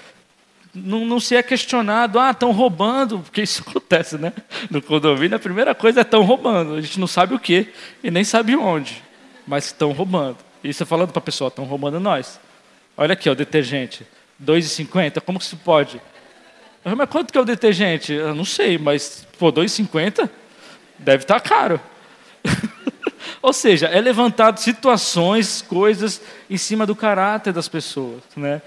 não, 0.84 1.05
não 1.05 1.19
se 1.19 1.36
é 1.36 1.43
questionado, 1.43 2.19
ah, 2.19 2.32
estão 2.32 2.51
roubando, 2.51 3.19
porque 3.19 3.41
isso 3.41 3.63
acontece, 3.67 4.17
né? 4.17 4.34
No 4.69 4.82
condomínio, 4.82 5.36
a 5.36 5.39
primeira 5.39 5.73
coisa 5.73 5.99
é 5.99 6.01
estão 6.01 6.23
roubando. 6.23 6.75
A 6.75 6.82
gente 6.82 6.99
não 6.99 7.07
sabe 7.07 7.34
o 7.34 7.39
que 7.39 7.73
e 8.03 8.11
nem 8.11 8.23
sabe 8.23 8.55
onde, 8.55 9.01
mas 9.45 9.65
estão 9.65 9.91
roubando. 9.91 10.38
E 10.63 10.73
você 10.73 10.86
falando 10.86 11.11
para 11.11 11.19
a 11.19 11.21
pessoa, 11.21 11.47
estão 11.47 11.65
roubando 11.65 11.99
nós. 11.99 12.39
Olha 12.95 13.13
aqui, 13.13 13.30
ó, 13.30 13.32
o 13.32 13.36
detergente, 13.36 14.05
R$ 14.39 14.45
2,50, 14.45 15.21
como 15.21 15.39
que 15.39 15.45
isso 15.45 15.57
pode? 15.57 16.01
Mas 16.84 17.09
quanto 17.09 17.32
que 17.32 17.38
é 17.38 17.41
o 17.41 17.45
detergente? 17.45 18.13
Eu 18.13 18.34
não 18.34 18.45
sei, 18.45 18.78
mas, 18.78 19.28
pô, 19.38 19.47
R$ 19.47 19.63
2,50? 19.63 20.30
Deve 20.97 21.23
estar 21.23 21.39
tá 21.39 21.49
caro. 21.49 21.80
Ou 23.41 23.53
seja, 23.53 23.88
é 23.88 23.99
levantado 24.01 24.59
situações, 24.59 25.61
coisas 25.61 26.21
em 26.49 26.57
cima 26.57 26.86
do 26.86 26.95
caráter 26.95 27.53
das 27.53 27.67
pessoas, 27.67 28.21
né? 28.36 28.61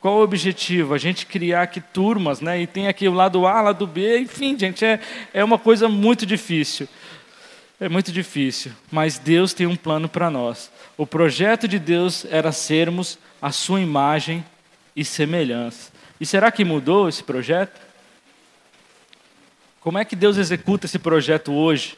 Qual 0.00 0.18
o 0.18 0.22
objetivo? 0.22 0.94
A 0.94 0.98
gente 0.98 1.26
criar 1.26 1.62
aqui 1.62 1.80
turmas, 1.80 2.40
né? 2.40 2.62
E 2.62 2.66
tem 2.66 2.88
aqui 2.88 3.06
o 3.06 3.12
lado 3.12 3.46
A, 3.46 3.60
lado 3.60 3.86
B, 3.86 4.20
enfim, 4.20 4.58
gente, 4.58 4.82
é, 4.82 4.98
é 5.34 5.44
uma 5.44 5.58
coisa 5.58 5.88
muito 5.88 6.24
difícil. 6.24 6.88
É 7.78 7.88
muito 7.88 8.10
difícil, 8.12 8.72
mas 8.90 9.18
Deus 9.18 9.54
tem 9.54 9.66
um 9.66 9.76
plano 9.76 10.08
para 10.08 10.30
nós. 10.30 10.70
O 10.98 11.06
projeto 11.06 11.66
de 11.66 11.78
Deus 11.78 12.26
era 12.30 12.52
sermos 12.52 13.18
a 13.40 13.52
sua 13.52 13.80
imagem 13.80 14.44
e 14.94 15.04
semelhança. 15.04 15.90
E 16.20 16.26
será 16.26 16.50
que 16.50 16.64
mudou 16.64 17.08
esse 17.08 17.22
projeto? 17.22 17.80
Como 19.80 19.98
é 19.98 20.04
que 20.04 20.14
Deus 20.14 20.36
executa 20.36 20.84
esse 20.84 20.98
projeto 20.98 21.52
hoje? 21.52 21.96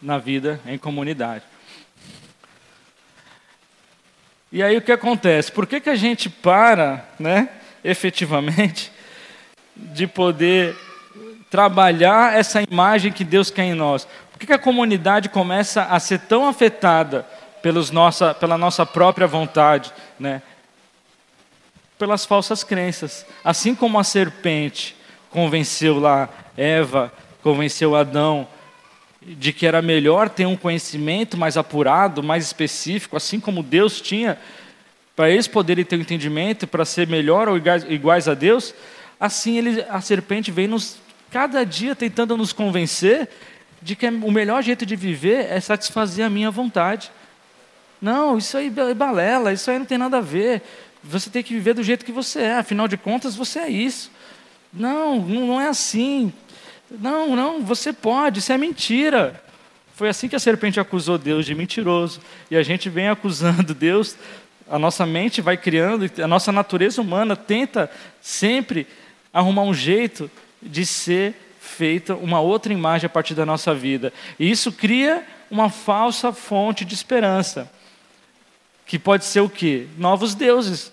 Na 0.00 0.18
vida 0.18 0.60
em 0.64 0.78
comunidade. 0.78 1.42
E 4.52 4.62
aí 4.62 4.76
o 4.76 4.82
que 4.82 4.92
acontece? 4.92 5.50
Por 5.50 5.66
que, 5.66 5.80
que 5.80 5.90
a 5.90 5.96
gente 5.96 6.30
para, 6.30 7.04
né, 7.18 7.48
efetivamente, 7.82 8.92
de 9.74 10.06
poder 10.06 10.76
trabalhar 11.50 12.36
essa 12.36 12.62
imagem 12.62 13.12
que 13.12 13.24
Deus 13.24 13.50
quer 13.50 13.64
em 13.64 13.74
nós? 13.74 14.06
Por 14.30 14.38
que, 14.38 14.46
que 14.46 14.52
a 14.52 14.58
comunidade 14.58 15.28
começa 15.28 15.82
a 15.82 15.98
ser 15.98 16.20
tão 16.20 16.46
afetada 16.46 17.26
pelos 17.60 17.90
nossa, 17.90 18.34
pela 18.34 18.56
nossa 18.56 18.86
própria 18.86 19.26
vontade, 19.26 19.92
né? 20.18 20.42
pelas 21.98 22.24
falsas 22.24 22.62
crenças? 22.62 23.26
Assim 23.42 23.74
como 23.74 23.98
a 23.98 24.04
serpente 24.04 24.96
convenceu 25.30 25.98
lá 25.98 26.28
Eva, 26.56 27.12
convenceu 27.42 27.96
Adão 27.96 28.46
de 29.26 29.52
que 29.52 29.66
era 29.66 29.82
melhor 29.82 30.28
ter 30.28 30.46
um 30.46 30.56
conhecimento 30.56 31.36
mais 31.36 31.56
apurado, 31.56 32.22
mais 32.22 32.44
específico, 32.44 33.16
assim 33.16 33.40
como 33.40 33.62
Deus 33.62 34.00
tinha, 34.00 34.38
para 35.16 35.28
eles 35.28 35.48
poderem 35.48 35.84
ter 35.84 35.96
um 35.96 36.00
entendimento, 36.00 36.66
para 36.66 36.84
ser 36.84 37.08
melhor 37.08 37.48
ou 37.48 37.56
iguais, 37.56 38.28
a 38.28 38.34
Deus, 38.34 38.72
assim 39.18 39.58
ele, 39.58 39.84
a 39.88 40.00
serpente 40.00 40.52
vem 40.52 40.68
nos, 40.68 40.98
cada 41.30 41.64
dia 41.64 41.96
tentando 41.96 42.36
nos 42.36 42.52
convencer 42.52 43.28
de 43.82 43.96
que 43.96 44.06
o 44.06 44.30
melhor 44.30 44.62
jeito 44.62 44.86
de 44.86 44.94
viver 44.94 45.46
é 45.50 45.58
satisfazer 45.60 46.24
a 46.24 46.30
minha 46.30 46.50
vontade. 46.50 47.10
Não, 48.00 48.38
isso 48.38 48.56
aí 48.56 48.72
é 48.76 48.94
balela, 48.94 49.52
isso 49.52 49.70
aí 49.70 49.78
não 49.78 49.86
tem 49.86 49.98
nada 49.98 50.18
a 50.18 50.20
ver. 50.20 50.62
Você 51.02 51.30
tem 51.30 51.42
que 51.42 51.54
viver 51.54 51.74
do 51.74 51.82
jeito 51.82 52.04
que 52.04 52.12
você 52.12 52.42
é, 52.42 52.58
afinal 52.58 52.86
de 52.86 52.96
contas 52.96 53.34
você 53.34 53.58
é 53.58 53.68
isso. 53.68 54.10
Não, 54.72 55.20
não 55.20 55.60
é 55.60 55.68
assim. 55.68 56.32
Não, 56.90 57.34
não, 57.34 57.62
você 57.62 57.92
pode, 57.92 58.38
isso 58.38 58.52
é 58.52 58.58
mentira. 58.58 59.42
Foi 59.94 60.08
assim 60.08 60.28
que 60.28 60.36
a 60.36 60.38
serpente 60.40 60.78
acusou 60.78 61.18
Deus 61.18 61.46
de 61.46 61.54
mentiroso. 61.54 62.20
E 62.50 62.56
a 62.56 62.62
gente 62.62 62.88
vem 62.88 63.08
acusando 63.08 63.72
Deus, 63.74 64.16
a 64.68 64.78
nossa 64.78 65.06
mente 65.06 65.40
vai 65.40 65.56
criando, 65.56 66.10
a 66.22 66.28
nossa 66.28 66.52
natureza 66.52 67.00
humana 67.00 67.34
tenta 67.34 67.90
sempre 68.20 68.86
arrumar 69.32 69.62
um 69.62 69.74
jeito 69.74 70.30
de 70.62 70.84
ser 70.84 71.34
feita 71.60 72.14
uma 72.14 72.40
outra 72.40 72.72
imagem 72.72 73.06
a 73.06 73.10
partir 73.10 73.34
da 73.34 73.46
nossa 73.46 73.74
vida. 73.74 74.12
E 74.38 74.50
isso 74.50 74.70
cria 74.70 75.26
uma 75.50 75.68
falsa 75.70 76.32
fonte 76.32 76.84
de 76.84 76.94
esperança. 76.94 77.70
Que 78.86 78.98
pode 78.98 79.24
ser 79.24 79.40
o 79.40 79.48
quê? 79.48 79.86
Novos 79.98 80.34
deuses. 80.34 80.92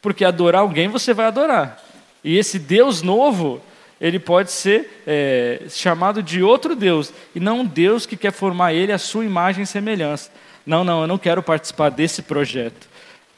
Porque 0.00 0.24
adorar 0.24 0.62
alguém 0.62 0.88
você 0.88 1.12
vai 1.12 1.26
adorar. 1.26 1.82
E 2.22 2.36
esse 2.36 2.58
Deus 2.58 3.02
novo 3.02 3.60
ele 4.04 4.18
pode 4.18 4.52
ser 4.52 5.02
é, 5.06 5.62
chamado 5.70 6.22
de 6.22 6.42
outro 6.42 6.76
Deus, 6.76 7.10
e 7.34 7.40
não 7.40 7.60
um 7.60 7.64
Deus 7.64 8.04
que 8.04 8.18
quer 8.18 8.32
formar 8.32 8.74
ele 8.74 8.92
a 8.92 8.98
sua 8.98 9.24
imagem 9.24 9.62
e 9.62 9.66
semelhança. 9.66 10.30
Não, 10.66 10.84
não, 10.84 11.00
eu 11.00 11.06
não 11.06 11.16
quero 11.16 11.42
participar 11.42 11.88
desse 11.88 12.20
projeto. 12.20 12.86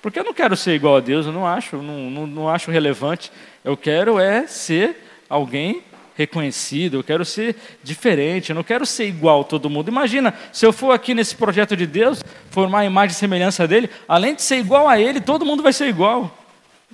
Porque 0.02 0.18
eu 0.18 0.24
não 0.24 0.34
quero 0.34 0.56
ser 0.56 0.74
igual 0.74 0.96
a 0.96 1.00
Deus, 1.00 1.24
eu 1.24 1.30
não 1.30 1.46
acho, 1.46 1.76
não, 1.76 2.10
não, 2.10 2.26
não 2.26 2.48
acho 2.48 2.72
relevante. 2.72 3.30
Eu 3.64 3.76
quero 3.76 4.18
é 4.18 4.48
ser 4.48 4.96
alguém 5.30 5.84
reconhecido, 6.16 6.96
eu 6.96 7.04
quero 7.04 7.24
ser 7.24 7.54
diferente, 7.84 8.50
eu 8.50 8.56
não 8.56 8.64
quero 8.64 8.84
ser 8.84 9.06
igual 9.06 9.42
a 9.42 9.44
todo 9.44 9.70
mundo. 9.70 9.88
Imagina, 9.88 10.34
se 10.52 10.66
eu 10.66 10.72
for 10.72 10.90
aqui 10.90 11.14
nesse 11.14 11.36
projeto 11.36 11.76
de 11.76 11.86
Deus, 11.86 12.24
formar 12.50 12.80
a 12.80 12.84
imagem 12.84 13.14
e 13.14 13.18
semelhança 13.18 13.68
dele, 13.68 13.88
além 14.08 14.34
de 14.34 14.42
ser 14.42 14.56
igual 14.56 14.88
a 14.88 14.98
ele, 14.98 15.20
todo 15.20 15.46
mundo 15.46 15.62
vai 15.62 15.72
ser 15.72 15.86
igual. 15.86 16.36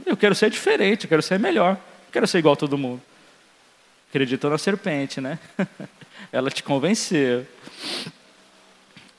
Eu 0.04 0.16
quero 0.16 0.34
ser 0.34 0.50
diferente, 0.50 1.04
eu 1.04 1.08
quero 1.08 1.22
ser 1.22 1.38
melhor, 1.38 1.72
eu 1.72 2.12
quero 2.12 2.26
ser 2.26 2.36
igual 2.36 2.52
a 2.52 2.56
todo 2.56 2.76
mundo. 2.76 3.00
Acreditou 4.12 4.50
na 4.50 4.58
serpente, 4.58 5.22
né? 5.22 5.38
Ela 6.30 6.50
te 6.50 6.62
convenceu. 6.62 7.46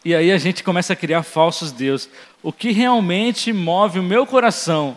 E 0.06 0.14
aí 0.14 0.32
a 0.32 0.38
gente 0.38 0.64
começa 0.64 0.94
a 0.94 0.96
criar 0.96 1.24
falsos 1.24 1.72
deuses. 1.72 2.08
O 2.44 2.54
que 2.54 2.72
realmente 2.72 3.52
move 3.52 3.98
o 3.98 4.04
meu 4.04 4.24
coração, 4.28 4.96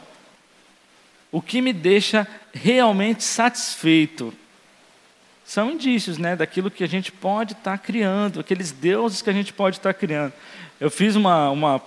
o 1.32 1.40
que 1.40 1.62
me 1.62 1.72
deixa 1.72 2.28
realmente 2.53 3.24
satisfeito, 3.24 4.34
são 5.47 5.70
indícios 5.70 6.18
né, 6.18 6.36
daquilo 6.36 6.70
que 6.70 6.84
a 6.84 6.88
gente 6.88 7.11
pode 7.11 7.55
estar 7.55 7.78
tá 7.78 7.78
criando, 7.78 8.40
aqueles 8.40 8.72
deuses 8.72 9.22
que 9.22 9.30
a 9.30 9.32
gente 9.32 9.51
pode 9.51 9.78
estar 9.78 9.94
tá 9.94 9.99
criando. 9.99 10.34
Eu 10.78 10.90
fiz 10.90 11.16
uma, 11.16 11.49
uma, 11.49 11.80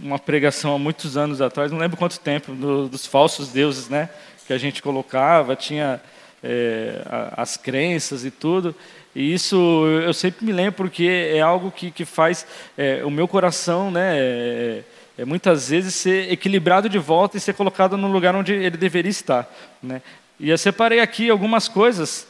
uma, 0.00 0.20
pregação 0.20 0.76
há 0.76 0.78
muitos 0.78 1.16
anos 1.16 1.40
atrás, 1.40 1.72
não 1.72 1.78
lembro 1.80 1.96
quanto 1.96 2.20
tempo, 2.20 2.52
do, 2.52 2.88
dos 2.88 3.04
falsos 3.06 3.48
deuses 3.48 3.88
né, 3.88 4.08
que 4.46 4.52
a 4.52 4.58
gente 4.58 4.80
colocava, 4.80 5.56
tinha 5.56 6.00
é, 6.44 7.02
as 7.36 7.56
crenças 7.56 8.24
e 8.24 8.30
tudo. 8.30 8.74
E 9.14 9.32
isso 9.32 9.56
eu 10.04 10.12
sempre 10.12 10.44
me 10.44 10.52
lembro 10.52 10.72
porque 10.72 11.06
é 11.32 11.40
algo 11.40 11.70
que, 11.70 11.90
que 11.90 12.04
faz 12.04 12.46
é, 12.76 13.02
o 13.04 13.10
meu 13.10 13.26
coração, 13.26 13.90
né, 13.90 14.18
é, 14.18 14.82
é, 15.18 15.24
muitas 15.24 15.70
vezes, 15.70 15.94
ser 15.94 16.30
equilibrado 16.30 16.88
de 16.88 16.98
volta 16.98 17.36
e 17.36 17.40
ser 17.40 17.54
colocado 17.54 17.96
no 17.96 18.08
lugar 18.08 18.34
onde 18.34 18.52
ele 18.52 18.76
deveria 18.76 19.10
estar. 19.10 19.50
Né? 19.82 20.02
E 20.38 20.50
eu 20.50 20.58
separei 20.58 21.00
aqui 21.00 21.30
algumas 21.30 21.68
coisas 21.68 22.26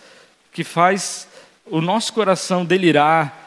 que 0.52 0.62
faz 0.62 1.26
o 1.66 1.80
nosso 1.80 2.12
coração 2.12 2.64
delirar. 2.64 3.42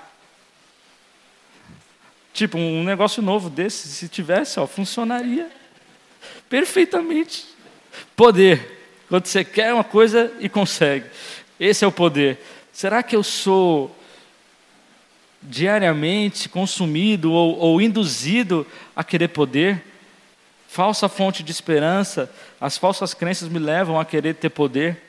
Tipo, 2.33 2.57
um 2.57 2.83
negócio 2.83 3.21
novo 3.21 3.49
desse, 3.49 3.87
se 3.87 4.09
tivesse, 4.09 4.59
ó, 4.59 4.67
funcionaria 4.67 5.49
perfeitamente. 6.49 7.45
Poder. 8.15 8.76
Quando 9.09 9.25
você 9.25 9.43
quer 9.43 9.73
uma 9.73 9.83
coisa 9.83 10.31
e 10.39 10.49
consegue. 10.49 11.05
Esse 11.59 11.85
é 11.85 11.87
o 11.87 11.91
poder. 11.91 12.39
Será 12.73 13.01
que 13.01 13.15
eu 13.15 13.23
sou 13.23 13.95
diariamente 15.41 16.49
consumido 16.49 17.31
ou, 17.31 17.57
ou 17.57 17.81
induzido 17.81 18.67
a 18.95 19.03
querer 19.03 19.29
poder? 19.29 19.83
Falsa 20.67 21.07
fonte 21.07 21.41
de 21.41 21.51
esperança, 21.51 22.29
as 22.59 22.77
falsas 22.77 23.13
crenças 23.13 23.47
me 23.47 23.57
levam 23.57 23.99
a 23.99 24.05
querer 24.05 24.35
ter 24.35 24.49
poder. 24.49 25.01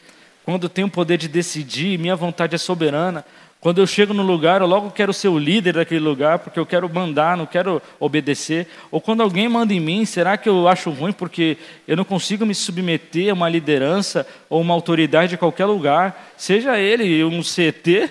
Quando 0.44 0.62
eu 0.62 0.68
tenho 0.70 0.86
o 0.86 0.90
poder 0.90 1.18
de 1.18 1.28
decidir, 1.28 1.98
minha 1.98 2.16
vontade 2.16 2.54
é 2.54 2.58
soberana. 2.58 3.24
Quando 3.60 3.80
eu 3.80 3.86
chego 3.88 4.14
no 4.14 4.22
lugar, 4.22 4.60
eu 4.60 4.68
logo 4.68 4.90
quero 4.92 5.12
ser 5.12 5.26
o 5.26 5.38
líder 5.38 5.74
daquele 5.74 6.00
lugar, 6.00 6.38
porque 6.38 6.60
eu 6.60 6.66
quero 6.66 6.88
mandar, 6.88 7.36
não 7.36 7.44
quero 7.44 7.82
obedecer. 7.98 8.68
Ou 8.88 9.00
quando 9.00 9.20
alguém 9.20 9.48
manda 9.48 9.74
em 9.74 9.80
mim, 9.80 10.04
será 10.04 10.36
que 10.36 10.48
eu 10.48 10.68
acho 10.68 10.90
ruim 10.90 11.12
porque 11.12 11.58
eu 11.86 11.96
não 11.96 12.04
consigo 12.04 12.46
me 12.46 12.54
submeter 12.54 13.30
a 13.30 13.34
uma 13.34 13.48
liderança 13.48 14.24
ou 14.48 14.60
uma 14.60 14.74
autoridade 14.74 15.30
de 15.30 15.36
qualquer 15.36 15.66
lugar, 15.66 16.32
seja 16.36 16.78
ele 16.78 17.24
um 17.24 17.42
CT, 17.42 18.08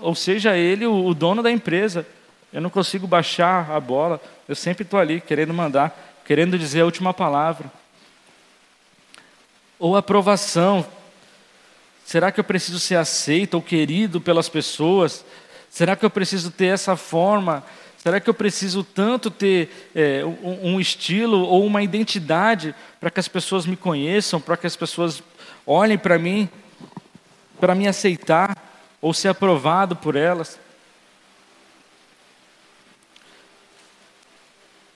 ou 0.00 0.14
seja 0.16 0.56
ele 0.56 0.84
o 0.86 1.14
dono 1.14 1.40
da 1.40 1.52
empresa. 1.52 2.04
Eu 2.52 2.60
não 2.60 2.70
consigo 2.70 3.06
baixar 3.06 3.70
a 3.70 3.78
bola, 3.78 4.20
eu 4.48 4.56
sempre 4.56 4.82
estou 4.82 4.98
ali 4.98 5.20
querendo 5.20 5.54
mandar, 5.54 6.18
querendo 6.26 6.58
dizer 6.58 6.80
a 6.80 6.84
última 6.84 7.14
palavra. 7.14 7.70
Ou 9.78 9.96
aprovação, 9.96 10.84
Será 12.04 12.32
que 12.32 12.40
eu 12.40 12.44
preciso 12.44 12.78
ser 12.78 12.96
aceito 12.96 13.54
ou 13.54 13.62
querido 13.62 14.20
pelas 14.20 14.48
pessoas? 14.48 15.24
Será 15.70 15.94
que 15.94 16.04
eu 16.04 16.10
preciso 16.10 16.50
ter 16.50 16.66
essa 16.66 16.96
forma? 16.96 17.64
Será 17.98 18.18
que 18.18 18.28
eu 18.28 18.34
preciso 18.34 18.82
tanto 18.82 19.30
ter 19.30 19.90
é, 19.94 20.24
um, 20.24 20.74
um 20.74 20.80
estilo 20.80 21.40
ou 21.40 21.64
uma 21.64 21.82
identidade 21.82 22.74
para 22.98 23.10
que 23.10 23.20
as 23.20 23.28
pessoas 23.28 23.66
me 23.66 23.76
conheçam, 23.76 24.40
para 24.40 24.56
que 24.56 24.66
as 24.66 24.74
pessoas 24.74 25.22
olhem 25.66 25.98
para 25.98 26.18
mim, 26.18 26.48
para 27.60 27.74
me 27.74 27.86
aceitar 27.86 28.56
ou 29.00 29.14
ser 29.14 29.28
aprovado 29.28 29.94
por 29.94 30.16
elas? 30.16 30.58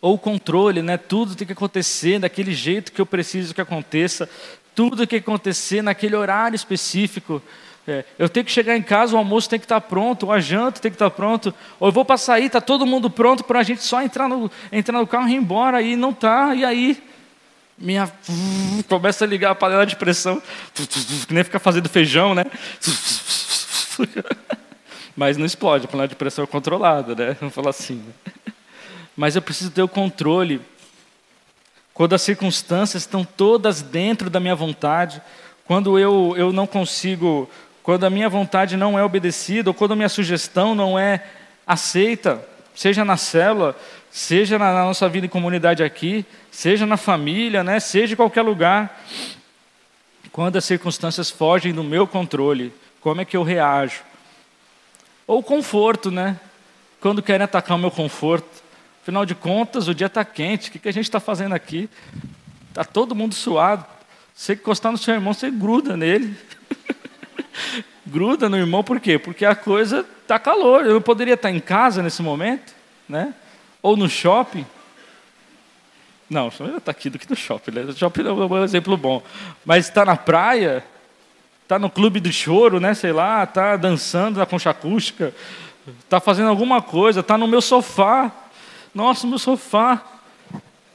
ou 0.04 0.18
controle, 0.18 0.82
né? 0.82 0.98
Tudo 0.98 1.34
tem 1.34 1.46
que 1.46 1.54
acontecer 1.54 2.18
daquele 2.18 2.52
jeito 2.52 2.92
que 2.92 3.00
eu 3.00 3.06
preciso 3.06 3.54
que 3.54 3.60
aconteça 3.62 4.28
tudo 4.74 5.02
o 5.02 5.06
que 5.06 5.16
acontecer 5.16 5.82
naquele 5.82 6.16
horário 6.16 6.56
específico. 6.56 7.42
É, 7.86 8.04
eu 8.18 8.28
tenho 8.28 8.46
que 8.46 8.52
chegar 8.52 8.76
em 8.76 8.82
casa, 8.82 9.14
o 9.14 9.18
almoço 9.18 9.48
tem 9.48 9.58
que 9.58 9.66
estar 9.66 9.80
pronto, 9.80 10.32
a 10.32 10.40
janta 10.40 10.80
tem 10.80 10.90
que 10.90 10.94
estar 10.94 11.10
pronto, 11.10 11.54
ou 11.78 11.88
eu 11.88 11.92
vou 11.92 12.04
para 12.04 12.16
sair, 12.16 12.46
está 12.46 12.60
todo 12.60 12.86
mundo 12.86 13.10
pronto 13.10 13.44
para 13.44 13.60
a 13.60 13.62
gente 13.62 13.82
só 13.82 14.00
entrar 14.00 14.26
no, 14.26 14.50
entrar 14.72 14.98
no 14.98 15.06
carro 15.06 15.28
e 15.28 15.32
ir 15.32 15.36
embora, 15.36 15.82
e 15.82 15.94
não 15.94 16.10
está, 16.10 16.54
e 16.54 16.64
aí 16.64 17.02
minha 17.76 18.10
começa 18.88 19.26
a 19.26 19.28
ligar 19.28 19.50
a 19.50 19.54
panela 19.54 19.84
de 19.84 19.96
pressão, 19.96 20.42
que 21.28 21.34
nem 21.34 21.44
fica 21.44 21.58
fazendo 21.58 21.88
feijão, 21.88 22.34
né? 22.34 22.46
Mas 25.14 25.36
não 25.36 25.44
explode, 25.44 25.84
a 25.84 25.88
panela 25.88 26.08
de 26.08 26.16
pressão 26.16 26.42
é 26.42 26.46
controlada, 26.46 27.14
né? 27.14 27.36
Vamos 27.38 27.54
falar 27.54 27.70
assim. 27.70 28.02
Mas 29.14 29.36
eu 29.36 29.42
preciso 29.42 29.70
ter 29.70 29.82
o 29.82 29.88
controle 29.88 30.60
quando 31.94 32.12
as 32.12 32.22
circunstâncias 32.22 33.04
estão 33.04 33.24
todas 33.24 33.80
dentro 33.80 34.28
da 34.28 34.40
minha 34.40 34.56
vontade, 34.56 35.22
quando 35.64 35.96
eu, 35.96 36.34
eu 36.36 36.52
não 36.52 36.66
consigo, 36.66 37.48
quando 37.84 38.04
a 38.04 38.10
minha 38.10 38.28
vontade 38.28 38.76
não 38.76 38.98
é 38.98 39.04
obedecida, 39.04 39.70
ou 39.70 39.74
quando 39.74 39.92
a 39.92 39.96
minha 39.96 40.08
sugestão 40.08 40.74
não 40.74 40.98
é 40.98 41.24
aceita, 41.64 42.44
seja 42.74 43.04
na 43.04 43.16
célula, 43.16 43.76
seja 44.10 44.58
na, 44.58 44.74
na 44.74 44.84
nossa 44.84 45.08
vida 45.08 45.26
em 45.26 45.28
comunidade 45.28 45.84
aqui, 45.84 46.26
seja 46.50 46.84
na 46.84 46.96
família, 46.96 47.62
né, 47.62 47.78
seja 47.78 48.14
em 48.14 48.16
qualquer 48.16 48.42
lugar, 48.42 49.04
quando 50.32 50.56
as 50.56 50.64
circunstâncias 50.64 51.30
fogem 51.30 51.72
do 51.72 51.84
meu 51.84 52.08
controle, 52.08 52.72
como 53.00 53.20
é 53.20 53.24
que 53.24 53.36
eu 53.36 53.44
reajo? 53.44 54.02
Ou 55.28 55.44
conforto, 55.44 56.10
né? 56.10 56.40
Quando 57.00 57.22
querem 57.22 57.44
atacar 57.44 57.76
o 57.76 57.80
meu 57.80 57.90
conforto. 57.90 58.63
Afinal 59.04 59.26
de 59.26 59.34
contas, 59.34 59.86
o 59.86 59.94
dia 59.94 60.06
está 60.06 60.24
quente, 60.24 60.70
o 60.70 60.72
que, 60.72 60.78
que 60.78 60.88
a 60.88 60.92
gente 60.92 61.04
está 61.04 61.20
fazendo 61.20 61.54
aqui? 61.54 61.90
Está 62.70 62.82
todo 62.82 63.14
mundo 63.14 63.34
suado. 63.34 63.84
Você 64.34 64.54
encostar 64.54 64.90
no 64.90 64.96
seu 64.96 65.12
irmão, 65.12 65.34
você 65.34 65.50
gruda 65.50 65.94
nele. 65.94 66.34
gruda 68.06 68.48
no 68.48 68.56
irmão, 68.56 68.82
por 68.82 68.98
quê? 68.98 69.18
Porque 69.18 69.44
a 69.44 69.54
coisa 69.54 70.06
está 70.22 70.38
calor. 70.38 70.86
Eu 70.86 71.02
poderia 71.02 71.34
estar 71.34 71.50
em 71.50 71.60
casa 71.60 72.02
nesse 72.02 72.22
momento, 72.22 72.74
né? 73.06 73.34
ou 73.82 73.94
no 73.94 74.08
shopping. 74.08 74.64
Não, 76.30 76.48
está 76.48 76.90
aqui 76.90 77.10
do 77.10 77.18
que 77.18 77.28
no 77.28 77.36
shopping. 77.36 77.72
Né? 77.72 77.82
O 77.82 77.92
shopping 77.92 78.26
é 78.26 78.32
um 78.32 78.64
exemplo 78.64 78.96
bom. 78.96 79.22
Mas 79.66 79.86
está 79.86 80.06
na 80.06 80.16
praia, 80.16 80.82
está 81.62 81.78
no 81.78 81.90
clube 81.90 82.20
do 82.20 82.32
choro, 82.32 82.80
né? 82.80 82.94
sei 82.94 83.12
lá, 83.12 83.44
está 83.44 83.76
dançando 83.76 84.38
na 84.38 84.46
concha 84.46 84.70
acústica, 84.70 85.34
está 86.00 86.20
fazendo 86.20 86.48
alguma 86.48 86.80
coisa, 86.80 87.20
está 87.20 87.36
no 87.36 87.46
meu 87.46 87.60
sofá 87.60 88.32
nossa, 88.94 89.26
meu 89.26 89.38
sofá. 89.38 90.02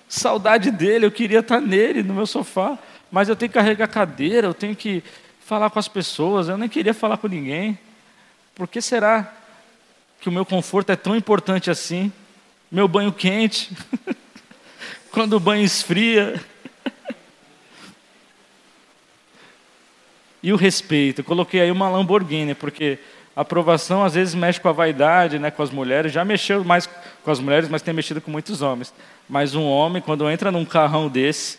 Saudade 0.08 0.72
dele, 0.72 1.06
eu 1.06 1.12
queria 1.12 1.39
estar 1.39 1.60
nele, 1.60 2.02
no 2.02 2.14
meu 2.14 2.26
sofá. 2.26 2.80
Mas 3.12 3.28
eu 3.28 3.36
tenho 3.36 3.50
que 3.50 3.58
carregar 3.58 3.88
cadeira, 3.88 4.47
eu 4.47 4.54
tenho 4.54 4.76
que 4.76 5.04
falar 5.41 5.70
com 5.70 5.80
as 5.80 5.88
pessoas, 5.88 6.47
eu 6.47 6.58
nem 6.58 6.70
queria 6.70 6.93
falar 6.93 7.18
com 7.18 7.28
ninguém. 7.28 7.78
Por 8.56 8.68
que 8.68 8.82
será 8.82 9.34
que 10.22 10.30
o 10.30 10.32
meu 10.32 10.45
conforto 10.45 10.91
é 10.91 10.95
tão 10.95 11.16
importante 11.16 11.70
assim? 11.70 12.12
Meu 12.72 12.88
banho 12.88 13.12
quente, 13.12 13.72
quando 15.12 15.34
o 15.34 15.39
banho 15.39 15.64
esfria. 15.64 16.39
e 20.41 20.54
o 20.54 20.56
respeito. 20.56 21.22
Eu 21.22 21.26
coloquei 21.26 21.62
aí 21.62 21.72
uma 21.72 21.89
Lamborghini, 21.89 22.56
porque 22.56 22.93
a 22.93 23.19
aprovação 23.42 24.04
às 24.04 24.16
vezes 24.16 24.36
mexe 24.36 24.60
com 24.60 24.68
a 24.68 24.74
vaidade, 24.74 25.40
né, 25.40 25.50
com 25.50 25.64
as 25.64 25.70
mulheres. 25.70 26.12
Já 26.12 26.26
mexeu 26.26 26.64
mais 26.64 26.90
com 27.24 27.32
as 27.32 27.40
mulheres, 27.40 27.70
mas 27.70 27.82
tem 27.82 27.94
mexido 27.94 28.20
com 28.20 28.30
muitos 28.30 28.62
homens. 28.62 28.94
Mas 29.30 29.56
um 29.56 29.64
homem, 29.64 30.02
quando 30.02 30.30
entra 30.30 30.52
num 30.52 30.66
carrão 30.66 31.08
desse, 31.08 31.58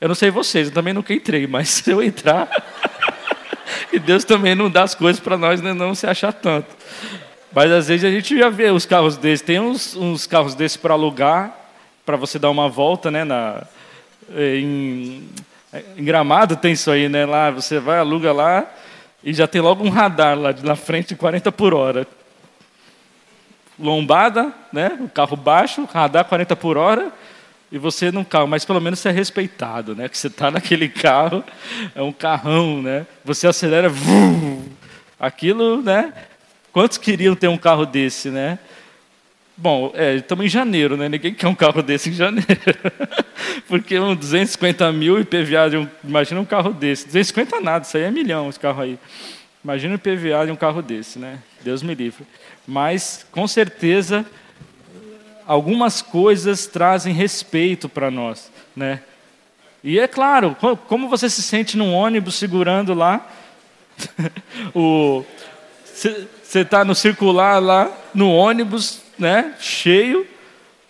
eu 0.00 0.08
não 0.08 0.14
sei 0.14 0.30
vocês, 0.30 0.68
eu 0.68 0.74
também 0.74 0.92
nunca 0.92 1.14
entrei, 1.14 1.46
mas 1.46 1.68
se 1.70 1.90
eu 1.90 2.02
entrar, 2.02 2.48
e 3.92 3.98
Deus 3.98 4.24
também 4.24 4.54
não 4.54 4.68
dá 4.68 4.82
as 4.82 4.94
coisas 4.94 5.20
para 5.20 5.38
nós 5.38 5.62
né, 5.62 5.72
não 5.72 5.94
se 5.94 6.06
achar 6.06 6.32
tanto. 6.32 6.74
Mas 7.52 7.70
às 7.70 7.86
vezes 7.86 8.04
a 8.04 8.10
gente 8.10 8.36
já 8.36 8.50
vê 8.50 8.70
os 8.70 8.84
carros 8.84 9.16
desses. 9.16 9.40
Tem 9.40 9.60
uns, 9.60 9.94
uns 9.94 10.26
carros 10.26 10.56
desses 10.56 10.76
para 10.76 10.94
alugar, 10.94 11.56
para 12.04 12.16
você 12.16 12.40
dar 12.40 12.50
uma 12.50 12.68
volta, 12.68 13.12
né, 13.12 13.22
na, 13.22 13.62
em, 14.36 15.28
em 15.96 16.04
Gramado 16.04 16.56
tem 16.56 16.72
isso 16.72 16.90
aí, 16.90 17.08
né? 17.08 17.24
Lá 17.24 17.52
você 17.52 17.78
vai, 17.78 17.98
aluga 17.98 18.32
lá, 18.32 18.68
e 19.24 19.32
já 19.32 19.46
tem 19.46 19.60
logo 19.60 19.82
um 19.82 19.88
radar 19.88 20.38
lá 20.38 20.54
na 20.62 20.76
frente, 20.76 21.16
40 21.16 21.50
por 21.50 21.72
hora. 21.72 22.06
Lombada, 23.78 24.52
né? 24.72 24.96
o 25.00 25.08
carro 25.08 25.36
baixo, 25.36 25.88
radar 25.92 26.26
40 26.26 26.54
por 26.54 26.76
hora, 26.76 27.10
e 27.72 27.78
você 27.78 28.12
não 28.12 28.22
carro, 28.22 28.46
mas 28.46 28.64
pelo 28.64 28.80
menos 28.80 29.00
você 29.00 29.08
é 29.08 29.12
respeitado, 29.12 29.96
né? 29.96 30.08
Que 30.08 30.16
você 30.16 30.28
está 30.28 30.50
naquele 30.50 30.88
carro, 30.88 31.42
é 31.94 32.02
um 32.02 32.12
carrão, 32.12 32.80
né? 32.80 33.04
Você 33.24 33.48
acelera, 33.48 33.88
vum, 33.88 34.62
Aquilo, 35.18 35.80
né? 35.80 36.12
Quantos 36.72 36.98
queriam 36.98 37.34
ter 37.34 37.48
um 37.48 37.56
carro 37.56 37.86
desse, 37.86 38.28
né? 38.30 38.58
Bom, 39.56 39.92
é, 39.94 40.16
estamos 40.16 40.44
em 40.44 40.48
janeiro, 40.48 40.96
né? 40.96 41.08
Ninguém 41.08 41.32
quer 41.32 41.46
um 41.46 41.54
carro 41.54 41.80
desse 41.80 42.10
em 42.10 42.12
janeiro. 42.12 42.48
Porque 43.68 43.96
um 43.98 44.16
250 44.16 44.90
mil 44.92 45.20
IPVA, 45.20 45.70
de 45.70 45.76
um, 45.76 45.88
imagina 46.02 46.40
um 46.40 46.44
carro 46.44 46.72
desse. 46.72 47.06
250 47.06 47.60
nada, 47.60 47.84
isso 47.84 47.96
aí 47.96 48.02
é 48.02 48.10
milhão, 48.10 48.48
esse 48.48 48.58
carro 48.58 48.82
aí. 48.82 48.98
Imagina 49.62 49.94
o 49.94 49.96
IPVA 49.96 50.46
de 50.46 50.50
um 50.50 50.56
carro 50.56 50.82
desse, 50.82 51.20
né? 51.20 51.38
Deus 51.62 51.84
me 51.84 51.94
livre. 51.94 52.26
Mas, 52.66 53.24
com 53.30 53.46
certeza, 53.46 54.26
algumas 55.46 56.02
coisas 56.02 56.66
trazem 56.66 57.14
respeito 57.14 57.88
para 57.88 58.10
nós, 58.10 58.50
né? 58.74 59.00
E 59.84 60.00
é 60.00 60.08
claro, 60.08 60.56
como 60.88 61.08
você 61.08 61.30
se 61.30 61.42
sente 61.42 61.76
num 61.76 61.94
ônibus 61.94 62.34
segurando 62.34 62.92
lá, 62.92 63.30
o 64.74 65.24
você 65.94 66.60
está 66.60 66.84
no 66.84 66.94
circular 66.94 67.60
lá, 67.60 67.90
no 68.14 68.30
ônibus, 68.32 69.02
né, 69.18 69.54
cheio, 69.58 70.26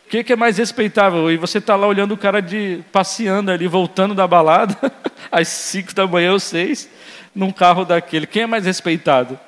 o 0.07 0.09
que, 0.11 0.22
que, 0.22 0.33
é 0.33 0.37
mais 0.37 0.59
respeitável? 0.59 1.31
E 1.31 1.37
você 1.37 1.59
está 1.59 1.75
lá 1.75 1.87
olhando 1.87 2.12
o 2.12 2.18
cara 2.18 2.41
de 2.41 2.85
passeando 2.93 3.51
ali, 3.51 3.66
voltando 3.66 4.14
da 4.14 4.27
balada, 4.27 4.77
às 5.33 5.49
cinco 5.49 5.95
da 5.95 6.07
manhã 6.07 6.33
ou 6.33 6.41
seis, 6.41 6.89
num 7.35 7.51
carro 7.51 7.85
daquele. 7.85 8.27
Quem 8.27 8.43
é 8.43 8.47
mais 8.47 8.66
respeitado? 8.66 9.39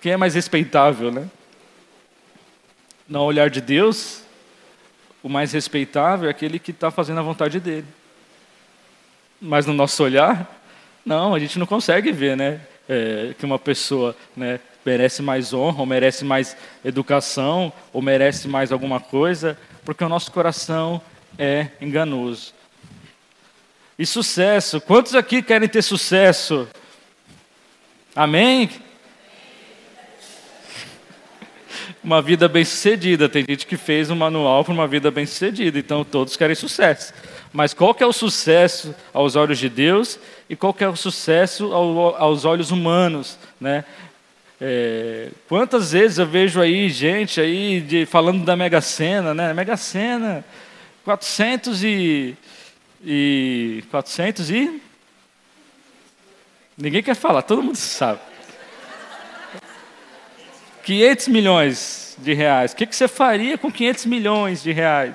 Quem 0.00 0.12
é 0.12 0.16
mais 0.16 0.34
respeitável, 0.34 1.10
né? 1.10 1.28
No 3.08 3.22
olhar 3.22 3.48
de 3.48 3.60
Deus, 3.60 4.22
o 5.22 5.28
mais 5.28 5.52
respeitável 5.52 6.28
é 6.28 6.30
aquele 6.30 6.58
que 6.58 6.72
está 6.72 6.90
fazendo 6.90 7.20
a 7.20 7.22
vontade 7.22 7.60
dele. 7.60 7.86
Mas 9.40 9.64
no 9.64 9.72
nosso 9.72 10.02
olhar, 10.02 10.60
não, 11.04 11.34
a 11.34 11.38
gente 11.38 11.58
não 11.58 11.66
consegue 11.66 12.10
ver, 12.12 12.36
né? 12.36 12.60
É, 12.88 13.34
que 13.38 13.44
uma 13.44 13.58
pessoa 13.58 14.14
né, 14.36 14.60
merece 14.86 15.20
mais 15.20 15.52
honra, 15.52 15.80
ou 15.80 15.86
merece 15.86 16.24
mais 16.24 16.56
educação, 16.84 17.72
ou 17.92 18.00
merece 18.00 18.46
mais 18.46 18.70
alguma 18.70 19.00
coisa, 19.00 19.58
porque 19.84 20.04
o 20.04 20.08
nosso 20.08 20.30
coração 20.30 21.02
é 21.36 21.68
enganoso. 21.80 22.54
E 23.98 24.06
sucesso, 24.06 24.80
quantos 24.80 25.16
aqui 25.16 25.42
querem 25.42 25.68
ter 25.68 25.82
sucesso? 25.82 26.68
Amém? 28.14 28.70
Uma 32.04 32.22
vida 32.22 32.46
bem-sucedida. 32.46 33.28
Tem 33.28 33.44
gente 33.48 33.66
que 33.66 33.76
fez 33.76 34.10
um 34.10 34.16
manual 34.16 34.64
para 34.64 34.72
uma 34.72 34.86
vida 34.86 35.10
bem-sucedida, 35.10 35.78
então 35.78 36.04
todos 36.04 36.36
querem 36.36 36.54
sucesso. 36.54 37.12
Mas 37.52 37.74
qual 37.74 37.94
que 37.94 38.04
é 38.04 38.06
o 38.06 38.12
sucesso 38.12 38.94
aos 39.12 39.34
olhos 39.34 39.58
de 39.58 39.68
Deus 39.68 40.18
e 40.48 40.54
qual 40.54 40.72
que 40.72 40.84
é 40.84 40.88
o 40.88 40.94
sucesso 40.94 41.72
aos 41.72 42.44
olhos 42.44 42.70
humanos, 42.70 43.38
né? 43.60 43.84
É, 44.60 45.28
quantas 45.48 45.92
vezes 45.92 46.18
eu 46.18 46.26
vejo 46.26 46.60
aí 46.60 46.88
gente 46.88 47.40
aí 47.40 47.80
de, 47.80 48.06
falando 48.06 48.44
da 48.44 48.56
Mega 48.56 48.80
Sena, 48.80 49.34
né? 49.34 49.52
Mega 49.52 49.76
Sena, 49.76 50.44
400 51.04 51.84
e, 51.84 52.36
e 53.04 53.84
400 53.90 54.50
e 54.50 54.80
ninguém 56.76 57.02
quer 57.02 57.14
falar, 57.14 57.42
todo 57.42 57.62
mundo 57.62 57.76
sabe. 57.76 58.20
500 60.84 61.28
milhões 61.28 62.16
de 62.18 62.32
reais. 62.32 62.72
O 62.72 62.76
que, 62.76 62.86
que 62.86 62.96
você 62.96 63.08
faria 63.08 63.58
com 63.58 63.70
500 63.70 64.06
milhões 64.06 64.62
de 64.62 64.72
reais? 64.72 65.14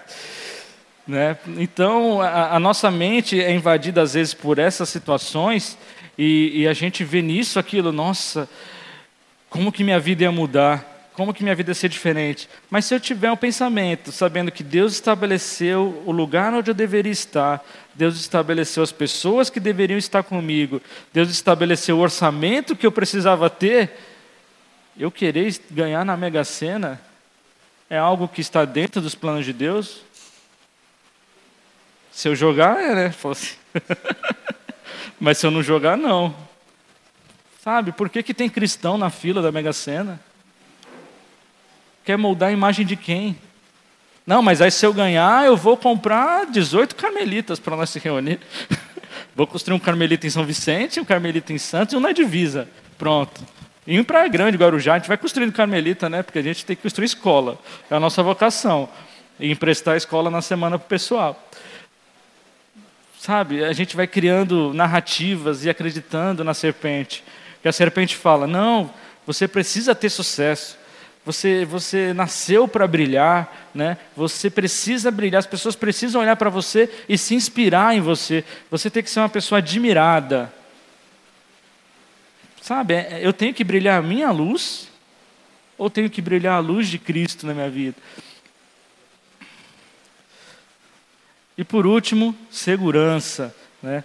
Né? 1.07 1.35
Então, 1.57 2.21
a, 2.21 2.55
a, 2.55 2.59
nossa 2.59 2.91
mente 2.91 3.41
é 3.41 3.51
invadida 3.51 4.01
às 4.01 4.13
vezes 4.13 4.33
por 4.33 4.59
essas 4.59 4.89
situações 4.89 5.77
e, 6.17 6.61
e, 6.61 6.67
a 6.67 6.73
gente 6.73 7.03
vê 7.03 7.21
nisso 7.21 7.57
aquilo, 7.57 7.91
nossa, 7.91 8.47
como 9.51 9.69
que 9.69 9.83
minha 9.83 9.99
vida 9.99 10.23
ia 10.23 10.31
mudar, 10.31 11.11
como 11.13 11.33
que 11.33 11.43
minha 11.43 11.53
vida 11.53 11.71
ia 11.71 11.75
ser 11.75 11.89
diferente. 11.89 12.47
Mas 12.69 12.85
se 12.85 12.95
eu 12.95 12.99
tiver 13.01 13.29
um 13.29 13.35
pensamento, 13.35 14.09
sabendo 14.09 14.49
que 14.49 14.63
Deus 14.63 14.93
estabeleceu 14.93 16.01
o 16.05 16.11
lugar 16.11 16.53
onde 16.53 16.71
eu 16.71 16.73
deveria 16.73 17.11
estar, 17.11 17.61
Deus 17.93 18.15
estabeleceu 18.17 18.81
as 18.81 18.93
pessoas 18.93 19.49
que 19.49 19.59
deveriam 19.59 19.97
estar 19.97 20.23
comigo, 20.23 20.81
Deus 21.11 21.29
estabeleceu 21.29 21.97
o 21.97 22.01
orçamento 22.01 22.77
que 22.77 22.87
eu 22.87 22.93
precisava 22.93 23.49
ter, 23.49 23.91
eu 24.97 25.11
querer 25.11 25.53
ganhar 25.69 26.05
na 26.05 26.15
Mega 26.15 26.45
Sena 26.45 27.01
é 27.89 27.97
algo 27.97 28.29
que 28.29 28.39
está 28.39 28.63
dentro 28.63 29.01
dos 29.01 29.15
planos 29.15 29.43
de 29.43 29.51
Deus? 29.51 29.99
Se 32.09 32.29
eu 32.29 32.35
jogar, 32.37 32.79
é, 32.79 32.95
né? 32.95 33.15
Mas 35.19 35.39
se 35.39 35.45
eu 35.45 35.51
não 35.51 35.61
jogar, 35.61 35.97
não. 35.97 36.33
Sabe, 37.63 37.91
por 37.91 38.09
que, 38.09 38.23
que 38.23 38.33
tem 38.33 38.49
cristão 38.49 38.97
na 38.97 39.11
fila 39.11 39.39
da 39.39 39.51
Mega 39.51 39.71
Sena? 39.71 40.19
Quer 42.03 42.17
moldar 42.17 42.49
a 42.49 42.51
imagem 42.51 42.83
de 42.83 42.95
quem? 42.95 43.37
Não, 44.25 44.41
mas 44.41 44.63
aí 44.63 44.71
se 44.71 44.83
eu 44.83 44.91
ganhar, 44.91 45.45
eu 45.45 45.55
vou 45.55 45.77
comprar 45.77 46.47
18 46.47 46.95
carmelitas 46.95 47.59
para 47.59 47.75
nós 47.75 47.91
se 47.91 47.99
reunir. 47.99 48.39
vou 49.35 49.45
construir 49.45 49.75
um 49.75 49.79
carmelita 49.79 50.25
em 50.25 50.29
São 50.31 50.43
Vicente, 50.43 50.99
um 50.99 51.05
carmelita 51.05 51.53
em 51.53 51.59
Santos 51.59 51.93
e 51.93 51.97
um 51.97 51.99
na 51.99 52.11
divisa. 52.11 52.67
Pronto. 52.97 53.45
E 53.85 53.95
em 53.95 54.03
Praia 54.03 54.27
Grande, 54.27 54.57
Guarujá, 54.57 54.95
a 54.95 54.97
gente 54.97 55.07
vai 55.07 55.17
construindo 55.17 55.53
carmelita, 55.53 56.09
né? 56.09 56.23
Porque 56.23 56.39
a 56.39 56.43
gente 56.43 56.65
tem 56.65 56.75
que 56.75 56.81
construir 56.81 57.05
escola. 57.05 57.59
É 57.91 57.95
a 57.95 57.99
nossa 57.99 58.23
vocação. 58.23 58.89
E 59.39 59.51
emprestar 59.51 59.93
a 59.93 59.97
escola 59.97 60.31
na 60.31 60.41
semana 60.41 60.79
para 60.79 60.85
o 60.87 60.89
pessoal. 60.89 61.47
Sabe, 63.19 63.63
a 63.63 63.71
gente 63.71 63.95
vai 63.95 64.07
criando 64.07 64.73
narrativas 64.73 65.63
e 65.63 65.69
acreditando 65.69 66.43
na 66.43 66.55
serpente. 66.55 67.23
Que 67.61 67.67
a 67.67 67.71
serpente 67.71 68.15
fala: 68.15 68.47
não, 68.47 68.91
você 69.25 69.47
precisa 69.47 69.93
ter 69.93 70.09
sucesso. 70.09 70.79
Você, 71.23 71.65
você 71.65 72.13
nasceu 72.13 72.67
para 72.67 72.87
brilhar, 72.87 73.69
né? 73.75 73.97
Você 74.15 74.49
precisa 74.49 75.11
brilhar. 75.11 75.39
As 75.39 75.45
pessoas 75.45 75.75
precisam 75.75 76.21
olhar 76.21 76.35
para 76.35 76.49
você 76.49 76.89
e 77.07 77.17
se 77.17 77.35
inspirar 77.35 77.95
em 77.95 78.01
você. 78.01 78.43
Você 78.71 78.89
tem 78.89 79.03
que 79.03 79.09
ser 79.09 79.19
uma 79.19 79.29
pessoa 79.29 79.59
admirada. 79.59 80.51
Sabe? 82.59 82.95
É, 82.95 83.19
eu 83.21 83.31
tenho 83.31 83.53
que 83.53 83.63
brilhar 83.63 83.99
a 83.99 84.01
minha 84.01 84.31
luz 84.31 84.87
ou 85.77 85.89
tenho 85.89 86.09
que 86.09 86.21
brilhar 86.21 86.55
a 86.55 86.59
luz 86.59 86.87
de 86.87 86.97
Cristo 86.97 87.45
na 87.45 87.53
minha 87.53 87.69
vida? 87.69 87.97
E 91.55 91.63
por 91.63 91.85
último, 91.85 92.35
segurança. 92.49 93.55
Né? 93.81 94.03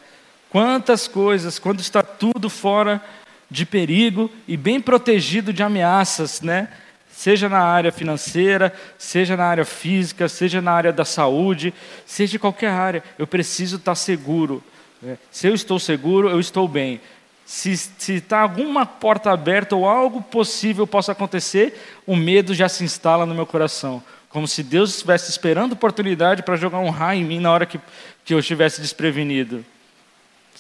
Quantas 0.51 1.09
coisas, 1.09 1.59
quando 1.59 1.81
está 1.81 2.03
tudo 2.03 2.51
fora 2.51 3.03
de 3.51 3.65
perigo 3.65 4.31
e 4.47 4.57
bem 4.57 4.81
protegido 4.81 5.53
de 5.53 5.63
ameaças, 5.63 6.41
né? 6.41 6.69
seja 7.17 7.49
na 7.49 7.61
área 7.61 7.91
financeira, 7.91 8.71
seja 8.99 9.39
na 9.39 9.47
área 9.47 9.65
física, 9.65 10.29
seja 10.29 10.61
na 10.61 10.73
área 10.73 10.93
da 10.93 11.05
saúde, 11.05 11.73
seja 12.05 12.37
em 12.37 12.39
qualquer 12.39 12.71
área, 12.71 13.03
eu 13.19 13.27
preciso 13.27 13.77
estar 13.77 13.95
seguro. 13.95 14.63
Né? 15.01 15.17
Se 15.31 15.47
eu 15.47 15.55
estou 15.55 15.79
seguro, 15.79 16.29
eu 16.29 16.39
estou 16.39 16.69
bem. 16.69 17.01
Se 17.47 17.73
está 18.09 18.41
alguma 18.41 18.85
porta 18.85 19.31
aberta 19.31 19.75
ou 19.75 19.89
algo 19.89 20.21
possível 20.21 20.87
possa 20.87 21.13
acontecer, 21.13 21.81
o 22.07 22.15
medo 22.15 22.53
já 22.53 22.69
se 22.69 22.85
instala 22.85 23.25
no 23.25 23.35
meu 23.35 23.47
coração. 23.47 24.03
Como 24.29 24.47
se 24.47 24.63
Deus 24.63 24.91
estivesse 24.91 25.31
esperando 25.31 25.73
oportunidade 25.73 26.43
para 26.43 26.57
jogar 26.57 26.81
um 26.81 26.91
raio 26.91 27.23
em 27.23 27.25
mim 27.25 27.41
na 27.41 27.51
hora 27.51 27.65
que, 27.65 27.81
que 28.27 28.35
eu 28.35 28.41
estivesse 28.41 28.83
desprevenido. 28.83 29.65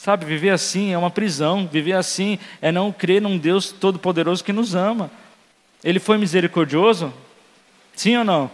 Sabe, 0.06 0.24
viver 0.24 0.50
assim 0.50 0.92
é 0.92 0.96
uma 0.96 1.10
prisão, 1.10 1.66
viver 1.66 1.94
assim 1.94 2.38
é 2.62 2.70
não 2.70 2.92
crer 2.92 3.20
num 3.20 3.36
Deus 3.36 3.72
todo-poderoso 3.72 4.44
que 4.44 4.52
nos 4.52 4.72
ama. 4.72 5.10
Ele 5.82 5.98
foi 5.98 6.16
misericordioso? 6.16 7.12
Sim 7.92 8.18
ou 8.18 8.24
não? 8.24 8.48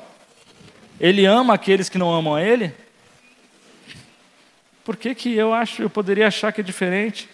Ele 0.98 1.26
ama 1.26 1.52
aqueles 1.52 1.90
que 1.90 1.98
não 1.98 2.10
amam 2.10 2.34
a 2.34 2.42
Ele? 2.42 2.72
Por 4.82 4.96
que, 4.96 5.14
que 5.14 5.34
eu 5.34 5.52
acho, 5.52 5.82
eu 5.82 5.90
poderia 5.90 6.26
achar 6.26 6.54
que 6.54 6.62
é 6.62 6.64
diferente? 6.64 7.28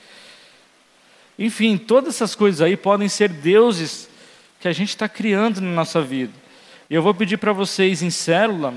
Enfim, 1.39 1.79
todas 1.79 2.17
essas 2.17 2.35
coisas 2.35 2.61
aí 2.61 2.77
podem 2.77 3.09
ser 3.09 3.29
deuses 3.29 4.11
que 4.59 4.67
a 4.67 4.73
gente 4.73 4.89
está 4.89 5.09
criando 5.09 5.61
na 5.61 5.71
nossa 5.71 6.03
vida. 6.03 6.33
E 6.91 6.95
eu 6.97 7.03
vou 7.03 7.15
pedir 7.15 7.37
para 7.37 7.53
vocês 7.53 8.03
em 8.03 8.11
célula, 8.11 8.75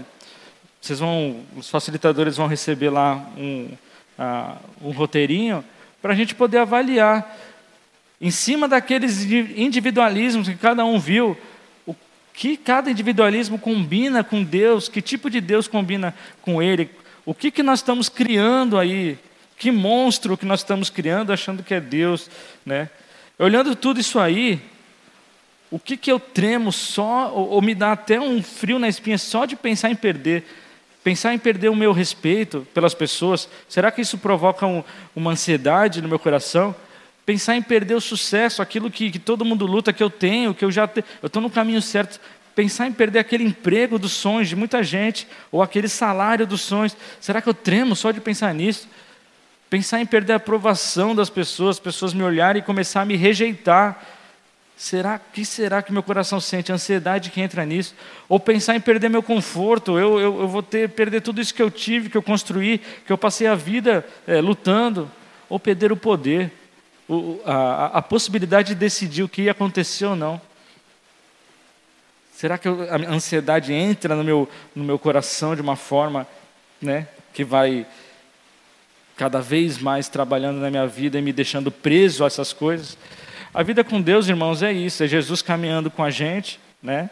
vocês 0.80 1.00
vão, 1.00 1.44
os 1.58 1.68
facilitadores 1.68 2.38
vão 2.38 2.46
receber 2.46 2.92
lá 2.92 3.16
um, 3.36 3.72
uh, 4.22 4.88
um 4.88 4.92
roteirinho 4.92 5.64
para 6.02 6.14
a 6.14 6.16
gente 6.16 6.36
poder 6.36 6.60
avaliar 6.60 7.38
em 8.20 8.30
cima 8.30 8.68
daqueles 8.68 9.24
individualismos 9.24 10.48
que 10.48 10.56
cada 10.56 10.86
um 10.86 11.00
viu, 11.00 11.36
o 11.88 11.96
que 12.34 12.56
cada 12.56 12.92
individualismo 12.92 13.58
combina 13.58 14.24
com 14.24 14.44
Deus, 14.44 14.88
que 14.88 15.02
tipo 15.02 15.30
de 15.30 15.42
Deus 15.42 15.68
combina 15.68 16.14
com 16.42 16.62
Ele, 16.62 16.90
o 17.26 17.34
que, 17.34 17.50
que 17.50 17.64
nós 17.64 17.80
estamos 17.80 18.10
criando 18.10 18.78
aí, 18.78 19.18
que 19.58 19.72
monstro 19.72 20.38
que 20.38 20.46
nós 20.46 20.60
estamos 20.60 20.90
criando 20.90 21.34
achando 21.34 21.64
que 21.64 21.74
é 21.74 21.80
Deus, 21.80 22.30
né? 22.66 22.90
Olhando 23.38 23.76
tudo 23.76 24.00
isso 24.00 24.20
aí, 24.20 24.62
o 25.70 25.80
que, 25.80 25.96
que 25.96 26.12
eu 26.12 26.20
tremo 26.20 26.72
só, 26.72 27.32
ou, 27.34 27.50
ou 27.50 27.62
me 27.62 27.74
dá 27.74 27.92
até 27.92 28.20
um 28.20 28.42
frio 28.44 28.78
na 28.78 28.88
espinha 28.88 29.18
só 29.18 29.46
de 29.46 29.56
pensar 29.56 29.90
em 29.90 29.96
perder? 29.96 30.44
Pensar 31.04 31.34
em 31.34 31.40
perder 31.40 31.70
o 31.70 31.76
meu 31.76 31.92
respeito 31.92 32.68
pelas 32.74 32.94
pessoas, 32.94 33.50
será 33.68 33.92
que 33.92 34.02
isso 34.02 34.18
provoca 34.18 34.68
um, 34.68 34.84
uma 35.16 35.32
ansiedade 35.32 36.02
no 36.02 36.08
meu 36.08 36.20
coração? 36.20 36.76
Pensar 37.26 37.56
em 37.56 37.62
perder 37.62 37.96
o 37.96 38.02
sucesso, 38.02 38.62
aquilo 38.62 38.92
que, 38.92 39.10
que 39.10 39.20
todo 39.20 39.46
mundo 39.46 39.66
luta, 39.66 39.92
que 39.92 40.04
eu 40.04 40.10
tenho, 40.10 40.54
que 40.54 40.64
eu 40.64 40.72
já 40.72 40.88
tenho, 40.88 41.06
eu 41.22 41.28
estou 41.28 41.42
no 41.42 41.50
caminho 41.50 41.82
certo. 41.82 42.20
Pensar 42.56 42.88
em 42.88 42.92
perder 42.92 43.20
aquele 43.20 43.44
emprego 43.44 43.98
dos 43.98 44.12
sonhos 44.12 44.50
de 44.50 44.56
muita 44.56 44.84
gente, 44.84 45.28
ou 45.52 45.62
aquele 45.62 45.88
salário 45.88 46.46
dos 46.46 46.62
sonhos. 46.62 46.96
Será 47.20 47.42
que 47.42 47.50
eu 47.50 47.54
tremo 47.54 47.96
só 47.96 48.12
de 48.12 48.20
pensar 48.20 48.54
nisso? 48.54 48.88
Pensar 49.70 50.02
em 50.02 50.06
perder 50.06 50.34
a 50.34 50.36
aprovação 50.36 51.16
das 51.16 51.30
pessoas, 51.30 51.78
as 51.78 51.80
pessoas 51.80 52.14
me 52.14 52.24
olharem 52.24 52.62
e 52.62 52.66
começar 52.66 53.02
a 53.02 53.06
me 53.06 53.16
rejeitar. 53.16 54.04
Será 54.82 55.20
que 55.20 55.46
será 55.46 55.84
que 55.84 55.94
meu 55.94 56.02
coração 56.02 56.40
sente? 56.40 56.72
A 56.72 56.76
ansiedade 56.76 57.30
que 57.30 57.40
entra 57.40 57.64
nisso? 57.66 57.94
Ou 58.28 58.40
pensar 58.40 58.76
em 58.76 58.82
perder 58.82 59.10
meu 59.10 59.22
conforto? 59.22 60.00
Eu, 60.00 60.20
eu, 60.20 60.42
eu 60.42 60.48
vou 60.48 60.64
ter 60.64 60.90
perder 60.90 61.22
tudo 61.22 61.40
isso 61.40 61.54
que 61.54 61.62
eu 61.62 61.70
tive, 61.70 62.10
que 62.10 62.18
eu 62.18 62.24
construí, 62.24 62.80
que 63.06 63.14
eu 63.14 63.18
passei 63.18 63.46
a 63.46 63.54
vida 63.54 64.04
é, 64.26 64.42
lutando? 64.42 65.10
Ou 65.48 65.60
perder 65.60 65.92
o 65.92 65.98
poder? 65.98 66.52
o, 67.12 67.42
a, 67.46 67.98
a, 67.98 68.02
possibilidade 68.02 68.70
de 68.70 68.76
decidir 68.76 69.22
o 69.22 69.30
que 69.30 69.44
ia 69.44 69.52
acontecer 69.52 70.06
ou 70.06 70.16
não. 70.16 70.40
Será 72.34 72.58
que 72.58 72.68
eu, 72.68 72.88
a 72.90 72.96
ansiedade 73.14 73.74
entra 73.74 74.16
no 74.16 74.24
meu, 74.24 74.50
no 74.74 74.84
meu 74.84 74.98
coração 74.98 75.54
de 75.54 75.62
uma 75.62 75.76
forma 75.76 76.26
né, 76.82 77.08
que 77.34 77.44
vai 77.44 77.86
cada 79.18 79.42
vez 79.42 79.78
mais 79.78 80.08
trabalhando 80.08 80.60
na 80.60 80.70
minha 80.70 80.88
vida 80.88 81.20
e 81.20 81.22
me 81.22 81.34
deixando 81.34 81.70
preso 81.70 82.24
a 82.24 82.28
essas 82.28 82.54
coisas? 82.54 82.98
A 83.54 83.64
vida 83.64 83.84
com 83.84 84.02
Deus, 84.02 84.30
irmãos, 84.30 84.64
é 84.64 84.72
isso: 84.72 85.04
é 85.04 85.08
Jesus 85.08 85.42
caminhando 85.42 85.92
com 85.92 86.02
a 86.02 86.10
gente, 86.10 86.58
né? 86.82 87.10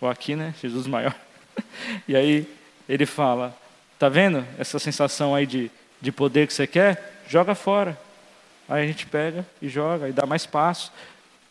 Ou 0.00 0.08
aqui, 0.08 0.36
né? 0.36 0.54
Jesus 0.62 0.86
maior. 0.86 1.14
E 2.06 2.14
aí 2.14 2.46
ele 2.88 3.04
fala: 3.04 3.56
tá 3.98 4.08
vendo 4.08 4.46
essa 4.58 4.78
sensação 4.78 5.34
aí 5.34 5.44
de, 5.44 5.70
de 6.00 6.12
poder 6.12 6.46
que 6.46 6.54
você 6.54 6.66
quer? 6.66 7.22
Joga 7.28 7.54
fora. 7.54 7.98
Aí 8.68 8.84
a 8.84 8.86
gente 8.86 9.06
pega 9.06 9.44
e 9.60 9.68
joga 9.68 10.08
e 10.08 10.12
dá 10.12 10.24
mais 10.24 10.46
passo. 10.46 10.92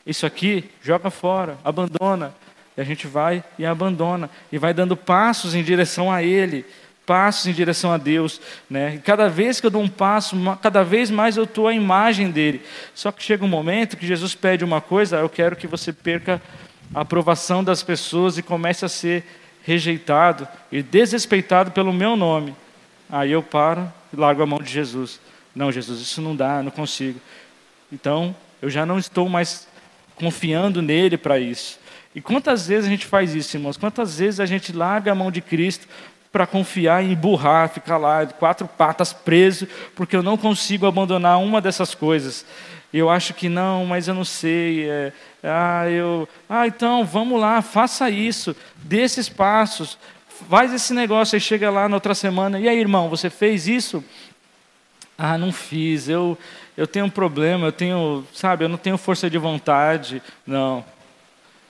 Isso 0.05 0.25
aqui, 0.25 0.69
joga 0.81 1.09
fora, 1.09 1.57
abandona. 1.63 2.33
E 2.77 2.81
a 2.81 2.83
gente 2.83 3.07
vai 3.07 3.43
e 3.57 3.65
abandona. 3.65 4.29
E 4.51 4.57
vai 4.57 4.73
dando 4.73 4.95
passos 4.95 5.55
em 5.55 5.63
direção 5.63 6.11
a 6.11 6.23
Ele, 6.23 6.65
passos 7.05 7.47
em 7.47 7.53
direção 7.53 7.91
a 7.91 7.97
Deus. 7.97 8.41
Né? 8.69 8.95
E 8.95 8.99
cada 8.99 9.29
vez 9.29 9.59
que 9.59 9.67
eu 9.67 9.71
dou 9.71 9.81
um 9.81 9.87
passo, 9.87 10.35
cada 10.61 10.83
vez 10.83 11.09
mais 11.09 11.37
eu 11.37 11.43
estou 11.43 11.67
a 11.67 11.73
imagem 11.73 12.31
dele. 12.31 12.61
Só 12.93 13.11
que 13.11 13.23
chega 13.23 13.45
um 13.45 13.47
momento 13.47 13.97
que 13.97 14.07
Jesus 14.07 14.35
pede 14.35 14.63
uma 14.63 14.81
coisa, 14.81 15.17
eu 15.17 15.29
quero 15.29 15.55
que 15.55 15.67
você 15.67 15.93
perca 15.93 16.41
a 16.93 17.01
aprovação 17.01 17.63
das 17.63 17.83
pessoas 17.83 18.37
e 18.37 18.43
comece 18.43 18.85
a 18.85 18.89
ser 18.89 19.23
rejeitado 19.63 20.47
e 20.71 20.81
desrespeitado 20.83 21.71
pelo 21.71 21.91
meu 21.91 22.15
nome. 22.15 22.55
Aí 23.09 23.31
eu 23.31 23.41
paro 23.41 23.91
e 24.13 24.15
largo 24.15 24.43
a 24.43 24.45
mão 24.45 24.59
de 24.59 24.71
Jesus. 24.71 25.19
Não, 25.55 25.71
Jesus, 25.71 26.01
isso 26.01 26.21
não 26.21 26.35
dá, 26.35 26.61
não 26.61 26.71
consigo. 26.71 27.19
Então, 27.91 28.35
eu 28.61 28.69
já 28.69 28.85
não 28.85 28.99
estou 28.99 29.29
mais 29.29 29.67
confiando 30.15 30.81
nele 30.81 31.17
para 31.17 31.39
isso. 31.39 31.79
E 32.13 32.21
quantas 32.21 32.67
vezes 32.67 32.85
a 32.85 32.89
gente 32.89 33.05
faz 33.05 33.35
isso, 33.35 33.57
irmãos? 33.57 33.77
Quantas 33.77 34.19
vezes 34.19 34.39
a 34.39 34.45
gente 34.45 34.71
larga 34.71 35.11
a 35.11 35.15
mão 35.15 35.29
de 35.29 35.41
Cristo 35.41 35.87
para 36.35 36.45
confiar 36.45 37.01
em 37.01 37.15
burrar, 37.15 37.69
ficar 37.69 37.95
lá 37.95 38.25
de 38.25 38.33
quatro 38.33 38.67
patas 38.67 39.13
preso, 39.13 39.65
porque 39.95 40.17
eu 40.17 40.21
não 40.21 40.35
consigo 40.35 40.85
abandonar 40.85 41.39
uma 41.39 41.61
dessas 41.61 41.95
coisas. 41.95 42.45
E 42.91 42.99
eu 42.99 43.09
acho 43.09 43.33
que 43.33 43.47
não, 43.47 43.85
mas 43.85 44.09
eu 44.09 44.13
não 44.13 44.25
sei. 44.25 44.89
É, 44.89 45.13
ah, 45.41 45.89
eu, 45.89 46.27
ah, 46.49 46.67
então 46.67 47.05
vamos 47.05 47.39
lá, 47.39 47.61
faça 47.61 48.09
isso, 48.09 48.53
dê 48.75 49.03
esses 49.03 49.29
passos, 49.29 49.97
faz 50.49 50.73
esse 50.73 50.93
negócio, 50.93 51.37
aí 51.37 51.39
chega 51.39 51.69
lá 51.69 51.87
na 51.87 51.95
outra 51.95 52.13
semana. 52.13 52.59
E 52.59 52.67
aí, 52.67 52.77
irmão, 52.77 53.07
você 53.07 53.29
fez 53.29 53.65
isso? 53.65 54.03
Ah, 55.17 55.37
não 55.37 55.53
fiz, 55.53 56.09
eu, 56.09 56.37
eu 56.75 56.85
tenho 56.85 57.05
um 57.05 57.09
problema, 57.09 57.67
eu 57.67 57.71
tenho, 57.71 58.27
sabe, 58.33 58.65
eu 58.65 58.67
não 58.69 58.77
tenho 58.77 58.97
força 58.97 59.29
de 59.29 59.37
vontade. 59.37 60.21
Não, 60.45 60.83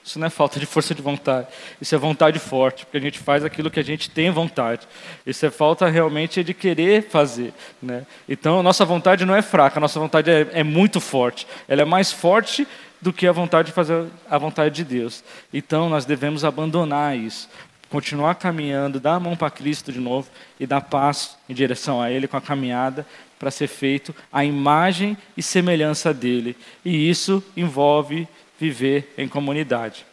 isso 0.06 0.20
não 0.20 0.28
é 0.28 0.30
falta 0.30 0.60
de 0.60 0.66
força 0.66 0.94
de 0.94 1.02
vontade, 1.02 1.48
isso 1.80 1.92
é 1.92 1.98
vontade 1.98 2.38
forte, 2.38 2.86
porque 2.86 2.96
a 2.96 3.00
gente 3.00 3.18
faz 3.18 3.44
aquilo 3.44 3.68
que 3.68 3.80
a 3.80 3.84
gente 3.84 4.08
tem 4.08 4.30
vontade. 4.30 4.86
Isso 5.26 5.44
é 5.44 5.50
falta 5.50 5.88
realmente 5.88 6.44
de 6.44 6.54
querer 6.54 7.08
fazer. 7.08 7.52
Né? 7.82 8.06
Então, 8.28 8.60
a 8.60 8.62
nossa 8.62 8.84
vontade 8.84 9.24
não 9.24 9.34
é 9.34 9.42
fraca, 9.42 9.78
a 9.78 9.80
nossa 9.80 9.98
vontade 9.98 10.30
é, 10.30 10.48
é 10.52 10.62
muito 10.62 11.00
forte. 11.00 11.44
Ela 11.66 11.82
é 11.82 11.84
mais 11.84 12.12
forte 12.12 12.68
do 13.02 13.12
que 13.12 13.26
a 13.26 13.32
vontade 13.32 13.66
de 13.66 13.72
fazer 13.74 14.06
a 14.30 14.38
vontade 14.38 14.76
de 14.76 14.84
Deus. 14.84 15.24
Então, 15.52 15.88
nós 15.88 16.04
devemos 16.04 16.44
abandonar 16.44 17.16
isso 17.16 17.48
continuar 17.88 18.34
caminhando, 18.34 18.98
dar 18.98 19.14
a 19.14 19.20
mão 19.20 19.36
para 19.36 19.48
Cristo 19.48 19.92
de 19.92 20.00
novo 20.00 20.28
e 20.58 20.66
dar 20.66 20.80
passo 20.80 21.38
em 21.48 21.54
direção 21.54 22.02
a 22.02 22.10
Ele 22.10 22.26
com 22.26 22.36
a 22.36 22.40
caminhada 22.40 23.06
para 23.38 23.50
ser 23.50 23.68
feito 23.68 24.14
a 24.32 24.44
imagem 24.44 25.16
e 25.36 25.42
semelhança 25.42 26.12
dele. 26.12 26.56
E 26.84 27.08
isso 27.08 27.42
envolve 27.56 28.26
viver 28.58 29.12
em 29.16 29.28
comunidade. 29.28 30.06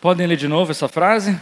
Podem 0.00 0.26
ler 0.26 0.36
de 0.36 0.48
novo 0.48 0.70
essa 0.70 0.86
frase? 0.86 1.38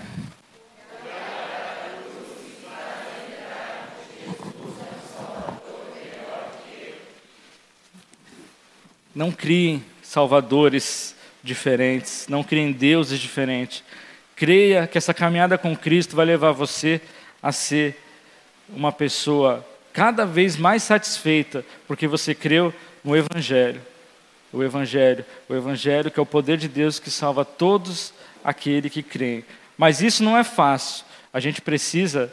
Não 9.14 9.30
criem 9.30 9.84
salvadores 10.02 11.14
diferentes, 11.42 12.26
não 12.28 12.42
criem 12.42 12.72
deuses 12.72 13.18
diferentes. 13.18 13.82
Creia 14.36 14.86
que 14.86 14.96
essa 14.96 15.12
caminhada 15.12 15.58
com 15.58 15.76
Cristo 15.76 16.16
vai 16.16 16.24
levar 16.24 16.52
você 16.52 17.00
a 17.42 17.52
ser 17.52 17.96
uma 18.68 18.92
pessoa 18.92 19.66
cada 19.92 20.24
vez 20.24 20.56
mais 20.56 20.82
satisfeita, 20.82 21.64
porque 21.86 22.06
você 22.06 22.34
creu 22.34 22.72
no 23.02 23.16
Evangelho. 23.16 23.80
O 24.52 24.62
Evangelho, 24.62 25.24
o 25.48 25.54
Evangelho 25.54 26.10
que 26.10 26.20
é 26.20 26.22
o 26.22 26.26
poder 26.26 26.58
de 26.58 26.68
Deus 26.68 26.98
que 26.98 27.10
salva 27.10 27.44
todos 27.44 28.12
aqueles 28.44 28.92
que 28.92 29.02
creem. 29.02 29.44
Mas 29.78 30.02
isso 30.02 30.22
não 30.22 30.36
é 30.36 30.44
fácil. 30.44 31.04
A 31.32 31.40
gente 31.40 31.62
precisa, 31.62 32.32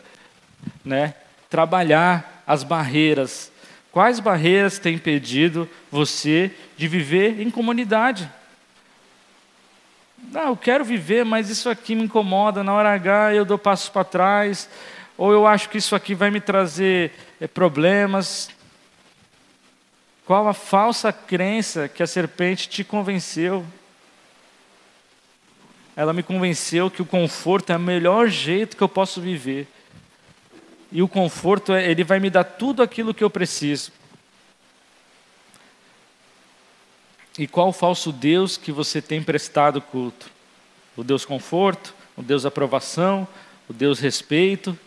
né, 0.83 1.13
trabalhar 1.49 2.43
as 2.45 2.63
barreiras. 2.63 3.51
Quais 3.91 4.19
barreiras 4.19 4.77
têm 4.77 4.95
impedido 4.95 5.67
você 5.89 6.51
de 6.77 6.87
viver 6.87 7.39
em 7.39 7.49
comunidade? 7.49 8.29
Não, 10.31 10.49
eu 10.49 10.57
quero 10.57 10.83
viver, 10.83 11.23
mas 11.23 11.49
isso 11.49 11.69
aqui 11.69 11.95
me 11.95 12.03
incomoda. 12.03 12.63
Na 12.63 12.73
hora 12.73 12.93
H 12.93 13.33
eu 13.33 13.45
dou 13.45 13.57
passos 13.57 13.89
para 13.89 14.03
trás 14.03 14.69
ou 15.17 15.31
eu 15.31 15.47
acho 15.47 15.69
que 15.69 15.77
isso 15.77 15.95
aqui 15.95 16.13
vai 16.13 16.29
me 16.29 16.39
trazer 16.39 17.11
é, 17.41 17.47
problemas. 17.47 18.49
Qual 20.29 20.47
a 20.47 20.53
falsa 20.53 21.11
crença 21.11 21.89
que 21.89 22.03
a 22.03 22.05
serpente 22.05 22.69
te 22.69 22.83
convenceu? 22.83 23.65
Ela 25.95 26.13
me 26.13 26.21
convenceu 26.21 26.91
que 26.91 27.01
o 27.01 27.05
conforto 27.05 27.71
é 27.71 27.77
o 27.77 27.79
melhor 27.79 28.27
jeito 28.27 28.77
que 28.77 28.83
eu 28.83 28.87
posso 28.87 29.19
viver. 29.19 29.67
E 30.91 31.01
o 31.01 31.07
conforto, 31.07 31.73
é, 31.73 31.89
ele 31.89 32.03
vai 32.03 32.19
me 32.19 32.29
dar 32.29 32.43
tudo 32.43 32.83
aquilo 32.83 33.11
que 33.11 33.23
eu 33.23 33.29
preciso. 33.31 33.91
E 37.35 37.47
qual 37.47 37.69
o 37.69 37.73
falso 37.73 38.11
Deus 38.11 38.55
que 38.55 38.71
você 38.71 39.01
tem 39.01 39.23
prestado 39.23 39.81
culto? 39.81 40.29
O 40.95 41.03
Deus 41.03 41.25
conforto, 41.25 41.95
o 42.15 42.21
Deus 42.21 42.45
aprovação, 42.45 43.27
o 43.67 43.73
Deus 43.73 43.97
respeito, 43.97 44.77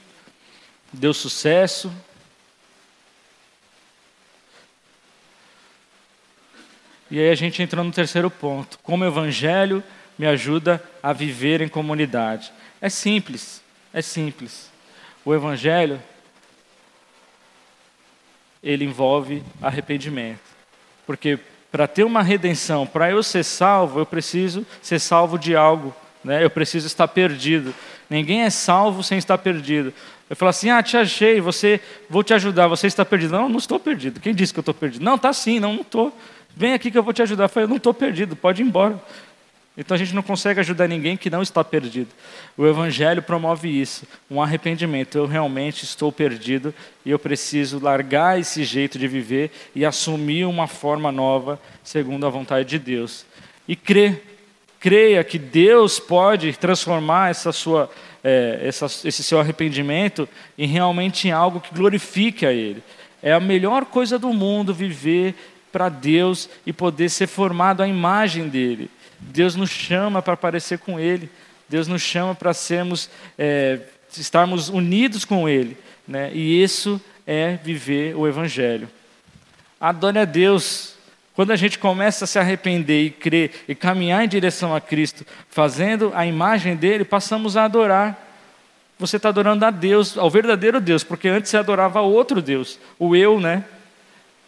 deu 0.93 1.13
sucesso. 1.13 1.93
E 7.13 7.21
aí 7.21 7.29
a 7.29 7.35
gente 7.35 7.63
entra 7.63 7.85
no 7.85 7.93
terceiro 7.93 8.31
ponto. 8.31 8.79
Como 8.83 9.05
o 9.05 9.07
Evangelho 9.07 9.85
me 10.19 10.27
ajuda 10.27 10.83
a 11.03 11.13
viver 11.13 11.61
em 11.61 11.69
comunidade. 11.69 12.51
É 12.81 12.89
simples, 12.89 13.63
é 13.93 14.01
simples. 14.01 14.71
O 15.23 15.35
Evangelho, 15.35 16.03
ele 18.63 18.87
envolve 18.87 19.43
arrependimento. 19.61 20.41
Porque 21.07 21.39
para 21.71 21.87
ter 21.87 22.03
uma 22.03 22.23
redenção, 22.23 22.87
para 22.87 23.11
eu 23.11 23.23
ser 23.23 23.45
salvo, 23.45 24.01
eu 24.01 24.07
preciso 24.07 24.67
ser 24.81 24.99
salvo 24.99 25.39
de 25.39 25.55
algo. 25.55 25.95
Né? 26.25 26.43
Eu 26.43 26.49
preciso 26.49 26.87
estar 26.87 27.09
perdido. 27.09 27.75
Ninguém 28.09 28.45
é 28.45 28.49
salvo 28.49 29.03
sem 29.03 29.19
estar 29.19 29.37
perdido. 29.37 29.93
Eu 30.31 30.37
falo 30.37 30.49
assim: 30.49 30.71
ah, 30.71 30.83
te 30.83 30.97
achei, 30.97 31.43
você, 31.43 31.79
vou 32.09 32.23
te 32.23 32.33
ajudar, 32.33 32.69
você 32.69 32.87
está 32.87 33.05
perdido. 33.05 33.33
Não, 33.33 33.51
não 33.51 33.59
estou 33.59 33.79
perdido. 33.79 34.19
Quem 34.19 34.35
disse 34.35 34.51
que 34.51 34.59
eu 34.59 34.63
estou 34.63 34.73
perdido? 34.73 35.05
Não, 35.05 35.17
está 35.17 35.31
sim, 35.31 35.61
não, 35.61 35.75
não 35.75 35.83
estou. 35.83 36.17
Vem 36.57 36.73
aqui 36.75 36.91
que 36.91 36.99
eu 36.99 37.03
vou 37.03 37.13
te 37.13 37.23
ajudar. 37.23 37.45
Eu 37.45 37.49
falei: 37.49 37.65
eu 37.65 37.69
não 37.69 37.77
estou 37.77 37.95
perdido, 37.95 38.37
pode 38.37 38.63
ir 38.63 38.67
embora. 38.67 39.01
Então 39.77 39.95
a 39.95 39.99
gente 39.99 40.15
não 40.15 40.23
consegue 40.23 40.61
ajudar 40.61 40.87
ninguém 40.87 41.17
que 41.17 41.31
não 41.31 41.41
está 41.41 41.65
perdido. 41.65 42.11
O 42.59 42.67
Evangelho 42.67 43.23
promove 43.23 43.69
isso, 43.69 44.07
um 44.31 44.43
arrependimento. 44.43 45.17
Eu 45.17 45.27
realmente 45.27 45.85
estou 45.85 46.13
perdido 46.13 46.75
e 47.07 47.11
eu 47.11 47.19
preciso 47.19 47.79
largar 47.79 48.39
esse 48.39 48.65
jeito 48.65 48.99
de 48.99 49.09
viver 49.09 49.51
e 49.75 49.85
assumir 49.85 50.45
uma 50.45 50.67
forma 50.67 51.11
nova, 51.11 51.59
segundo 51.83 52.27
a 52.27 52.31
vontade 52.31 52.69
de 52.69 52.79
Deus. 52.79 53.25
E 53.67 53.75
crer 53.75 54.33
creia 54.83 55.23
que 55.23 55.39
Deus 55.39 56.01
pode 56.01 56.53
transformar 56.59 57.31
essa 57.31 57.53
sua, 57.53 57.89
é, 58.23 58.61
essa, 58.65 58.87
esse 58.87 59.23
seu 59.23 59.39
arrependimento 59.39 60.29
em 60.59 60.67
realmente 60.67 61.29
em 61.29 61.31
algo 61.31 61.61
que 61.61 61.73
glorifique 61.73 62.45
a 62.45 62.53
Ele. 62.53 62.83
É 63.23 63.33
a 63.33 63.39
melhor 63.39 63.85
coisa 63.85 64.19
do 64.19 64.33
mundo 64.33 64.75
viver 64.75 65.37
para 65.73 65.89
Deus 65.89 66.49
e 66.67 66.73
poder 66.73 67.09
ser 67.09 67.27
formado 67.27 67.83
à 67.83 67.89
imagem 67.89 68.49
dele. 68.49 68.91
Deus 69.19 69.57
nos 69.57 69.71
chama 69.71 70.21
para 70.21 70.37
parecer 70.37 70.79
com 70.79 71.01
Ele. 71.01 71.31
Deus 71.69 71.89
nos 71.89 72.03
chama 72.03 72.35
para 72.35 72.53
sermos, 72.53 73.09
é, 73.39 73.81
estarmos 74.17 74.69
unidos 74.69 75.25
com 75.25 75.49
Ele. 75.49 75.77
Né? 76.07 76.31
E 76.35 76.63
isso 76.63 77.01
é 77.27 77.59
viver 77.63 78.15
o 78.15 78.29
Evangelho. 78.29 78.89
Adore 79.81 80.19
a 80.19 80.25
Deus. 80.25 80.95
Quando 81.35 81.51
a 81.51 81.57
gente 81.57 81.79
começa 81.79 82.25
a 82.25 82.29
se 82.29 82.39
arrepender 82.39 83.07
e 83.07 83.11
crer 83.11 83.65
e 83.67 83.75
caminhar 83.75 84.23
em 84.23 84.29
direção 84.29 84.75
a 84.75 84.81
Cristo, 84.81 85.25
fazendo 85.49 86.13
a 86.15 86.27
imagem 86.27 86.77
dele, 86.77 87.05
passamos 87.05 87.57
a 87.57 87.65
adorar. 87.65 88.29
Você 88.99 89.17
está 89.17 89.31
adorando 89.31 89.65
a 89.65 89.71
Deus, 89.71 90.19
ao 90.19 90.31
verdadeiro 90.31 90.81
Deus, 90.81 91.03
porque 91.03 91.29
antes 91.29 91.51
você 91.51 91.57
adorava 91.57 92.01
a 92.01 92.03
outro 92.03 92.43
Deus, 92.43 92.79
o 92.99 93.17
eu, 93.17 93.41
né? 93.41 93.65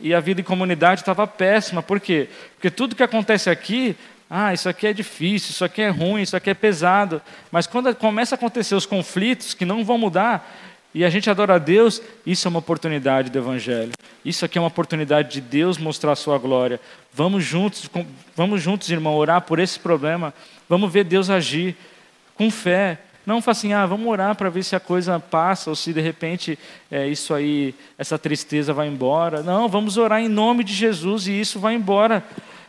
E 0.04 0.14
a 0.14 0.20
vida 0.20 0.40
em 0.40 0.44
comunidade 0.44 1.00
estava 1.00 1.26
péssima. 1.26 1.82
Por 1.82 1.98
quê? 1.98 2.28
Porque 2.54 2.70
tudo 2.70 2.94
que 2.94 3.02
acontece 3.02 3.50
aqui 3.50 3.96
ah, 4.28 4.52
isso 4.52 4.68
aqui 4.68 4.86
é 4.86 4.92
difícil, 4.92 5.50
isso 5.50 5.64
aqui 5.64 5.82
é 5.82 5.88
ruim, 5.88 6.22
isso 6.22 6.36
aqui 6.36 6.50
é 6.50 6.54
pesado. 6.54 7.22
Mas 7.52 7.66
quando 7.66 7.94
começa 7.94 8.34
a 8.34 8.36
acontecer 8.36 8.74
os 8.74 8.84
conflitos 8.84 9.54
que 9.54 9.64
não 9.64 9.84
vão 9.84 9.96
mudar, 9.96 10.50
e 10.94 11.04
a 11.04 11.10
gente 11.10 11.28
adora 11.30 11.54
a 11.54 11.58
Deus, 11.58 12.02
isso 12.26 12.46
é 12.46 12.50
uma 12.50 12.58
oportunidade 12.58 13.30
do 13.30 13.38
Evangelho. 13.38 13.92
Isso 14.24 14.44
aqui 14.44 14.58
é 14.58 14.60
uma 14.60 14.68
oportunidade 14.68 15.30
de 15.30 15.40
Deus 15.40 15.78
mostrar 15.78 16.12
a 16.12 16.16
sua 16.16 16.38
glória. 16.38 16.80
Vamos 17.12 17.44
juntos, 17.44 17.88
vamos 18.34 18.62
juntos, 18.62 18.90
irmão, 18.90 19.14
orar 19.14 19.40
por 19.40 19.58
esse 19.58 19.78
problema. 19.78 20.32
Vamos 20.68 20.92
ver 20.92 21.04
Deus 21.04 21.30
agir 21.30 21.76
com 22.34 22.50
fé. 22.50 22.98
Não 23.26 23.40
faça 23.40 23.60
assim, 23.60 23.72
ah, 23.72 23.86
vamos 23.86 24.06
orar 24.06 24.34
para 24.34 24.50
ver 24.50 24.62
se 24.62 24.76
a 24.76 24.80
coisa 24.80 25.18
passa 25.18 25.70
ou 25.70 25.76
se 25.76 25.92
de 25.92 26.00
repente 26.00 26.58
é, 26.90 27.06
isso 27.08 27.32
aí, 27.32 27.74
essa 27.96 28.18
tristeza 28.18 28.72
vai 28.72 28.86
embora. 28.86 29.42
Não, 29.42 29.68
vamos 29.68 29.96
orar 29.96 30.20
em 30.20 30.28
nome 30.28 30.62
de 30.62 30.72
Jesus 30.72 31.26
e 31.26 31.40
isso 31.40 31.58
vai 31.58 31.74
embora 31.74 32.22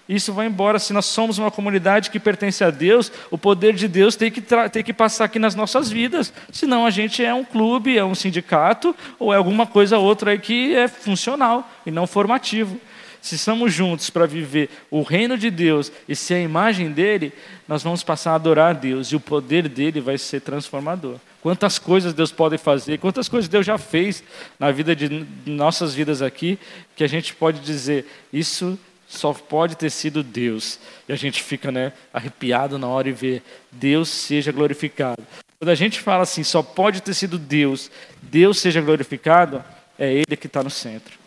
isso 0.07 0.31
vai 0.33 0.45
embora. 0.45 0.77
Se 0.79 0.93
nós 0.93 1.05
somos 1.05 1.37
uma 1.37 1.49
comunidade 1.49 2.09
que 2.09 2.19
pertence 2.19 2.63
a 2.63 2.69
Deus, 2.69 3.11
o 3.31 3.37
poder 3.37 3.73
de 3.73 3.87
Deus 3.87 4.15
tem 4.15 4.31
que, 4.31 4.41
tem 4.71 4.83
que 4.83 4.93
passar 4.93 5.25
aqui 5.25 5.39
nas 5.39 5.55
nossas 5.55 5.89
vidas. 5.89 6.31
Senão 6.51 6.85
a 6.85 6.89
gente 6.89 7.23
é 7.23 7.33
um 7.33 7.43
clube, 7.43 7.97
é 7.97 8.05
um 8.05 8.15
sindicato, 8.15 8.95
ou 9.17 9.33
é 9.33 9.37
alguma 9.37 9.65
coisa 9.65 9.97
outra 9.97 10.31
aí 10.31 10.39
que 10.39 10.75
é 10.75 10.87
funcional 10.87 11.67
e 11.85 11.91
não 11.91 12.05
formativo. 12.05 12.79
Se 13.25 13.33
estamos 13.33 13.73
juntos 13.73 14.11
para 14.11 14.27
viver 14.27 14.69
o 14.91 15.01
reino 15.01 15.35
de 15.35 15.49
Deus 15.49 15.91
e 16.07 16.15
ser 16.15 16.35
a 16.35 16.41
imagem 16.41 16.91
dele, 16.91 17.33
nós 17.67 17.81
vamos 17.81 18.03
passar 18.03 18.33
a 18.33 18.35
adorar 18.35 18.69
a 18.69 18.77
Deus 18.77 19.07
e 19.07 19.15
o 19.15 19.19
poder 19.19 19.67
dele 19.67 19.99
vai 19.99 20.15
ser 20.15 20.41
transformador. 20.41 21.15
Quantas 21.41 21.79
coisas 21.79 22.13
Deus 22.13 22.31
pode 22.31 22.59
fazer, 22.59 22.99
quantas 22.99 23.27
coisas 23.27 23.49
Deus 23.49 23.65
já 23.65 23.79
fez 23.79 24.23
na 24.59 24.69
vida 24.69 24.95
de 24.95 25.25
nossas 25.43 25.95
vidas 25.95 26.21
aqui, 26.21 26.59
que 26.95 27.03
a 27.03 27.07
gente 27.07 27.33
pode 27.33 27.61
dizer, 27.61 28.05
isso 28.31 28.77
só 29.07 29.33
pode 29.33 29.75
ter 29.75 29.89
sido 29.89 30.21
Deus. 30.21 30.77
E 31.09 31.11
a 31.11 31.15
gente 31.15 31.41
fica 31.41 31.71
né, 31.71 31.93
arrepiado 32.13 32.77
na 32.77 32.85
hora 32.85 33.09
e 33.09 33.11
vê 33.11 33.41
Deus 33.71 34.07
seja 34.07 34.51
glorificado. 34.51 35.23
Quando 35.57 35.69
a 35.71 35.75
gente 35.75 35.99
fala 35.99 36.21
assim, 36.21 36.43
só 36.43 36.61
pode 36.61 37.01
ter 37.01 37.15
sido 37.15 37.39
Deus, 37.39 37.89
Deus 38.21 38.59
seja 38.59 38.81
glorificado, 38.81 39.63
é 39.97 40.13
Ele 40.13 40.37
que 40.37 40.45
está 40.45 40.61
no 40.61 40.69
centro. 40.69 41.24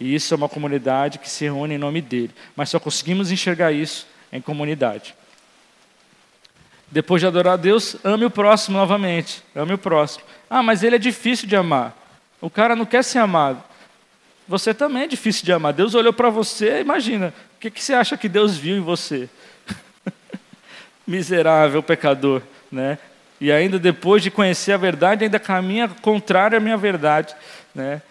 E 0.00 0.14
isso 0.14 0.32
é 0.32 0.36
uma 0.36 0.48
comunidade 0.48 1.18
que 1.18 1.28
se 1.28 1.44
reúne 1.44 1.74
em 1.74 1.78
nome 1.78 2.00
dele. 2.00 2.32
Mas 2.56 2.70
só 2.70 2.80
conseguimos 2.80 3.30
enxergar 3.30 3.70
isso 3.70 4.06
em 4.32 4.40
comunidade. 4.40 5.14
Depois 6.90 7.20
de 7.20 7.26
adorar 7.26 7.52
a 7.52 7.56
Deus, 7.56 7.96
ame 8.02 8.24
o 8.24 8.30
próximo 8.30 8.78
novamente. 8.78 9.44
Ame 9.54 9.74
o 9.74 9.78
próximo. 9.78 10.24
Ah, 10.48 10.62
mas 10.62 10.82
ele 10.82 10.96
é 10.96 10.98
difícil 10.98 11.46
de 11.46 11.54
amar. 11.54 11.96
O 12.40 12.48
cara 12.48 12.74
não 12.74 12.86
quer 12.86 13.04
ser 13.04 13.18
amado 13.18 13.62
você 14.50 14.74
também 14.74 15.04
é 15.04 15.06
difícil 15.06 15.44
de 15.44 15.52
amar. 15.52 15.72
Deus 15.72 15.94
olhou 15.94 16.12
para 16.12 16.28
você, 16.28 16.80
imagina, 16.80 17.32
o 17.56 17.60
que, 17.60 17.70
que 17.70 17.80
você 17.80 17.94
acha 17.94 18.16
que 18.16 18.28
Deus 18.28 18.56
viu 18.56 18.76
em 18.76 18.80
você? 18.80 19.28
Miserável 21.06 21.80
pecador, 21.84 22.42
né? 22.70 22.98
E 23.40 23.52
ainda 23.52 23.78
depois 23.78 24.24
de 24.24 24.28
conhecer 24.30 24.72
a 24.72 24.76
verdade, 24.76 25.22
ainda 25.22 25.38
caminha 25.38 25.88
contrário 26.02 26.58
à 26.58 26.60
minha 26.60 26.76
verdade, 26.76 27.32
né? 27.72 28.02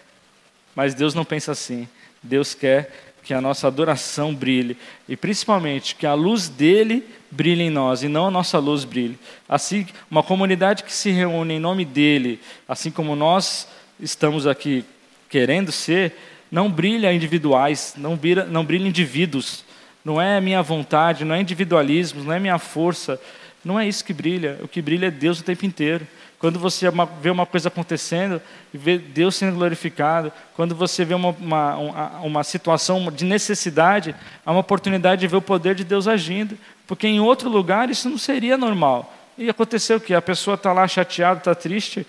Mas 0.74 0.94
Deus 0.94 1.14
não 1.14 1.24
pensa 1.24 1.52
assim. 1.52 1.88
Deus 2.22 2.54
quer 2.54 2.90
que 3.22 3.34
a 3.34 3.40
nossa 3.40 3.66
adoração 3.66 4.34
brilhe 4.34 4.76
e 5.08 5.16
principalmente 5.16 5.94
que 5.94 6.06
a 6.06 6.14
luz 6.14 6.48
dele 6.48 7.04
brilhe 7.30 7.64
em 7.64 7.70
nós 7.70 8.02
e 8.02 8.08
não 8.08 8.26
a 8.26 8.30
nossa 8.30 8.58
luz 8.58 8.84
brilhe. 8.84 9.18
Assim, 9.48 9.86
uma 10.10 10.22
comunidade 10.22 10.82
que 10.82 10.92
se 10.92 11.10
reúne 11.10 11.54
em 11.54 11.60
nome 11.60 11.84
dele, 11.84 12.40
assim 12.66 12.90
como 12.90 13.14
nós 13.14 13.68
estamos 14.00 14.46
aqui 14.46 14.84
querendo 15.28 15.70
ser, 15.70 16.14
não 16.50 16.70
brilha 16.70 17.12
individuais, 17.12 17.94
não 17.96 18.16
brilha, 18.16 18.44
não 18.44 18.64
brilha 18.64 18.88
indivíduos. 18.88 19.64
Não 20.04 20.20
é 20.20 20.40
minha 20.40 20.62
vontade, 20.62 21.24
não 21.24 21.34
é 21.34 21.40
individualismo, 21.40 22.24
não 22.24 22.32
é 22.32 22.38
minha 22.38 22.58
força. 22.58 23.20
Não 23.64 23.78
é 23.78 23.86
isso 23.86 24.04
que 24.04 24.12
brilha. 24.12 24.58
O 24.62 24.66
que 24.66 24.80
brilha 24.80 25.06
é 25.06 25.10
Deus 25.10 25.40
o 25.40 25.44
tempo 25.44 25.66
inteiro. 25.66 26.06
Quando 26.40 26.58
você 26.58 26.86
vê 27.20 27.28
uma 27.28 27.44
coisa 27.44 27.68
acontecendo 27.68 28.40
e 28.72 28.78
vê 28.78 28.96
Deus 28.96 29.36
sendo 29.36 29.56
glorificado, 29.56 30.32
quando 30.56 30.74
você 30.74 31.04
vê 31.04 31.12
uma, 31.12 31.28
uma, 31.28 31.76
uma 32.22 32.42
situação 32.42 33.12
de 33.12 33.26
necessidade, 33.26 34.14
há 34.44 34.50
uma 34.50 34.60
oportunidade 34.60 35.20
de 35.20 35.28
ver 35.28 35.36
o 35.36 35.42
poder 35.42 35.74
de 35.74 35.84
Deus 35.84 36.08
agindo. 36.08 36.56
Porque 36.86 37.06
em 37.06 37.20
outro 37.20 37.50
lugar 37.50 37.90
isso 37.90 38.08
não 38.08 38.16
seria 38.16 38.56
normal. 38.56 39.14
E 39.36 39.50
aconteceu 39.50 39.98
o 39.98 40.00
quê? 40.00 40.14
A 40.14 40.22
pessoa 40.22 40.54
está 40.54 40.72
lá 40.72 40.88
chateada, 40.88 41.40
está 41.40 41.54
triste, 41.54 42.06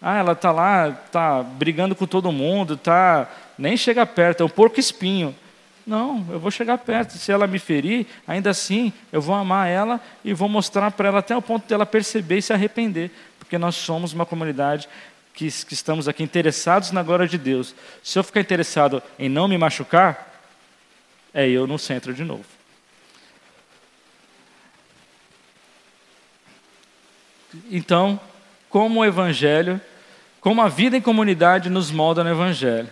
ah, 0.00 0.16
ela 0.16 0.32
está 0.32 0.52
lá, 0.52 0.88
está 0.88 1.42
brigando 1.42 1.96
com 1.96 2.06
todo 2.06 2.30
mundo, 2.30 2.76
tá, 2.76 3.28
nem 3.58 3.76
chega 3.76 4.06
perto, 4.06 4.44
é 4.44 4.46
um 4.46 4.48
porco 4.48 4.78
espinho. 4.78 5.34
Não, 5.86 6.24
eu 6.30 6.38
vou 6.38 6.50
chegar 6.50 6.78
perto. 6.78 7.18
Se 7.18 7.32
ela 7.32 7.46
me 7.46 7.58
ferir, 7.58 8.06
ainda 8.26 8.50
assim, 8.50 8.92
eu 9.12 9.20
vou 9.20 9.34
amar 9.34 9.68
ela 9.68 10.00
e 10.24 10.32
vou 10.32 10.48
mostrar 10.48 10.92
para 10.92 11.08
ela 11.08 11.18
até 11.18 11.36
o 11.36 11.42
ponto 11.42 11.68
dela 11.68 11.84
perceber 11.84 12.38
e 12.38 12.42
se 12.42 12.52
arrepender. 12.52 13.10
Porque 13.52 13.58
nós 13.58 13.74
somos 13.74 14.14
uma 14.14 14.24
comunidade 14.24 14.88
que, 15.34 15.46
que 15.50 15.74
estamos 15.74 16.08
aqui 16.08 16.22
interessados 16.22 16.90
na 16.90 17.02
glória 17.02 17.28
de 17.28 17.36
Deus. 17.36 17.74
Se 18.02 18.18
eu 18.18 18.24
ficar 18.24 18.40
interessado 18.40 19.02
em 19.18 19.28
não 19.28 19.46
me 19.46 19.58
machucar, 19.58 20.40
é 21.34 21.46
eu 21.46 21.66
no 21.66 21.78
centro 21.78 22.14
de 22.14 22.24
novo. 22.24 22.46
Então, 27.70 28.18
como 28.70 29.00
o 29.00 29.04
Evangelho 29.04 29.78
como 30.40 30.62
a 30.62 30.68
vida 30.68 30.96
em 30.96 31.02
comunidade 31.02 31.68
nos 31.68 31.90
molda 31.90 32.24
no 32.24 32.30
Evangelho. 32.30 32.88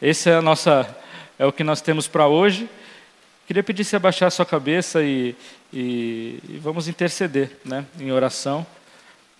Esse 0.00 0.30
é 0.30 0.36
a 0.36 0.40
nossa, 0.40 0.96
é 1.38 1.44
o 1.44 1.52
que 1.52 1.62
nós 1.62 1.82
temos 1.82 2.08
para 2.08 2.26
hoje. 2.26 2.70
Queria 3.46 3.62
pedir 3.62 3.84
se 3.84 3.94
abaixar 3.94 4.28
a 4.28 4.30
sua 4.30 4.46
cabeça 4.46 5.02
e, 5.02 5.36
e, 5.70 6.40
e 6.48 6.58
vamos 6.58 6.88
interceder, 6.88 7.60
né, 7.66 7.84
em 8.00 8.10
oração, 8.10 8.66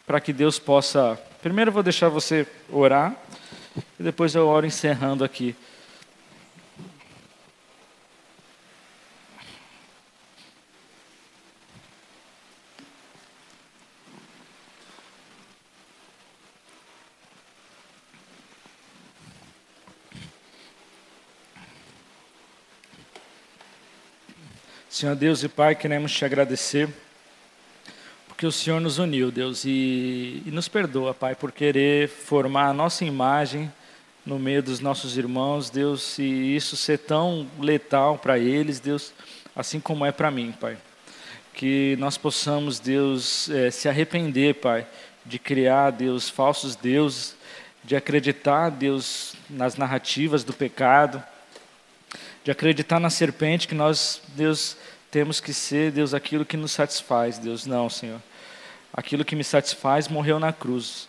para 0.06 0.20
que 0.20 0.32
Deus 0.32 0.58
possa. 0.58 1.18
Primeiro 1.40 1.70
eu 1.70 1.72
vou 1.72 1.82
deixar 1.82 2.08
você 2.08 2.46
orar 2.70 3.16
e 3.98 4.02
depois 4.02 4.34
eu 4.34 4.46
oro 4.46 4.66
encerrando 4.66 5.24
aqui. 5.24 5.56
Senhor 25.02 25.16
Deus 25.16 25.42
e 25.42 25.48
Pai, 25.48 25.74
queremos 25.74 26.12
te 26.12 26.24
agradecer, 26.24 26.88
porque 28.42 28.48
o 28.48 28.50
Senhor 28.50 28.80
nos 28.80 28.98
uniu, 28.98 29.30
Deus, 29.30 29.64
e, 29.64 30.42
e 30.44 30.50
nos 30.50 30.66
perdoa, 30.66 31.14
Pai, 31.14 31.32
por 31.32 31.52
querer 31.52 32.08
formar 32.08 32.70
a 32.70 32.72
nossa 32.74 33.04
imagem 33.04 33.72
no 34.26 34.36
meio 34.36 34.60
dos 34.60 34.80
nossos 34.80 35.16
irmãos, 35.16 35.70
Deus, 35.70 36.18
e 36.18 36.56
isso 36.56 36.74
ser 36.74 36.98
tão 36.98 37.46
letal 37.60 38.18
para 38.18 38.40
eles, 38.40 38.80
Deus, 38.80 39.14
assim 39.54 39.78
como 39.78 40.04
é 40.04 40.10
para 40.10 40.28
mim, 40.28 40.52
Pai. 40.60 40.76
Que 41.54 41.94
nós 42.00 42.18
possamos, 42.18 42.80
Deus, 42.80 43.48
é, 43.48 43.70
se 43.70 43.88
arrepender, 43.88 44.56
Pai, 44.56 44.88
de 45.24 45.38
criar, 45.38 45.90
Deus, 45.90 46.28
falsos 46.28 46.74
deuses, 46.74 47.36
de 47.84 47.94
acreditar, 47.94 48.70
Deus, 48.70 49.36
nas 49.48 49.76
narrativas 49.76 50.42
do 50.42 50.52
pecado, 50.52 51.22
de 52.42 52.50
acreditar 52.50 52.98
na 52.98 53.08
serpente 53.08 53.68
que 53.68 53.74
nós, 53.76 54.20
Deus, 54.34 54.76
temos 55.12 55.38
que 55.38 55.54
ser, 55.54 55.92
Deus, 55.92 56.12
aquilo 56.12 56.44
que 56.44 56.56
nos 56.56 56.72
satisfaz. 56.72 57.38
Deus, 57.38 57.66
não, 57.66 57.88
Senhor. 57.88 58.20
Aquilo 58.92 59.24
que 59.24 59.34
me 59.34 59.44
satisfaz 59.44 60.08
morreu 60.08 60.38
na 60.38 60.52
cruz. 60.52 61.08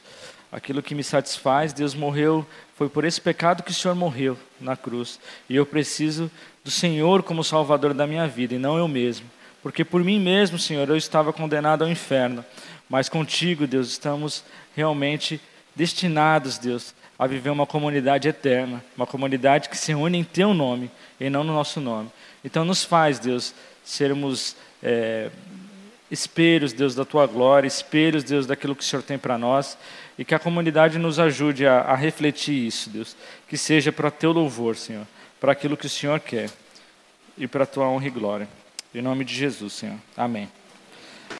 Aquilo 0.51 0.83
que 0.83 0.93
me 0.93 1.03
satisfaz, 1.03 1.73
Deus 1.73 1.95
morreu, 1.95 2.45
foi 2.75 2.87
por 2.87 3.03
esse 3.05 3.19
pecado 3.19 3.63
que 3.63 3.71
o 3.71 3.73
Senhor 3.73 3.95
morreu 3.95 4.37
na 4.61 4.77
cruz. 4.77 5.19
E 5.49 5.55
eu 5.55 5.65
preciso 5.65 6.29
do 6.63 6.71
Senhor 6.71 7.23
como 7.23 7.43
Salvador 7.43 7.93
da 7.93 8.07
minha 8.07 8.27
vida 8.27 8.55
e 8.55 8.59
não 8.59 8.77
eu 8.77 8.87
mesmo. 8.87 9.25
Porque 9.61 9.83
por 9.83 10.03
mim 10.03 10.19
mesmo, 10.19 10.59
Senhor, 10.59 10.87
eu 10.89 10.95
estava 10.95 11.33
condenado 11.33 11.83
ao 11.83 11.89
inferno. 11.89 12.45
Mas 12.89 13.09
contigo, 13.09 13.65
Deus, 13.65 13.89
estamos 13.89 14.43
realmente 14.75 15.41
destinados, 15.75 16.57
Deus, 16.57 16.93
a 17.17 17.25
viver 17.25 17.49
uma 17.49 17.65
comunidade 17.65 18.27
eterna, 18.27 18.83
uma 18.95 19.07
comunidade 19.07 19.69
que 19.69 19.77
se 19.77 19.93
une 19.93 20.17
em 20.17 20.23
Teu 20.23 20.53
nome 20.53 20.91
e 21.19 21.29
não 21.29 21.43
no 21.43 21.53
nosso 21.53 21.79
nome. 21.79 22.11
Então, 22.43 22.63
nos 22.63 22.83
faz, 22.83 23.19
Deus, 23.19 23.53
sermos 23.83 24.55
é, 24.81 25.29
espelhos, 26.09 26.73
Deus, 26.73 26.95
da 26.95 27.05
Tua 27.05 27.25
glória, 27.25 27.67
espelhos, 27.67 28.23
Deus, 28.23 28.45
daquilo 28.45 28.75
que 28.75 28.83
o 28.83 28.85
Senhor 28.85 29.01
tem 29.01 29.17
para 29.17 29.37
nós 29.37 29.77
e 30.17 30.23
que 30.23 30.35
a 30.35 30.39
comunidade 30.39 30.99
nos 30.99 31.19
ajude 31.19 31.65
a, 31.65 31.81
a 31.81 31.95
refletir 31.95 32.67
isso, 32.67 32.89
Deus. 32.89 33.15
Que 33.47 33.57
seja 33.57 33.91
para 33.91 34.11
Teu 34.11 34.31
louvor, 34.31 34.75
Senhor, 34.75 35.07
para 35.39 35.51
aquilo 35.51 35.77
que 35.77 35.87
o 35.87 35.89
Senhor 35.89 36.19
quer 36.19 36.49
e 37.37 37.47
para 37.47 37.65
Tua 37.65 37.87
honra 37.87 38.07
e 38.07 38.11
glória. 38.11 38.47
Em 38.93 39.01
nome 39.01 39.25
de 39.25 39.33
Jesus, 39.33 39.73
Senhor. 39.73 39.97
Amém. 40.15 40.49